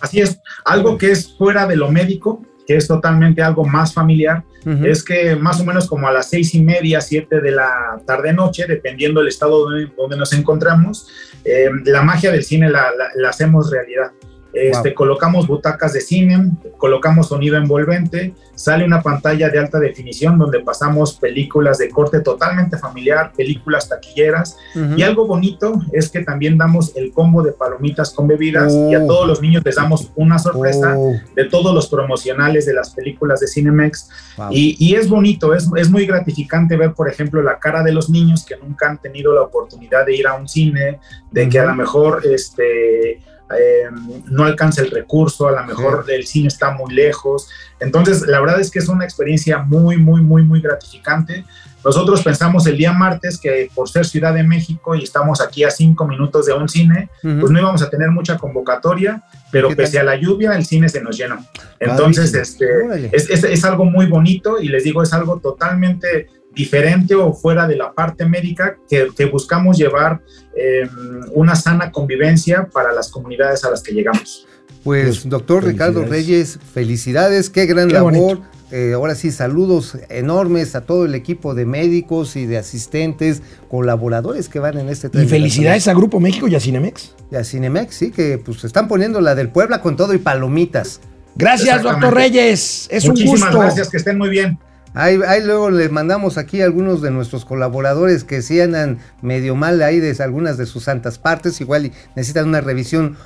Así 0.00 0.20
es, 0.20 0.38
algo 0.64 0.98
que 0.98 1.10
es 1.12 1.36
fuera 1.36 1.66
de 1.66 1.76
lo 1.76 1.90
médico, 1.90 2.42
que 2.66 2.76
es 2.76 2.86
totalmente 2.86 3.42
algo 3.42 3.64
más 3.64 3.92
familiar, 3.94 4.44
es 4.82 5.04
que 5.04 5.36
más 5.36 5.60
o 5.60 5.64
menos 5.66 5.86
como 5.86 6.08
a 6.08 6.12
las 6.12 6.30
seis 6.30 6.54
y 6.54 6.62
media, 6.62 7.02
siete 7.02 7.40
de 7.42 7.50
la 7.50 8.00
tarde-noche, 8.06 8.64
dependiendo 8.66 9.20
del 9.20 9.28
estado 9.28 9.58
donde, 9.66 9.92
donde 9.94 10.16
nos 10.16 10.32
encontramos, 10.32 11.06
eh, 11.44 11.68
la 11.84 12.00
magia 12.02 12.30
del 12.32 12.44
cine 12.44 12.70
la, 12.70 12.84
la- 12.96 13.10
la 13.14 13.28
hacemos 13.28 13.70
realidad. 13.70 14.12
Este, 14.54 14.90
Wow. 14.90 14.94
Colocamos 14.94 15.46
butacas 15.46 15.92
de 15.92 16.00
cine, 16.00 16.50
colocamos 16.78 17.28
sonido 17.28 17.56
envolvente, 17.56 18.34
sale 18.54 18.84
una 18.84 19.02
pantalla 19.02 19.48
de 19.48 19.58
alta 19.58 19.78
definición 19.80 20.38
donde 20.38 20.60
pasamos 20.60 21.14
películas 21.14 21.78
de 21.78 21.90
corte 21.90 22.20
totalmente 22.20 22.78
familiar, 22.78 23.32
películas 23.36 23.88
taquilleras, 23.88 24.56
Ujú. 24.76 24.94
y 24.96 25.02
algo 25.02 25.26
bonito 25.26 25.80
es 25.92 26.08
que 26.08 26.20
también 26.22 26.56
damos 26.56 26.94
el 26.96 27.10
combo 27.12 27.42
de 27.42 27.52
palomitas 27.52 28.12
con 28.12 28.28
bebidas 28.28 28.72
y 28.72 28.94
a 28.94 29.02
Oh. 29.02 29.06
todos 29.06 29.26
los 29.26 29.42
niños 29.42 29.62
les 29.64 29.74
damos 29.76 30.10
una 30.14 30.38
sorpresa 30.38 30.94
Oh, 30.96 31.12
de 31.34 31.44
todos 31.46 31.74
los 31.74 31.88
promocionales 31.88 32.64
de 32.66 32.74
las 32.74 32.90
películas 32.90 33.40
de 33.40 33.48
Cinemex. 33.48 34.08
wow. 34.36 34.48
Y, 34.52 34.76
y 34.78 34.94
es 34.94 35.08
bonito, 35.08 35.52
es, 35.54 35.68
es 35.76 35.90
muy 35.90 36.06
gratificante 36.06 36.76
ver, 36.76 36.92
por 36.94 37.08
ejemplo, 37.08 37.42
la 37.42 37.58
cara 37.58 37.82
de 37.82 37.92
los 37.92 38.08
niños 38.08 38.44
que 38.46 38.56
nunca 38.56 38.88
han 38.88 38.98
tenido 38.98 39.34
la 39.34 39.42
oportunidad 39.42 40.06
de 40.06 40.14
ir 40.16 40.26
a 40.28 40.34
un 40.34 40.48
cine, 40.48 41.00
de 41.30 41.48
que 41.48 41.58
a 41.58 41.64
lo 41.66 41.74
mejor 41.74 42.22
este, 42.24 43.20
eh, 43.50 43.84
no 44.30 44.44
alcanza 44.44 44.80
el 44.82 44.90
recurso, 44.90 45.48
a 45.48 45.52
lo 45.52 45.64
mejor 45.66 46.04
el 46.08 46.26
cine 46.26 46.48
está 46.48 46.70
muy 46.72 46.94
lejos. 46.94 47.48
Entonces, 47.80 48.22
la 48.26 48.40
verdad 48.40 48.60
es 48.60 48.70
que 48.70 48.78
es 48.78 48.88
una 48.88 49.04
experiencia 49.04 49.58
muy, 49.58 49.96
muy, 49.96 50.22
muy, 50.22 50.42
muy 50.42 50.60
gratificante. 50.60 51.44
Nosotros 51.84 52.22
pensamos 52.22 52.66
el 52.66 52.78
día 52.78 52.94
martes 52.94 53.38
que 53.38 53.68
por 53.74 53.90
ser 53.90 54.06
Ciudad 54.06 54.32
de 54.32 54.42
México 54.42 54.94
y 54.94 55.02
estamos 55.04 55.42
aquí 55.42 55.64
a 55.64 55.70
cinco 55.70 56.06
minutos 56.08 56.46
de 56.46 56.54
un 56.54 56.66
cine, 56.66 57.10
Ujú. 57.22 57.40
pues 57.40 57.52
no 57.52 57.58
íbamos 57.60 57.82
a 57.82 57.90
tener 57.90 58.10
mucha 58.10 58.38
convocatoria, 58.38 59.22
pero 59.52 59.68
¿Qué 59.68 59.76
pese 59.76 59.98
tal? 59.98 60.08
a 60.08 60.14
la 60.14 60.20
lluvia, 60.20 60.52
el 60.56 60.64
cine 60.64 60.88
se 60.88 61.02
nos 61.02 61.18
llenó. 61.18 61.44
Entonces, 61.78 62.32
este, 62.32 62.64
Órale. 62.86 63.10
es, 63.12 63.28
es- 63.28 63.44
es 63.44 63.64
algo 63.66 63.84
muy 63.84 64.06
bonito 64.06 64.58
y 64.58 64.68
les 64.68 64.84
digo, 64.84 65.02
es 65.02 65.12
algo 65.12 65.38
totalmente 65.40 66.28
diferente 66.54 67.14
o 67.14 67.32
fuera 67.32 67.66
de 67.66 67.76
la 67.76 67.92
parte 67.92 68.24
médica 68.26 68.76
que, 68.88 69.08
que 69.16 69.24
buscamos 69.26 69.76
llevar 69.76 70.22
eh, 70.56 70.88
una 71.32 71.56
sana 71.56 71.90
convivencia 71.90 72.68
para 72.72 72.92
las 72.92 73.10
comunidades 73.10 73.64
a 73.64 73.70
las 73.70 73.82
que 73.82 73.92
llegamos. 73.92 74.46
Pues, 74.84 75.06
Pues, 75.06 75.28
doctor 75.28 75.64
Ricardo. 75.64 76.04
Reyes, 76.04 76.58
felicidades, 76.72 77.50
qué 77.50 77.66
gran 77.66 77.88
Qué 77.88 77.94
labor. 77.94 78.40
Eh, 78.70 78.92
ahora 78.94 79.14
sí, 79.14 79.30
saludos 79.30 79.96
enormes 80.08 80.74
a 80.74 80.80
todo 80.80 81.04
el 81.04 81.14
equipo 81.14 81.54
de 81.54 81.64
médicos 81.64 82.34
y 82.34 82.44
de 82.46 82.58
asistentes, 82.58 83.40
colaboradores 83.68 84.48
que 84.48 84.58
van 84.58 84.78
en 84.78 84.88
este 84.88 85.10
tren 85.10 85.24
Y 85.24 85.28
felicidades 85.28 85.86
a 85.86 85.94
Grupo 85.94 86.18
México 86.18 86.48
y 86.48 86.54
a 86.56 86.60
Cinemex. 86.60 87.14
Y 87.30 87.36
a 87.36 87.44
Cinemex, 87.44 87.94
sí, 87.94 88.10
que 88.10 88.38
pues 88.38 88.64
están 88.64 88.88
poniendo 88.88 89.20
la 89.20 89.34
del 89.34 89.48
Puebla 89.50 89.80
con 89.80 89.96
todo 89.96 90.12
y 90.12 90.18
palomitas. 90.18 91.00
Gracias, 91.36 91.82
doctor 91.82 92.14
Reyes. 92.14 92.88
Es 92.90 93.04
un 93.04 93.10
Muchísimas 93.10 93.40
gusto. 93.40 93.60
gracias, 93.60 93.88
que 93.90 93.96
estén 93.96 94.18
muy 94.18 94.28
bien. 94.28 94.58
Ahí, 94.94 95.18
ahí 95.26 95.42
luego 95.44 95.70
les 95.70 95.90
mandamos 95.90 96.38
aquí 96.38 96.62
a 96.62 96.64
algunos 96.64 97.02
de 97.02 97.10
nuestros 97.10 97.44
colaboradores 97.44 98.22
que 98.22 98.42
sí 98.42 98.60
andan 98.60 98.98
medio 99.22 99.56
mal 99.56 99.82
ahí 99.82 99.98
de 99.98 100.16
algunas 100.22 100.56
de 100.56 100.66
sus 100.66 100.84
santas 100.84 101.18
partes, 101.18 101.60
igual 101.60 101.90
necesitan 102.14 102.48
una 102.48 102.60
revisión 102.60 103.16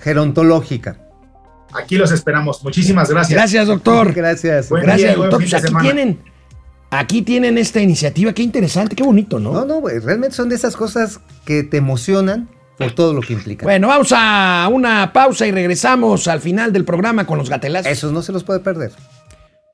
gerontológica. 0.00 0.98
Aquí 1.72 1.96
los 1.96 2.12
esperamos. 2.12 2.62
Muchísimas 2.64 3.08
gracias. 3.10 3.38
Gracias, 3.38 3.66
doctor. 3.66 4.12
Gracias. 4.14 4.68
Buen 4.68 4.82
Gracias, 4.82 5.10
día, 5.10 5.16
doctor. 5.16 5.40
Pues 5.40 5.54
aquí 5.54 5.66
semana. 5.66 5.84
tienen, 5.84 6.18
aquí 6.90 7.22
tienen 7.22 7.56
esta 7.56 7.80
iniciativa. 7.80 8.32
Qué 8.32 8.42
interesante, 8.42 8.94
qué 8.94 9.02
bonito, 9.02 9.38
¿no? 9.38 9.52
No, 9.52 9.64
no, 9.64 9.80
realmente 9.80 10.36
son 10.36 10.48
de 10.48 10.56
esas 10.56 10.76
cosas 10.76 11.20
que 11.44 11.62
te 11.62 11.78
emocionan 11.78 12.48
por 12.76 12.92
todo 12.92 13.14
lo 13.14 13.20
que 13.20 13.32
implica. 13.32 13.64
Bueno, 13.64 13.88
vamos 13.88 14.12
a 14.14 14.68
una 14.72 15.12
pausa 15.12 15.46
y 15.46 15.52
regresamos 15.52 16.28
al 16.28 16.40
final 16.40 16.72
del 16.72 16.84
programa 16.84 17.26
con 17.26 17.38
los 17.38 17.48
gatelazos. 17.48 17.90
Esos 17.90 18.12
no 18.12 18.22
se 18.22 18.32
los 18.32 18.44
puede 18.44 18.60
perder. 18.60 18.92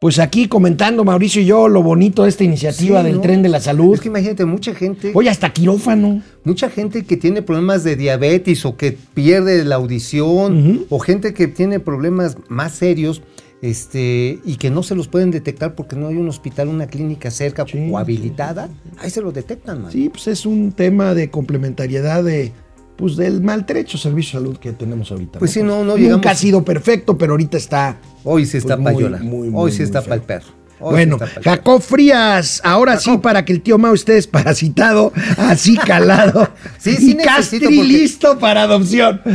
Pues 0.01 0.21
aquí 0.21 0.47
comentando 0.47 1.05
Mauricio 1.05 1.43
y 1.43 1.47
yo 1.47 1.67
lo 1.67 1.83
bonito 1.83 2.23
de 2.23 2.29
esta 2.29 2.45
iniciativa 2.45 3.01
Sí, 3.01 3.07
del 3.07 3.17
¿no? 3.17 3.21
tren 3.21 3.43
de 3.43 3.49
la 3.49 3.59
salud. 3.61 3.95
Es 3.95 4.01
que 4.01 4.07
imagínate, 4.09 4.45
mucha 4.45 4.73
gente, 4.73 5.11
Oye, 5.13 5.29
hasta 5.29 5.53
quirófano. 5.53 6.23
mucha 6.45 6.71
gente 6.71 7.05
que 7.05 7.17
tiene 7.17 7.43
problemas 7.43 7.83
de 7.83 7.97
diabetes 7.97 8.65
o 8.65 8.77
que 8.77 8.93
pierde 9.15 9.65
la 9.65 9.75
audición 9.75 10.87
o 10.89 10.99
gente 11.01 11.35
que 11.35 11.49
tiene 11.49 11.81
problemas 11.81 12.37
más 12.49 12.75
serios 12.75 13.23
este 13.61 14.39
y 14.45 14.55
que 14.55 14.71
no 14.71 14.85
se 14.85 14.95
los 14.95 15.09
pueden 15.09 15.33
detectar 15.33 15.75
porque 15.75 15.97
no 15.97 16.07
hay 16.07 16.15
un 16.17 16.29
hospital, 16.29 16.69
una 16.69 16.87
clínica 16.87 17.33
cerca 17.33 17.65
Sí, 17.67 17.89
o 17.91 17.99
habilitada, 17.99 18.69
ahí 18.99 19.11
se 19.11 19.21
lo 19.21 19.33
detectan, 19.33 19.83
man. 19.83 19.91
Sí, 19.91 20.09
pues 20.11 20.29
es 20.29 20.47
un 20.47 20.71
tema 20.71 21.13
de 21.15 21.29
complementariedad 21.29 22.23
de 22.23 22.53
pues 22.99 23.17
del 23.17 23.41
maltrecho 23.41 23.97
servicio 23.97 24.39
de 24.41 24.45
salud 24.45 24.59
que 24.59 24.73
tenemos 24.73 25.11
ahorita. 25.13 25.39
Pues 25.39 25.53
sí, 25.53 25.63
no, 25.63 25.77
no 25.79 25.93
Nunca 25.93 25.99
llegamos- 26.01 26.27
ha 26.27 26.35
sido 26.35 26.65
perfecto, 26.65 27.17
pero 27.17 27.33
ahorita 27.35 27.57
está. 27.57 27.97
Hoy 28.25 28.45
sí 28.45 28.57
está 28.59 28.77
Pues 28.77 28.85
para 28.95 28.95
muy, 28.95 29.19
muy, 29.21 29.41
Hoy 29.47 29.51
muy, 29.51 29.71
sí 29.73 29.79
muy 29.79 29.85
está 29.87 30.03
para 30.03 30.17
el 30.17 30.23
perro. 30.23 30.59
Hoy 30.81 30.93
bueno. 30.93 31.19
Jacob 31.43 31.81
Frías, 31.83 32.61
ahora 32.65 32.99
sí, 33.01 33.19
para 33.19 33.45
que 33.45 33.53
el 33.53 33.63
tío 33.63 33.79
Mao 33.79 33.95
esté 33.95 34.13
desparasitado, 34.13 35.13
así 35.37 35.77
calado. 35.87 36.49
Sí, 36.79 36.95
sí 36.97 37.11
y 37.13 37.17
Castri 37.17 37.59
porque- 37.61 37.83
listo 37.85 38.39
para 38.39 38.63
adopción. 38.65 39.21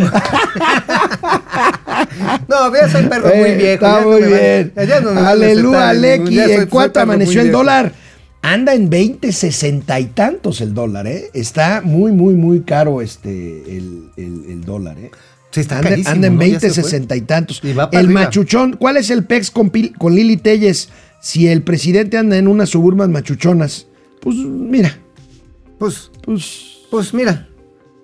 No, 2.47 2.69
vea, 2.71 2.89
soy 2.89 3.03
perro 3.05 3.27
muy 3.27 3.49
Eh, 3.49 3.55
viejo. 3.55 3.73
Está 3.85 4.01
no 4.01 4.07
muy 4.09 4.21
bien. 4.23 4.73
no 4.75 4.81
a 5.19 5.29
Aleluya, 5.29 5.29
aceptar 5.29 5.45
en 5.49 5.55
ningún- 5.57 5.75
Aleki. 5.75 6.35
ya 6.35 6.43
soy- 6.43 6.51
¿En 6.53 6.59
soy 6.59 6.67
cuánto 6.69 6.99
muy 6.99 7.03
amaneció 7.03 7.41
el 7.41 7.51
dólar? 7.51 7.93
Anda 8.45 8.75
en 8.75 8.89
20, 8.89 9.31
60 9.31 9.99
y 10.01 10.05
tantos 10.07 10.59
el 10.61 10.73
dólar, 10.73 11.07
¿eh? 11.07 11.31
Está 11.33 11.81
muy, 11.81 12.11
muy, 12.11 12.33
muy 12.35 12.61
caro 12.61 13.01
este, 13.01 13.29
el, 13.77 14.09
el- 14.17 14.45
el 14.49 14.63
dólar, 14.65 14.99
¿eh? 14.99 15.11
Sí, 15.51 15.61
está 15.61 15.77
anda, 15.77 15.89
carísimo, 15.91 16.13
anda 16.15 16.27
en 16.27 16.35
¿no? 16.35 16.41
Ya 16.41 16.47
20, 16.49 16.69
se 16.69 16.81
fue. 16.81 16.89
60 16.91 17.15
y 17.15 17.21
tantos. 17.21 17.61
Y 17.63 17.71
va 17.73 17.89
para 17.89 18.01
El 18.01 18.07
arriba. 18.07 18.21
machuchón, 18.25 18.73
¿cuál 18.77 18.97
es 18.97 19.09
el 19.09 19.23
pex 19.23 19.49
con, 19.49 19.71
con 19.97 20.13
Lili 20.15 20.35
Telles? 20.37 20.89
Si 21.21 21.47
el 21.47 21.61
presidente 21.63 22.17
anda 22.17 22.37
en 22.37 22.47
unas 22.49 22.69
suburban 22.69 23.11
machuchonas, 23.13 23.87
pues 24.19 24.35
mira, 24.35 24.97
Pues, 25.79 26.11
pues 26.23 26.71
pues 26.91 27.13
mira, 27.13 27.47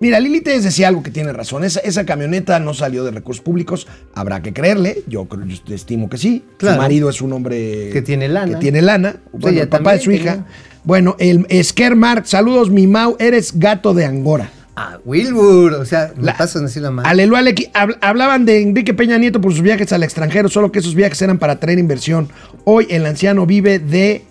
Mira, 0.01 0.19
Lili 0.19 0.39
Telles 0.41 0.63
decía 0.63 0.87
algo 0.87 1.03
que 1.03 1.11
tiene 1.11 1.33
razón. 1.33 1.63
Esa, 1.65 1.81
esa 1.81 2.05
camioneta 2.05 2.59
no 2.59 2.73
salió 2.73 3.03
de 3.03 3.11
recursos 3.11 3.43
públicos. 3.43 3.85
Habrá 4.15 4.41
que 4.41 4.53
creerle. 4.53 5.03
Yo, 5.07 5.27
estimo 5.69 6.09
que 6.09 6.17
sí. 6.17 6.45
Claro. 6.57 6.75
Su 6.77 6.81
marido 6.81 7.09
es 7.09 7.21
un 7.21 7.33
hombre 7.33 7.89
Que 7.91 8.01
tiene 8.01 8.29
lana. 8.29 8.53
Que 8.53 8.61
tiene 8.61 8.81
lana. 8.81 9.17
Bueno, 9.33 9.49
ella 9.49 9.63
el 9.63 9.69
papá 9.69 9.93
de 9.93 9.99
su 9.99 10.11
hija. 10.11 10.45
Bueno, 10.85 11.17
el 11.19 11.45
Esquer 11.49 11.97
Mark, 11.97 12.25
saludos, 12.27 12.69
mi 12.69 12.87
Mau, 12.87 13.17
eres 13.19 13.59
gato 13.59 13.93
de 13.93 14.05
Angora. 14.05 14.49
a 14.77 14.97
Wilbur, 15.03 15.73
o 15.73 15.83
sea, 15.83 16.13
me 16.15 16.23
La- 16.27 16.37
pasan 16.37 16.63
así 16.63 16.79
la 16.79 16.89
mano. 16.89 17.07
Aleluya, 17.09 17.53
hablaban 17.99 18.45
de 18.45 18.61
Enrique 18.61 18.93
Peña 18.93 19.17
Nieto 19.17 19.41
por 19.41 19.51
sus 19.51 19.61
viajes 19.61 19.91
al 19.91 20.03
extranjero, 20.03 20.47
solo 20.47 20.71
que 20.71 20.79
esos 20.79 20.95
viajes 20.95 21.21
eran 21.21 21.37
para 21.37 21.59
traer 21.59 21.79
inversión. 21.79 22.29
Hoy 22.63 22.87
el 22.89 23.05
anciano 23.05 23.45
vive 23.45 23.79
de 23.79 24.23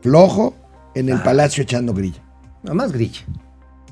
flojo 0.00 0.54
en 0.94 1.10
Ah. 1.10 1.16
el 1.16 1.20
palacio 1.22 1.62
echando 1.62 1.92
grilla. 1.92 2.22
Nada 2.62 2.74
más 2.74 2.92
grilla. 2.92 3.20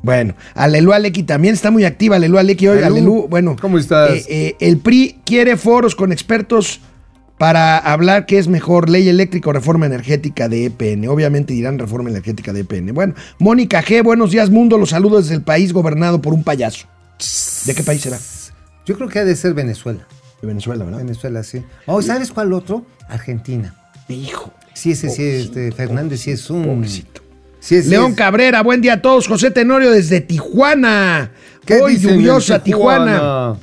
Bueno, 0.03 0.35
Alelu 0.55 0.93
Aleki 0.93 1.23
también 1.23 1.55
está 1.55 1.71
muy 1.71 1.85
activa. 1.85 2.17
Alelu 2.17 2.39
Aleki 2.39 2.69
hoy, 2.69 2.79
Alelu, 2.79 2.97
Alelu, 2.97 3.29
bueno. 3.29 3.57
¿cómo 3.61 3.79
estás? 3.79 4.11
eh, 4.11 4.25
eh, 4.29 4.57
el 4.61 4.79
PRI 4.79 5.21
quiere 5.25 5.57
foros 5.57 5.95
con 5.95 6.13
expertos 6.13 6.81
para 7.39 7.79
hablar 7.79 8.27
qué 8.27 8.39
es 8.39 8.47
mejor, 8.47 8.89
ley 8.89 9.09
eléctrica 9.09 9.51
o 9.51 9.53
reforma 9.53 9.87
energética 9.87 10.49
de 10.49 10.67
EPN. 10.67 11.09
Obviamente 11.09 11.53
dirán 11.55 11.79
reforma 11.79 12.11
energética 12.11 12.53
de 12.53 12.61
EPN. 12.61 12.95
Bueno, 12.95 13.15
Mónica 13.39 13.83
G, 13.83 14.03
buenos 14.05 14.31
días 14.31 14.51
mundo, 14.51 14.79
los 14.79 14.91
saludos 14.91 15.25
desde 15.25 15.37
el 15.37 15.43
país 15.43 15.73
gobernado 15.73 16.23
por 16.23 16.35
un 16.35 16.45
payaso. 16.45 16.87
¿De 17.65 17.75
qué 17.75 17.83
país 17.83 18.01
será? 18.01 18.19
Yo 18.87 18.97
creo 18.97 19.09
que 19.09 19.19
ha 19.21 19.25
de 19.25 19.35
ser 19.37 19.55
Venezuela. 19.55 20.07
De 20.41 20.47
Venezuela, 20.47 20.85
¿verdad? 20.85 20.99
Venezuela, 20.99 21.43
sí. 21.43 21.65
Oh, 21.87 22.03
¿sabes 22.03 22.31
cuál 22.31 22.53
otro? 22.53 22.85
Argentina. 23.09 23.75
Hijo. 24.09 24.53
Sí, 24.75 24.93
ese 24.93 25.11
sí, 25.11 25.23
este, 25.23 25.71
Fernández 25.73 26.21
sí 26.21 26.31
es 26.31 26.49
un... 26.51 26.65
Pobrecito. 26.65 27.22
Sí 27.63 27.81
León 27.83 28.11
es- 28.11 28.17
Cabrera, 28.17 28.61
buen 28.63 28.81
día 28.81 28.95
a 28.95 29.03
todos. 29.03 29.29
José 29.29 29.53
Tenorio 29.53 29.93
desde 29.93 30.21
Tijuana. 30.21 31.31
¿Qué 31.65 31.77
Hoy 31.81 31.97
lluviosa 31.97 32.61
Tijuana. 32.63 33.15
Tijuana? 33.15 33.57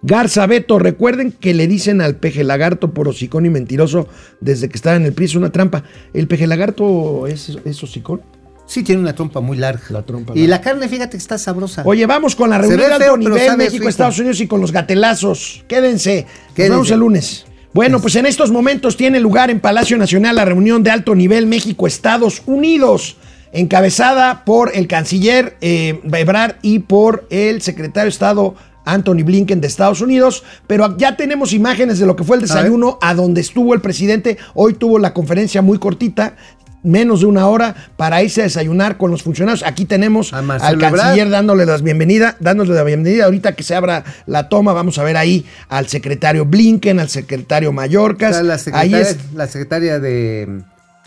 Garza 0.00 0.46
Beto, 0.46 0.78
recuerden 0.78 1.32
que 1.32 1.52
le 1.52 1.66
dicen 1.66 2.00
al 2.00 2.16
peje 2.16 2.42
lagarto 2.42 2.94
por 2.94 3.06
hocicón 3.06 3.44
y 3.44 3.50
mentiroso 3.50 4.08
desde 4.40 4.68
que 4.70 4.76
estaba 4.76 4.96
en 4.96 5.04
el 5.04 5.12
PRI, 5.12 5.26
es 5.26 5.34
una 5.34 5.50
trampa. 5.52 5.84
¿El 6.14 6.26
peje 6.26 6.46
lagarto 6.46 7.26
es, 7.26 7.58
es 7.64 7.82
hocicón? 7.82 8.22
Sí, 8.64 8.82
tiene 8.82 9.02
una 9.02 9.14
trompa 9.14 9.40
muy 9.40 9.58
larga. 9.58 9.82
La 9.90 10.02
trompa 10.06 10.32
y 10.34 10.40
larga. 10.46 10.50
la 10.56 10.60
carne, 10.62 10.88
fíjate 10.88 11.10
que 11.12 11.16
está 11.18 11.36
sabrosa. 11.36 11.82
Oye, 11.84 12.06
vamos 12.06 12.34
con 12.34 12.48
la 12.48 12.56
reunión 12.58 12.80
de 12.80 12.86
alto 12.94 13.16
nivel 13.18 13.38
sabe 13.40 13.56
México, 13.58 13.78
rico. 13.80 13.88
Estados 13.90 14.18
Unidos 14.18 14.40
y 14.40 14.46
con 14.46 14.60
los 14.62 14.72
gatelazos. 14.72 15.64
Quédense. 15.68 16.24
Nos 16.26 16.54
Quédense. 16.54 16.70
vemos 16.72 16.90
el 16.92 16.98
lunes. 17.00 17.46
Bueno, 17.74 18.00
pues 18.00 18.16
en 18.16 18.24
estos 18.24 18.50
momentos 18.50 18.96
tiene 18.96 19.20
lugar 19.20 19.50
en 19.50 19.60
Palacio 19.60 19.98
Nacional 19.98 20.36
la 20.36 20.46
reunión 20.46 20.82
de 20.82 20.90
alto 20.90 21.14
nivel 21.14 21.46
México-Estados 21.46 22.42
Unidos, 22.46 23.16
encabezada 23.52 24.44
por 24.46 24.74
el 24.74 24.86
canciller 24.86 25.56
eh, 25.60 26.00
Ebrard 26.12 26.56
y 26.62 26.80
por 26.80 27.26
el 27.30 27.60
secretario 27.60 28.06
de 28.06 28.10
Estado 28.10 28.54
Anthony 28.88 29.22
Blinken 29.22 29.60
de 29.60 29.66
Estados 29.66 30.00
Unidos, 30.00 30.44
pero 30.66 30.96
ya 30.96 31.14
tenemos 31.16 31.52
imágenes 31.52 31.98
de 31.98 32.06
lo 32.06 32.16
que 32.16 32.24
fue 32.24 32.36
el 32.36 32.42
desayuno 32.42 32.98
a, 33.02 33.14
donde 33.14 33.42
estuvo 33.42 33.74
el 33.74 33.82
presidente. 33.82 34.38
Hoy 34.54 34.74
tuvo 34.74 34.98
la 34.98 35.12
conferencia 35.12 35.60
muy 35.60 35.78
cortita, 35.78 36.36
menos 36.82 37.20
de 37.20 37.26
una 37.26 37.46
hora, 37.48 37.74
para 37.96 38.22
irse 38.22 38.40
a 38.40 38.44
desayunar 38.44 38.96
con 38.96 39.10
los 39.10 39.22
funcionarios. 39.22 39.62
Aquí 39.66 39.84
tenemos 39.84 40.32
al 40.32 40.78
canciller 40.78 41.28
dándole 41.30 41.66
las 41.66 41.82
bienvenidas, 41.82 42.36
dándole 42.40 42.74
la 42.74 42.84
bienvenida. 42.84 43.24
Ahorita 43.24 43.52
que 43.56 43.62
se 43.62 43.74
abra 43.74 44.04
la 44.26 44.48
toma, 44.48 44.72
vamos 44.72 44.98
a 44.98 45.02
ver 45.04 45.16
ahí 45.16 45.44
al 45.68 45.88
secretario 45.88 46.44
Blinken, 46.44 47.00
al 47.00 47.08
secretario 47.08 47.72
Mallorcas. 47.72 48.36
Está 48.36 48.42
la 48.42 48.78
ahí 48.78 48.94
es, 48.94 49.16
la 49.34 49.46
secretaria 49.46 49.98
de, 49.98 50.62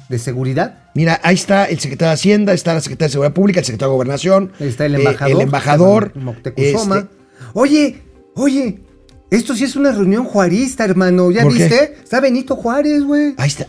de 0.09 0.19
Seguridad. 0.19 0.79
mira, 0.93 1.19
ahí 1.23 1.35
está 1.35 1.65
el 1.65 1.79
secretario 1.79 2.09
de 2.09 2.13
Hacienda, 2.15 2.53
está 2.53 2.73
la 2.73 2.81
secretaria 2.81 3.07
de 3.07 3.11
Seguridad 3.13 3.33
Pública, 3.33 3.59
el 3.61 3.65
secretario 3.65 3.91
de 3.91 3.95
Gobernación, 3.95 4.51
Ahí 4.59 4.67
está 4.67 4.85
el 4.85 4.95
eh, 4.95 4.97
embajador. 4.99 5.35
el 5.35 5.41
embajador, 5.41 6.11
Moctezuma. 6.15 6.97
este, 6.97 7.09
Oye, 7.53 8.01
oye, 8.35 8.79
esto 9.29 9.55
sí 9.55 9.63
es 9.63 9.75
una 9.77 9.93
reunión 9.93 10.25
juarista, 10.25 10.83
hermano. 10.83 11.31
¿Ya 11.31 11.45
viste? 11.45 11.95
Está 12.03 12.19
Benito 12.19 12.55
Juárez, 12.57 13.03
güey. 13.03 13.33
ahí 13.37 13.47
está. 13.47 13.65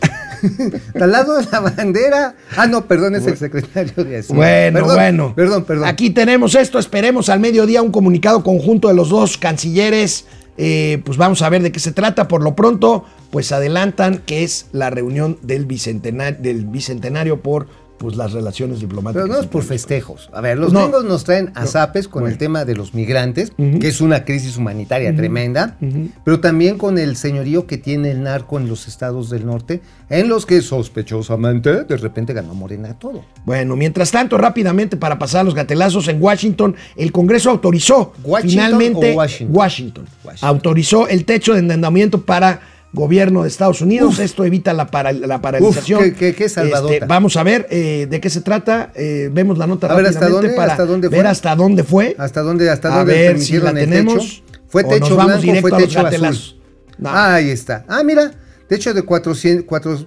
Al 0.99 1.11
lado 1.11 1.37
de 1.37 1.47
la 1.51 1.59
bandera. 1.59 2.35
Ah, 2.55 2.67
no, 2.67 2.85
perdón, 2.85 3.15
es 3.15 3.25
el 3.27 3.37
secretario 3.37 4.03
de 4.03 4.19
Hacienda. 4.19 4.35
Bueno, 4.35 4.79
Perdón, 4.79 4.95
bueno. 4.95 5.33
Perdón, 5.35 5.65
perdón. 5.65 5.87
Aquí 5.87 6.09
tenemos 6.09 6.55
esto. 6.55 6.79
Esperemos 6.79 7.29
al 7.29 7.39
mediodía 7.39 7.81
un 7.81 7.91
comunicado 7.91 8.43
conjunto 8.43 8.87
de 8.87 8.93
los 8.93 9.09
dos 9.09 9.37
cancilleres. 9.37 10.25
Eh, 10.57 11.01
pues 11.03 11.17
vamos 11.17 11.41
a 11.41 11.49
ver 11.49 11.63
de 11.63 11.71
qué 11.71 11.79
se 11.79 11.91
trata. 11.91 12.27
Por 12.27 12.43
lo 12.43 12.55
pronto, 12.55 13.05
pues 13.31 13.51
adelantan 13.51 14.19
que 14.25 14.43
es 14.43 14.67
la 14.71 14.89
reunión 14.89 15.39
del 15.41 15.67
del 15.67 16.65
bicentenario 16.65 17.41
por 17.41 17.67
pues 18.03 18.17
las 18.17 18.33
relaciones 18.33 18.81
diplomáticas. 18.81 19.23
Pero 19.23 19.33
no 19.33 19.39
es 19.41 19.47
por 19.47 19.63
festejos. 19.63 20.29
A 20.33 20.41
ver, 20.41 20.57
los 20.57 20.73
No. 20.73 20.81
gringos 20.81 21.05
nos 21.05 21.23
traen 21.23 21.51
a 21.55 21.61
No. 21.61 21.67
zapes 21.67 22.09
con 22.09 22.23
Bueno. 22.23 22.33
el 22.33 22.37
tema 22.37 22.65
de 22.65 22.75
los 22.75 22.93
migrantes, 22.93 23.53
que 23.57 23.87
es 23.87 24.01
una 24.01 24.25
crisis 24.25 24.57
humanitaria 24.57 25.15
tremenda, 25.15 25.77
pero 26.25 26.41
también 26.41 26.77
con 26.77 26.97
el 26.97 27.15
señorío 27.15 27.65
que 27.65 27.77
tiene 27.77 28.11
el 28.11 28.21
narco 28.23 28.59
en 28.59 28.67
los 28.67 28.89
estados 28.89 29.29
del 29.29 29.45
norte, 29.45 29.79
en 30.09 30.27
los 30.27 30.45
que 30.45 30.61
sospechosamente 30.61 31.85
de 31.85 31.95
repente 31.97 32.33
ganó 32.33 32.53
Morena 32.53 32.93
todo. 32.99 33.23
Bueno, 33.45 33.77
mientras 33.77 34.11
tanto, 34.11 34.37
rápidamente 34.37 34.97
para 34.97 35.17
pasar 35.17 35.41
a 35.41 35.43
los 35.45 35.55
gatelazos 35.55 36.09
en 36.09 36.21
Washington, 36.21 36.75
el 36.97 37.13
Congreso 37.13 37.49
autorizó 37.49 38.11
¿Washington 38.25 38.49
finalmente 38.65 39.13
o 39.13 39.15
Washington? 39.15 39.55
Washington, 39.55 40.05
Washington. 40.25 40.49
autorizó 40.49 41.07
el 41.07 41.23
techo 41.23 41.53
de 41.53 41.59
endeudamiento 41.59 42.21
para 42.21 42.59
gobierno 42.93 43.41
de 43.43 43.49
Estados 43.49 43.81
Unidos. 43.81 44.13
Uf. 44.13 44.19
Esto 44.19 44.45
evita 44.45 44.71
la, 44.73 44.87
para- 44.87 45.11
la 45.11 45.41
paralización. 45.41 45.99
Uf, 45.99 46.13
qué- 46.17 46.33
qué-. 46.35 46.45
Este, 46.45 46.99
vamos 47.07 47.35
a 47.35 47.43
ver 47.43 47.67
eh, 47.69 48.07
de 48.09 48.21
qué 48.21 48.29
se 48.29 48.41
trata. 48.41 48.91
Eh, 48.95 49.29
vemos 49.33 49.57
la 49.57 49.67
nota 49.67 49.87
A 49.87 49.95
ver, 49.95 50.05
¿hasta 50.07 50.29
dónde? 50.29 50.51
para 50.51 50.71
¿Hasta 50.73 50.85
dónde 50.85 51.09
fue? 51.09 51.17
ver 51.17 51.27
hasta 51.27 51.55
dónde 51.55 51.83
fue. 51.83 52.15
¿Hasta 52.17 52.41
dónde, 52.41 52.69
hasta 52.69 52.93
a 52.93 52.97
dónde 52.99 53.13
ver 53.13 53.39
si 53.39 53.57
la 53.57 53.73
tenemos. 53.73 54.19
techo? 54.43 54.43
¿Fue 54.67 54.83
o 54.83 54.87
techo 54.89 55.09
nos 55.09 55.17
vamos 55.17 55.25
blanco 55.25 55.39
o 55.39 55.41
directo 55.41 55.61
fue 55.69 55.77
a 55.77 55.79
los 55.81 55.89
techo 55.89 55.99
azul? 56.27 56.59
No. 56.97 57.09
Ahí 57.11 57.49
está. 57.49 57.85
Ah, 57.87 58.03
mira, 58.03 58.31
techo 58.67 58.93
de 58.93 59.01
400, 59.01 59.65
cuatro- 59.67 59.97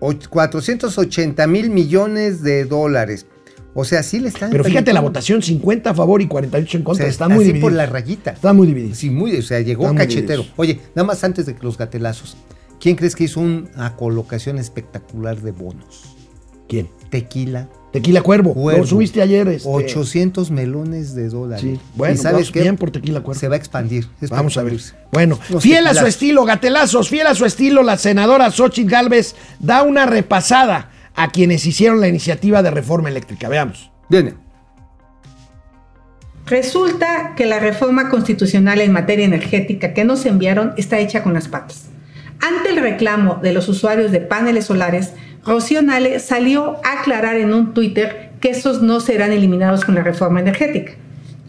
och- 0.00 0.28
480 0.28 1.46
mil 1.46 1.70
millones 1.70 2.42
de 2.42 2.64
dólares. 2.64 3.26
O 3.74 3.84
sea, 3.84 4.02
sí 4.02 4.20
le 4.20 4.28
están... 4.28 4.50
Pero 4.50 4.64
fíjate 4.64 4.92
la 4.92 5.00
votación, 5.00 5.42
50 5.42 5.90
a 5.90 5.94
favor 5.94 6.20
y 6.20 6.26
48 6.26 6.76
en 6.76 6.82
O 6.82 6.84
contra. 6.84 7.04
sea, 7.04 7.10
Están 7.10 7.30
muy 7.32 7.38
así 7.38 7.46
divididos. 7.46 7.70
por 7.70 7.72
la 7.76 7.86
rayita. 7.86 8.30
Están 8.32 8.56
muy 8.56 8.66
divididos. 8.66 8.98
Sí, 8.98 9.08
muy, 9.10 9.34
o 9.36 9.42
sea, 9.42 9.60
llegó 9.60 9.84
Están 9.84 9.96
muy 9.96 10.06
cachetero. 10.06 10.44
Oye, 10.56 10.80
nada 10.94 11.06
más 11.06 11.24
antes 11.24 11.46
de 11.46 11.54
que 11.54 11.62
los 11.62 11.78
gatelazos. 11.78 12.36
¿Quién 12.80 12.96
crees 12.96 13.16
que 13.16 13.24
hizo 13.24 13.40
una 13.40 13.96
colocación 13.96 14.58
espectacular 14.58 15.40
de 15.40 15.52
bonos? 15.52 16.16
¿Quién? 16.68 16.88
Tequila. 17.10 17.68
Tequila 17.92 18.22
Cuervo. 18.22 18.54
Cuervo. 18.54 18.80
Lo 18.80 18.86
subiste 18.86 19.20
ayer. 19.20 19.46
Este, 19.48 19.68
800 19.68 20.50
melones 20.50 21.14
de 21.14 21.28
dólares. 21.28 21.62
Sí. 21.62 21.80
Bueno, 21.94 22.14
¿Y 22.14 22.18
sabes 22.18 22.50
qué? 22.50 22.60
bien 22.62 22.76
por 22.76 22.90
Tequila 22.90 23.20
Cuervo. 23.20 23.38
Se 23.40 23.48
va 23.48 23.54
a 23.54 23.58
expandir. 23.58 24.06
Vamos 24.30 24.56
a 24.56 24.62
ver. 24.62 24.78
Bueno, 25.12 25.38
Los 25.50 25.62
fiel 25.62 25.86
a 25.86 25.94
su 25.94 26.06
estilo, 26.06 26.44
gatelazos, 26.44 27.08
fiel 27.10 27.26
a 27.26 27.34
su 27.34 27.44
estilo, 27.44 27.82
la 27.82 27.98
senadora 27.98 28.50
Xochitl 28.50 28.90
Galvez 28.90 29.34
da 29.60 29.82
una 29.82 30.06
repasada 30.06 30.90
a 31.14 31.30
quienes 31.30 31.66
hicieron 31.66 32.00
la 32.00 32.08
iniciativa 32.08 32.62
de 32.62 32.70
reforma 32.70 33.08
eléctrica. 33.08 33.48
Veamos. 33.48 33.90
Viene. 34.08 34.34
Resulta 36.46 37.34
que 37.36 37.46
la 37.46 37.60
reforma 37.60 38.08
constitucional 38.08 38.80
en 38.80 38.92
materia 38.92 39.24
energética 39.24 39.94
que 39.94 40.04
nos 40.04 40.26
enviaron 40.26 40.74
está 40.76 40.98
hecha 40.98 41.22
con 41.22 41.34
las 41.34 41.48
patas. 41.48 41.86
Ante 42.40 42.70
el 42.70 42.76
reclamo 42.76 43.36
de 43.36 43.52
los 43.52 43.68
usuarios 43.68 44.10
de 44.10 44.20
paneles 44.20 44.66
solares, 44.66 45.12
Rocío 45.46 45.82
Nale 45.82 46.18
salió 46.18 46.76
a 46.84 47.00
aclarar 47.00 47.36
en 47.36 47.54
un 47.54 47.74
Twitter 47.74 48.32
que 48.40 48.50
estos 48.50 48.82
no 48.82 49.00
serán 49.00 49.32
eliminados 49.32 49.84
con 49.84 49.94
la 49.94 50.02
reforma 50.02 50.40
energética. 50.40 50.94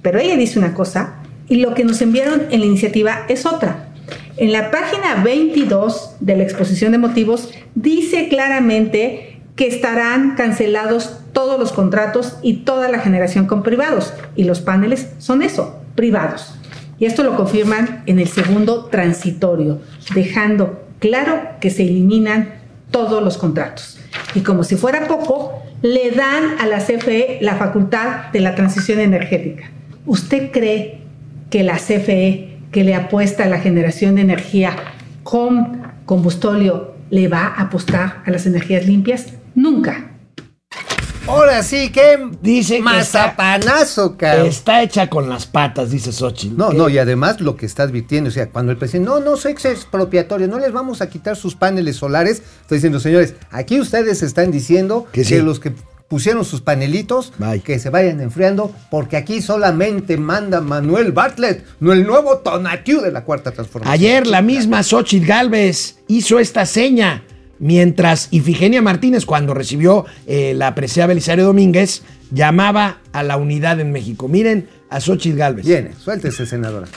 Pero 0.03 0.19
ella 0.19 0.37
dice 0.37 0.59
una 0.59 0.73
cosa 0.73 1.15
y 1.49 1.57
lo 1.57 1.73
que 1.73 1.83
nos 1.83 2.01
enviaron 2.01 2.43
en 2.51 2.59
la 2.59 2.65
iniciativa 2.65 3.25
es 3.27 3.45
otra. 3.45 3.89
En 4.37 4.51
la 4.51 4.71
página 4.71 5.23
22 5.23 6.17
de 6.19 6.35
la 6.35 6.43
exposición 6.43 6.91
de 6.91 6.97
motivos 6.97 7.51
dice 7.75 8.27
claramente 8.29 9.32
que 9.55 9.67
estarán 9.67 10.35
cancelados 10.35 11.19
todos 11.31 11.59
los 11.59 11.71
contratos 11.71 12.37
y 12.41 12.57
toda 12.57 12.89
la 12.89 12.99
generación 12.99 13.45
con 13.45 13.63
privados. 13.63 14.13
Y 14.35 14.45
los 14.45 14.61
paneles 14.61 15.09
son 15.19 15.41
eso, 15.41 15.81
privados. 15.95 16.55
Y 16.99 17.05
esto 17.05 17.23
lo 17.23 17.35
confirman 17.35 18.03
en 18.05 18.19
el 18.19 18.27
segundo 18.27 18.85
transitorio, 18.85 19.79
dejando 20.13 20.83
claro 20.99 21.41
que 21.59 21.69
se 21.69 21.83
eliminan 21.83 22.53
todos 22.91 23.23
los 23.23 23.37
contratos. 23.37 23.99
Y 24.35 24.41
como 24.41 24.63
si 24.63 24.75
fuera 24.75 25.07
poco, 25.07 25.63
le 25.81 26.11
dan 26.11 26.59
a 26.59 26.67
la 26.67 26.79
CFE 26.79 27.39
la 27.41 27.55
facultad 27.55 28.31
de 28.31 28.39
la 28.39 28.55
transición 28.55 28.99
energética. 28.99 29.69
¿Usted 30.05 30.51
cree 30.51 31.01
que 31.49 31.63
la 31.63 31.75
CFE, 31.75 32.57
que 32.71 32.83
le 32.83 32.95
apuesta 32.95 33.43
a 33.43 33.47
la 33.47 33.59
generación 33.59 34.15
de 34.15 34.21
energía 34.21 34.75
con 35.23 35.81
combustóleo, 36.05 36.95
le 37.09 37.27
va 37.27 37.47
a 37.47 37.63
apostar 37.63 38.23
a 38.25 38.31
las 38.31 38.45
energías 38.45 38.87
limpias? 38.87 39.33
Nunca. 39.55 40.09
Ahora 41.25 41.63
sí, 41.63 41.89
qué 41.89 42.19
Dice 42.41 42.77
que 42.77 42.81
mazapanazo, 42.81 44.17
cabrón. 44.17 44.47
Está 44.47 44.83
hecha 44.83 45.09
con 45.09 45.29
las 45.29 45.45
patas, 45.45 45.89
dice 45.89 46.11
Xochitl. 46.11 46.57
No, 46.57 46.73
no, 46.73 46.89
y 46.89 46.97
además 46.97 47.39
lo 47.39 47.55
que 47.55 47.65
está 47.65 47.83
advirtiendo, 47.83 48.29
o 48.29 48.31
sea, 48.31 48.49
cuando 48.49 48.73
el 48.73 48.77
presidente, 48.77 49.09
no, 49.09 49.19
no 49.21 49.37
soy 49.37 49.53
expropiatorio, 49.53 50.47
no 50.49 50.59
les 50.59 50.73
vamos 50.73 51.01
a 51.01 51.09
quitar 51.09 51.37
sus 51.37 51.55
paneles 51.55 51.95
solares, 51.95 52.43
está 52.61 52.75
diciendo, 52.75 52.99
señores, 52.99 53.35
aquí 53.51 53.79
ustedes 53.79 54.21
están 54.21 54.51
diciendo 54.51 55.07
Que 55.13 55.23
que, 55.23 55.41
los 55.41 55.61
que 55.61 55.71
pusieron 56.09 56.43
sus 56.43 56.59
panelitos, 56.61 57.31
Bye. 57.37 57.61
que 57.61 57.79
se 57.79 57.89
vayan 57.89 58.19
enfriando, 58.19 58.71
porque 58.91 59.15
aquí 59.15 59.41
solamente 59.41 60.17
manda 60.17 60.59
Manuel 60.59 61.13
Bartlett, 61.13 61.65
no 61.79 61.93
el 61.93 62.05
nuevo 62.05 62.39
Tonatiu 62.39 63.01
de 63.01 63.11
la 63.11 63.23
Cuarta 63.23 63.51
Transformación. 63.51 63.93
Ayer 63.93 64.27
la 64.27 64.41
misma 64.41 64.83
Xochitl 64.83 65.25
Galvez 65.25 65.99
hizo 66.07 66.37
esta 66.37 66.65
seña, 66.65 67.23
mientras 67.59 68.27
Ifigenia 68.31 68.81
Martínez, 68.81 69.25
cuando 69.25 69.53
recibió 69.53 70.05
eh, 70.27 70.53
la 70.55 70.75
presea 70.75 71.07
Belisario 71.07 71.45
Domínguez, 71.45 72.03
llamaba 72.31 72.99
a 73.11 73.23
la 73.23 73.37
unidad 73.37 73.79
en 73.79 73.91
México. 73.91 74.27
Miren 74.27 74.67
a 74.89 74.99
Xochitl 74.99 75.37
Galvez. 75.37 75.65
Viene, 75.65 75.91
suéltese, 75.97 76.45
senadora. 76.45 76.87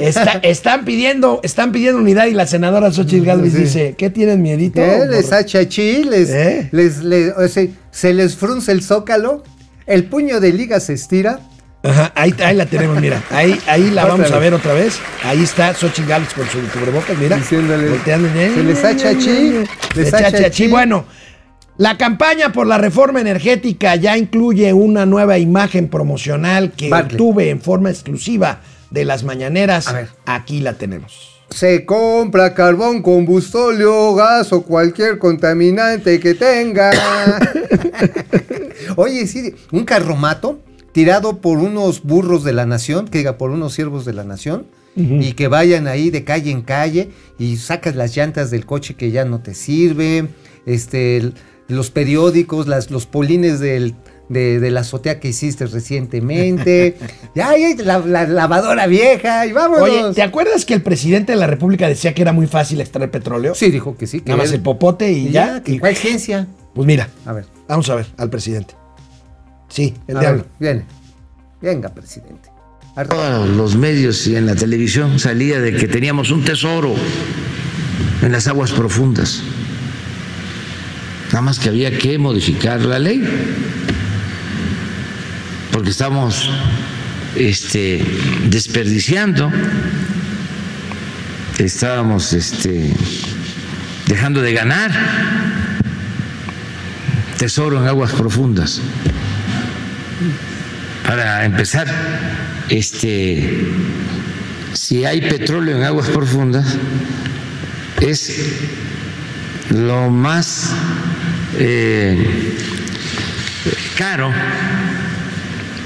Está- 0.00 0.40
están, 0.42 0.84
pidiendo, 0.84 1.40
están 1.42 1.70
pidiendo 1.72 2.00
unidad 2.00 2.26
y 2.26 2.32
la 2.32 2.46
senadora 2.46 2.90
Xochitl 2.90 3.24
Galvez 3.24 3.52
Sí. 3.52 3.58
dice, 3.60 3.94
¿qué 3.96 4.10
tienen 4.10 4.42
miedito? 4.42 4.80
¿Qué? 4.80 5.06
Les 5.08 5.32
achachí, 5.32 6.02
les, 6.04 6.28
¿Eh? 6.30 6.68
les, 6.72 7.02
les- 7.02 7.32
o 7.36 7.46
sea, 7.48 7.66
se 7.90 8.12
les 8.12 8.36
frunce 8.36 8.72
el 8.72 8.82
zócalo 8.82 9.42
El 9.86 10.04
puño 10.06 10.40
de 10.40 10.52
liga 10.52 10.80
se 10.80 10.94
estira. 10.94 11.38
Ajá, 11.86 12.12
ahí, 12.14 12.34
ahí 12.44 12.56
la 12.56 12.66
tenemos, 12.66 13.00
mira. 13.00 13.22
Ahí, 13.30 13.58
ahí 13.66 13.90
la 13.90 14.04
vamos 14.06 14.30
a 14.30 14.38
ver 14.38 14.54
otra 14.54 14.72
vez. 14.72 14.98
Ahí 15.24 15.42
está 15.42 15.74
Xochitl 15.74 16.08
Gálvez 16.08 16.32
con 16.34 16.46
su 16.48 16.58
cubrebocas, 16.68 17.16
mira. 17.18 17.36
Diciéndole, 17.36 17.88
volteando. 17.88 18.28
"Se 18.32 18.62
les 18.62 18.84
hacha 18.84 19.12
les 19.12 20.14
hacha 20.14 20.26
hacha 20.28 20.50
chi. 20.50 20.64
chi". 20.64 20.68
Bueno, 20.68 21.04
la 21.78 21.98
campaña 21.98 22.52
por 22.52 22.66
la 22.66 22.78
reforma 22.78 23.20
energética 23.20 23.96
ya 23.96 24.16
incluye 24.16 24.72
una 24.72 25.04
nueva 25.06 25.38
imagen 25.38 25.88
promocional 25.88 26.72
que 26.72 26.88
Bartlett. 26.88 27.20
obtuve 27.20 27.50
en 27.50 27.60
forma 27.60 27.90
exclusiva 27.90 28.60
de 28.90 29.04
las 29.04 29.24
mañaneras. 29.24 29.88
A 29.88 29.92
ver. 29.92 30.08
Aquí 30.24 30.60
la 30.60 30.74
tenemos. 30.74 31.32
Se 31.50 31.84
compra 31.84 32.54
carbón, 32.54 33.02
combustóleo, 33.02 34.14
gas 34.14 34.52
o 34.52 34.62
cualquier 34.62 35.18
contaminante 35.18 36.18
que 36.18 36.34
tenga. 36.34 36.90
Oye, 38.96 39.26
sí, 39.26 39.54
un 39.70 39.84
carromato 39.84 40.60
tirado 40.96 41.42
por 41.42 41.58
unos 41.58 42.02
burros 42.04 42.42
de 42.42 42.54
la 42.54 42.64
nación, 42.64 43.06
que 43.06 43.18
diga, 43.18 43.36
por 43.36 43.50
unos 43.50 43.74
siervos 43.74 44.06
de 44.06 44.14
la 44.14 44.24
nación, 44.24 44.64
y 44.96 45.34
que 45.34 45.46
vayan 45.48 45.88
ahí 45.88 46.08
de 46.08 46.24
calle 46.24 46.50
en 46.50 46.62
calle 46.62 47.10
y 47.38 47.58
sacas 47.58 47.96
las 47.96 48.16
llantas 48.16 48.50
del 48.50 48.64
coche 48.64 48.94
que 48.94 49.10
ya 49.10 49.26
no 49.26 49.40
te 49.40 49.52
sirve, 49.52 50.28
este, 50.64 51.32
los 51.68 51.90
periódicos, 51.90 52.66
las, 52.66 52.90
los 52.90 53.04
polines 53.04 53.60
del, 53.60 53.94
de, 54.30 54.58
de 54.58 54.70
la 54.70 54.80
azotea 54.80 55.20
que 55.20 55.28
hiciste 55.28 55.66
recientemente, 55.66 56.96
ya, 57.34 57.54
ya, 57.58 57.74
la, 57.84 57.98
la 57.98 58.26
lavadora 58.26 58.86
vieja, 58.86 59.44
y 59.46 59.52
vámonos. 59.52 59.82
Oye, 59.86 60.14
¿te 60.14 60.22
acuerdas 60.22 60.64
que 60.64 60.72
el 60.72 60.80
presidente 60.80 61.32
de 61.32 61.38
la 61.38 61.46
República 61.46 61.86
decía 61.88 62.14
que 62.14 62.22
era 62.22 62.32
muy 62.32 62.46
fácil 62.46 62.80
extraer 62.80 63.10
petróleo? 63.10 63.54
Sí, 63.54 63.70
dijo 63.70 63.98
que 63.98 64.06
sí. 64.06 64.20
Que 64.20 64.30
Nada 64.30 64.44
más 64.44 64.52
el 64.52 64.62
popote 64.62 65.12
y, 65.12 65.26
y 65.28 65.30
ya. 65.30 65.56
ya, 65.56 65.62
que 65.62 65.72
y- 65.72 65.78
cuál 65.78 65.94
ciencia. 65.94 66.46
Pues 66.74 66.86
mira, 66.86 67.10
A 67.26 67.34
ver, 67.34 67.44
vamos 67.68 67.88
a 67.90 67.96
ver 67.96 68.06
al 68.16 68.30
presidente. 68.30 68.74
Sí, 69.68 69.94
el 70.06 70.16
a 70.16 70.20
diablo. 70.20 70.46
ver, 70.58 70.74
viene. 70.74 70.84
Venga, 71.60 71.88
presidente. 71.88 72.50
Todos 73.08 73.48
los 73.50 73.76
medios 73.76 74.26
y 74.26 74.36
en 74.36 74.46
la 74.46 74.54
televisión 74.54 75.18
salía 75.18 75.60
de 75.60 75.74
que 75.74 75.86
teníamos 75.86 76.30
un 76.30 76.44
tesoro 76.44 76.94
en 78.22 78.32
las 78.32 78.46
aguas 78.46 78.72
profundas. 78.72 79.42
Nada 81.26 81.42
más 81.42 81.58
que 81.58 81.68
había 81.68 81.98
que 81.98 82.16
modificar 82.18 82.80
la 82.80 82.98
ley. 82.98 83.22
Porque 85.72 85.90
estamos 85.90 86.50
este, 87.34 88.02
desperdiciando, 88.48 89.52
estábamos 91.58 92.32
este, 92.32 92.94
dejando 94.06 94.40
de 94.40 94.54
ganar 94.54 94.90
tesoro 97.36 97.78
en 97.82 97.88
aguas 97.88 98.12
profundas 98.12 98.80
para 101.06 101.44
empezar, 101.44 101.86
este, 102.68 103.64
si 104.72 105.04
hay 105.04 105.20
petróleo 105.20 105.76
en 105.76 105.84
aguas 105.84 106.08
profundas, 106.08 106.76
es 108.00 108.34
lo 109.70 110.10
más 110.10 110.72
eh, 111.58 112.56
caro 113.96 114.32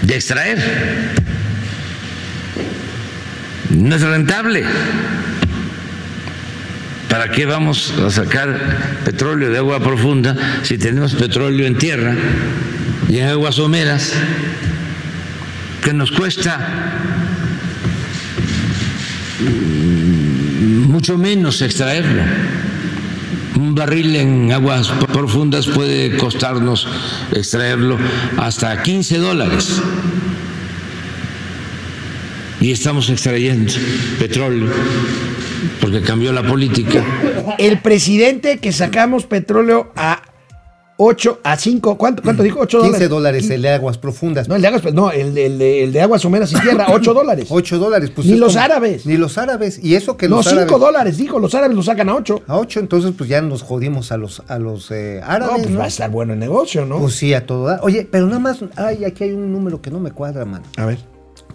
de 0.02 0.14
extraer. 0.14 0.58
No 3.70 3.94
es 3.94 4.02
rentable. 4.02 4.64
¿Para 7.08 7.30
qué 7.30 7.44
vamos 7.44 7.92
a 7.98 8.10
sacar 8.10 9.00
petróleo 9.04 9.50
de 9.50 9.58
agua 9.58 9.80
profunda 9.80 10.36
si 10.62 10.78
tenemos 10.78 11.14
petróleo 11.14 11.66
en 11.66 11.76
tierra 11.76 12.14
y 13.10 13.18
en 13.18 13.28
aguas 13.28 13.56
someras? 13.56 14.14
que 15.80 15.92
nos 15.92 16.10
cuesta 16.10 16.58
mucho 20.86 21.16
menos 21.16 21.62
extraerlo. 21.62 22.22
Un 23.56 23.74
barril 23.74 24.16
en 24.16 24.52
aguas 24.52 24.88
profundas 25.12 25.66
puede 25.66 26.16
costarnos 26.16 26.86
extraerlo 27.32 27.98
hasta 28.36 28.82
15 28.82 29.18
dólares. 29.18 29.80
Y 32.60 32.72
estamos 32.72 33.08
extrayendo 33.08 33.72
petróleo 34.18 34.70
porque 35.80 36.02
cambió 36.02 36.32
la 36.32 36.42
política. 36.42 37.02
El 37.58 37.78
presidente 37.78 38.58
que 38.58 38.72
sacamos 38.72 39.24
petróleo 39.24 39.92
a 39.96 40.22
8, 41.02 41.40
a 41.44 41.56
5, 41.56 41.96
¿cuánto, 41.96 42.22
cuánto 42.22 42.42
dijo? 42.42 42.60
8 42.60 42.76
dólares. 42.78 42.98
15 42.98 43.08
dólares 43.08 43.50
el 43.50 43.62
de 43.62 43.70
aguas 43.70 43.96
profundas. 43.96 44.48
No, 44.48 44.54
el 44.56 44.60
de 44.60 44.68
aguas, 44.68 44.92
no, 44.92 45.10
el, 45.10 45.32
de- 45.34 45.46
el 45.46 45.62
el 45.62 45.92
de 45.92 46.02
aguas 46.02 46.20
someras 46.20 46.52
y 46.52 46.60
tierra, 46.60 46.88
8 46.92 47.14
dólares. 47.14 47.46
8 47.48 47.78
dólares. 47.78 48.10
Pues 48.14 48.26
Ni 48.26 48.36
los 48.36 48.52
como- 48.52 48.64
árabes. 48.64 49.06
Ni 49.06 49.16
los 49.16 49.38
árabes. 49.38 49.82
Y 49.82 49.94
eso 49.94 50.18
que 50.18 50.28
No, 50.28 50.36
los 50.36 50.46
5 50.46 50.60
árabes. 50.60 50.80
dólares, 50.80 51.16
dijo, 51.16 51.38
los 51.38 51.54
árabes 51.54 51.74
lo 51.74 51.82
sacan 51.82 52.10
a 52.10 52.14
8. 52.16 52.42
A 52.46 52.58
8, 52.58 52.80
entonces 52.80 53.12
pues 53.16 53.30
ya 53.30 53.40
nos 53.40 53.62
jodimos 53.62 54.12
a 54.12 54.18
los, 54.18 54.42
a 54.46 54.58
los 54.58 54.90
eh, 54.90 55.20
No, 55.22 55.30
árabes. 55.30 55.56
pues 55.62 55.70
¿no? 55.70 55.78
va 55.78 55.84
a 55.86 55.88
estar 55.88 56.10
bueno 56.10 56.34
el 56.34 56.38
negocio, 56.38 56.84
¿no? 56.84 56.98
Pues 56.98 57.14
sí, 57.14 57.32
a 57.32 57.46
todo. 57.46 57.78
Oye, 57.82 58.06
pero 58.10 58.26
nada 58.26 58.38
más, 58.38 58.58
ay, 58.76 59.04
aquí 59.06 59.24
hay 59.24 59.32
un 59.32 59.50
número 59.52 59.80
que 59.80 59.90
no 59.90 60.00
me 60.00 60.10
cuadra, 60.12 60.44
mano. 60.44 60.64
a 60.76 60.84
ver. 60.84 60.98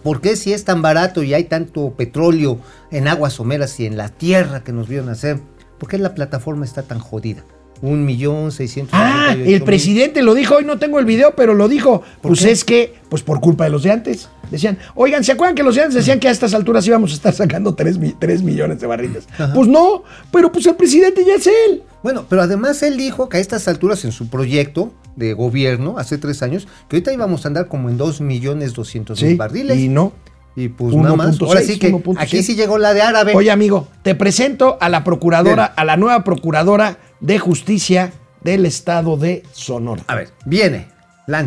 ¿Por 0.02 0.20
qué 0.20 0.34
si 0.36 0.52
es 0.52 0.64
tan 0.64 0.82
barato 0.82 1.22
y 1.22 1.34
hay 1.34 1.44
tanto 1.44 1.90
petróleo 1.96 2.58
en 2.90 3.06
aguas 3.08 3.32
someras 3.34 3.78
y 3.80 3.86
en 3.86 3.96
la 3.96 4.08
tierra 4.08 4.62
que 4.64 4.72
nos 4.72 4.88
vieron 4.88 5.08
hacer, 5.08 5.38
por 5.78 5.88
qué 5.88 5.98
la 5.98 6.14
plataforma 6.14 6.64
está 6.64 6.82
tan 6.82 6.98
jodida? 6.98 7.44
Un 7.82 8.04
millón 8.04 8.52
seiscientos. 8.52 8.94
Ah, 8.98 9.32
el 9.32 9.38
mil. 9.44 9.62
presidente 9.62 10.22
lo 10.22 10.34
dijo, 10.34 10.56
hoy 10.56 10.64
no 10.64 10.78
tengo 10.78 10.98
el 10.98 11.04
video, 11.04 11.34
pero 11.36 11.54
lo 11.54 11.68
dijo. 11.68 12.00
¿Por 12.20 12.30
Pues 12.30 12.40
qué? 12.40 12.50
es 12.50 12.64
que, 12.64 12.94
pues 13.08 13.22
por 13.22 13.40
culpa 13.40 13.64
de 13.64 13.70
los 13.70 13.82
de 13.82 13.90
antes. 13.90 14.28
Decían, 14.50 14.78
oigan, 14.94 15.24
¿se 15.24 15.32
acuerdan 15.32 15.54
que 15.56 15.62
los 15.64 15.74
de 15.74 15.82
antes 15.82 15.94
decían 15.96 16.20
que 16.20 16.28
a 16.28 16.30
estas 16.30 16.54
alturas 16.54 16.86
íbamos 16.86 17.10
a 17.10 17.14
estar 17.14 17.34
sacando 17.34 17.74
3, 17.74 17.98
millones 18.42 18.80
de 18.80 18.86
barriles? 18.86 19.26
Pues 19.54 19.68
no, 19.68 20.04
pero 20.30 20.52
pues 20.52 20.64
el 20.66 20.76
presidente 20.76 21.22
ya 21.26 21.34
es 21.34 21.46
él. 21.48 21.82
Bueno, 22.02 22.24
pero 22.28 22.42
además 22.42 22.82
él 22.84 22.96
dijo 22.96 23.28
que 23.28 23.38
a 23.38 23.40
estas 23.40 23.66
alturas 23.66 24.04
en 24.04 24.12
su 24.12 24.28
proyecto 24.28 24.92
de 25.16 25.32
gobierno, 25.32 25.98
hace 25.98 26.16
tres 26.18 26.42
años, 26.42 26.68
que 26.88 26.96
ahorita 26.96 27.12
íbamos 27.12 27.44
a 27.44 27.48
andar 27.48 27.66
como 27.68 27.88
en 27.88 27.96
2 27.96 28.20
millones 28.20 28.74
200 28.74 29.20
mil 29.20 29.30
Sí, 29.32 29.36
barriles. 29.36 29.78
y 29.78 29.88
no. 29.88 30.12
Y 30.54 30.68
pues 30.68 30.94
nada 30.94 31.16
más. 31.16 31.38
1.6, 31.38 31.46
Ahora 31.48 31.60
sí 31.62 31.78
que 31.78 31.92
1.7. 31.92 32.14
aquí 32.18 32.42
sí 32.42 32.54
llegó 32.54 32.78
la 32.78 32.94
de 32.94 33.02
árabe. 33.02 33.34
Oye, 33.34 33.50
amigo, 33.50 33.88
te 34.02 34.14
presento 34.14 34.78
a 34.80 34.88
la 34.88 35.04
procuradora, 35.04 35.64
a 35.66 35.84
la 35.84 35.96
nueva 35.96 36.22
procuradora 36.24 36.98
de 37.20 37.38
justicia 37.38 38.12
del 38.42 38.66
estado 38.66 39.16
de 39.16 39.42
Sonora. 39.52 40.02
A 40.06 40.14
ver, 40.14 40.28
viene. 40.44 40.86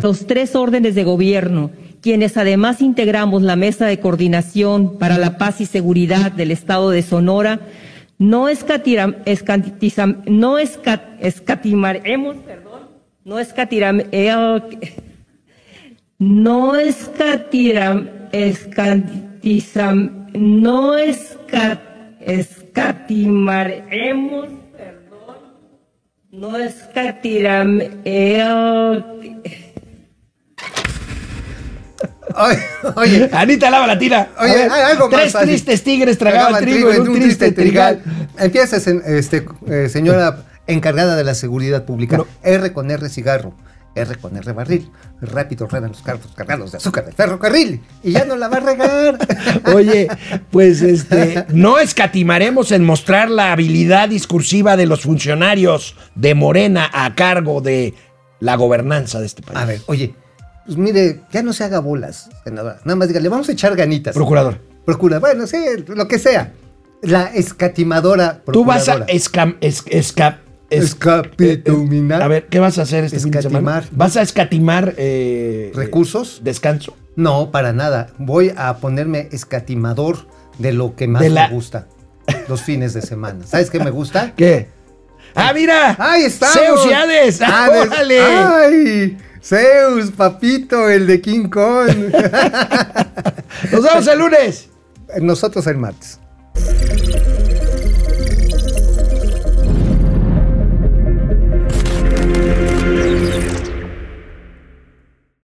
Los 0.02 0.26
tres 0.26 0.54
órdenes 0.56 0.94
de 0.94 1.04
gobierno, 1.04 1.70
quienes 2.02 2.36
además 2.36 2.82
integramos 2.82 3.40
la 3.42 3.56
Mesa 3.56 3.86
de 3.86 3.98
Coordinación 4.00 4.98
para 4.98 5.16
la 5.16 5.38
Paz 5.38 5.60
y 5.62 5.66
Seguridad 5.66 6.32
del 6.32 6.50
Estado 6.50 6.90
de 6.90 7.00
Sonora, 7.02 7.60
no, 8.18 8.50
escatiram- 8.50 9.16
escatizam- 9.24 10.22
no 10.26 10.58
esca- 10.58 11.16
escatimaremos, 11.20 12.36
perdón, 12.36 12.80
no 13.24 13.38
escatiram- 13.40 14.04
eh, 14.12 14.30
no 16.18 16.76
escatiram, 16.76 18.08
escatizam- 18.32 20.26
no 20.34 20.98
esca- 20.98 21.80
escatimaremos, 22.20 24.48
no 26.32 26.56
escatiram, 26.56 27.80
eh, 28.04 28.44
Oye, 32.32 32.58
oye, 32.94 33.30
Anita 33.32 33.70
Lava 33.70 33.88
Latina. 33.88 34.28
A 34.36 34.44
Oye, 34.44 34.54
ver, 34.54 34.70
hay 34.70 34.82
algo 34.92 35.08
más 35.08 35.20
Tres 35.20 35.32
fácil. 35.32 35.48
tristes 35.48 35.82
tigres 35.82 36.16
tragaban 36.16 36.62
trigo 36.62 36.92
en 36.92 37.08
un 37.08 37.14
triste 37.18 37.50
trigal. 37.50 38.02
Empiezas, 38.38 38.86
en, 38.86 39.02
este, 39.04 39.44
eh, 39.68 39.88
señora 39.88 40.44
encargada 40.68 41.16
de 41.16 41.24
la 41.24 41.34
seguridad 41.34 41.84
pública. 41.84 42.18
No. 42.18 42.28
R 42.44 42.72
con 42.72 42.88
R 42.90 43.08
cigarro. 43.08 43.54
R 43.94 44.16
con 44.16 44.36
R 44.36 44.52
barril. 44.52 44.90
Rápido 45.20 45.66
ruedan 45.66 45.90
los 45.90 46.02
carros 46.02 46.26
cargados 46.34 46.72
de 46.72 46.78
azúcar 46.78 47.04
del 47.04 47.14
ferrocarril. 47.14 47.80
Y 48.02 48.12
ya 48.12 48.24
no 48.24 48.36
la 48.36 48.48
va 48.48 48.58
a 48.58 48.60
regar. 48.60 49.18
Oye, 49.74 50.08
pues 50.50 50.80
este, 50.82 51.44
no 51.48 51.78
escatimaremos 51.78 52.72
en 52.72 52.84
mostrar 52.84 53.30
la 53.30 53.52
habilidad 53.52 54.08
discursiva 54.08 54.76
de 54.76 54.86
los 54.86 55.02
funcionarios 55.02 55.96
de 56.14 56.34
Morena 56.34 56.88
a 56.92 57.14
cargo 57.14 57.60
de 57.60 57.94
la 58.38 58.56
gobernanza 58.56 59.20
de 59.20 59.26
este 59.26 59.42
país. 59.42 59.58
A 59.58 59.64
ver, 59.66 59.80
oye, 59.86 60.14
pues 60.64 60.78
mire, 60.78 61.20
ya 61.32 61.42
no 61.42 61.52
se 61.52 61.64
haga 61.64 61.80
bolas, 61.80 62.30
senadora. 62.44 62.78
Nada 62.84 62.96
más 62.96 63.08
dígale, 63.08 63.28
vamos 63.28 63.48
a 63.48 63.52
echar 63.52 63.76
ganitas. 63.76 64.14
Procurador, 64.14 64.58
Procura, 64.86 65.18
bueno, 65.18 65.46
sí, 65.46 65.58
lo 65.88 66.08
que 66.08 66.18
sea. 66.18 66.52
La 67.02 67.24
escatimadora 67.24 68.42
tú 68.50 68.64
vas 68.64 68.88
a 68.88 69.04
escam, 69.08 69.56
es- 69.60 69.84
esca- 69.86 70.38
es- 70.38 70.49
Escapituminar. 70.70 72.22
a 72.22 72.28
ver, 72.28 72.46
¿qué 72.46 72.58
vas 72.58 72.78
a 72.78 72.82
hacer 72.82 73.04
este 73.04 73.20
fin 73.20 73.30
de 73.30 73.42
semana? 73.42 73.78
Escatimar. 73.78 73.84
¿Vas 73.98 74.16
a 74.16 74.22
escatimar 74.22 74.94
eh, 74.96 75.72
¿Recursos? 75.74 76.38
eh, 76.38 76.40
descanso? 76.44 76.96
No, 77.16 77.50
para 77.50 77.72
nada. 77.72 78.08
Voy 78.18 78.52
a 78.56 78.76
ponerme 78.78 79.28
escatimador 79.32 80.26
de 80.58 80.72
lo 80.72 80.94
que 80.96 81.08
más 81.08 81.28
la- 81.28 81.48
me 81.48 81.54
gusta. 81.54 81.86
Los 82.48 82.62
fines 82.62 82.94
de 82.94 83.02
semana. 83.02 83.44
¿Sabes 83.46 83.70
qué 83.70 83.80
me 83.80 83.90
gusta? 83.90 84.32
¿Qué? 84.36 84.68
¡Ah, 85.34 85.52
mira! 85.54 85.96
¡Ahí 85.98 86.22
está! 86.24 86.46
¡Zeus 86.48 86.86
y 86.88 86.92
Hades! 86.92 87.40
¡Ah, 87.42 87.68
órale! 87.80 88.20
¡Ay! 88.20 89.18
Zeus, 89.42 90.10
papito, 90.10 90.88
el 90.88 91.06
de 91.06 91.20
King 91.20 91.48
Kong. 91.48 91.88
Nos 93.72 93.82
vemos 93.82 94.06
el 94.06 94.18
lunes. 94.18 94.68
Nosotros 95.20 95.66
el 95.66 95.76
martes. 95.76 96.18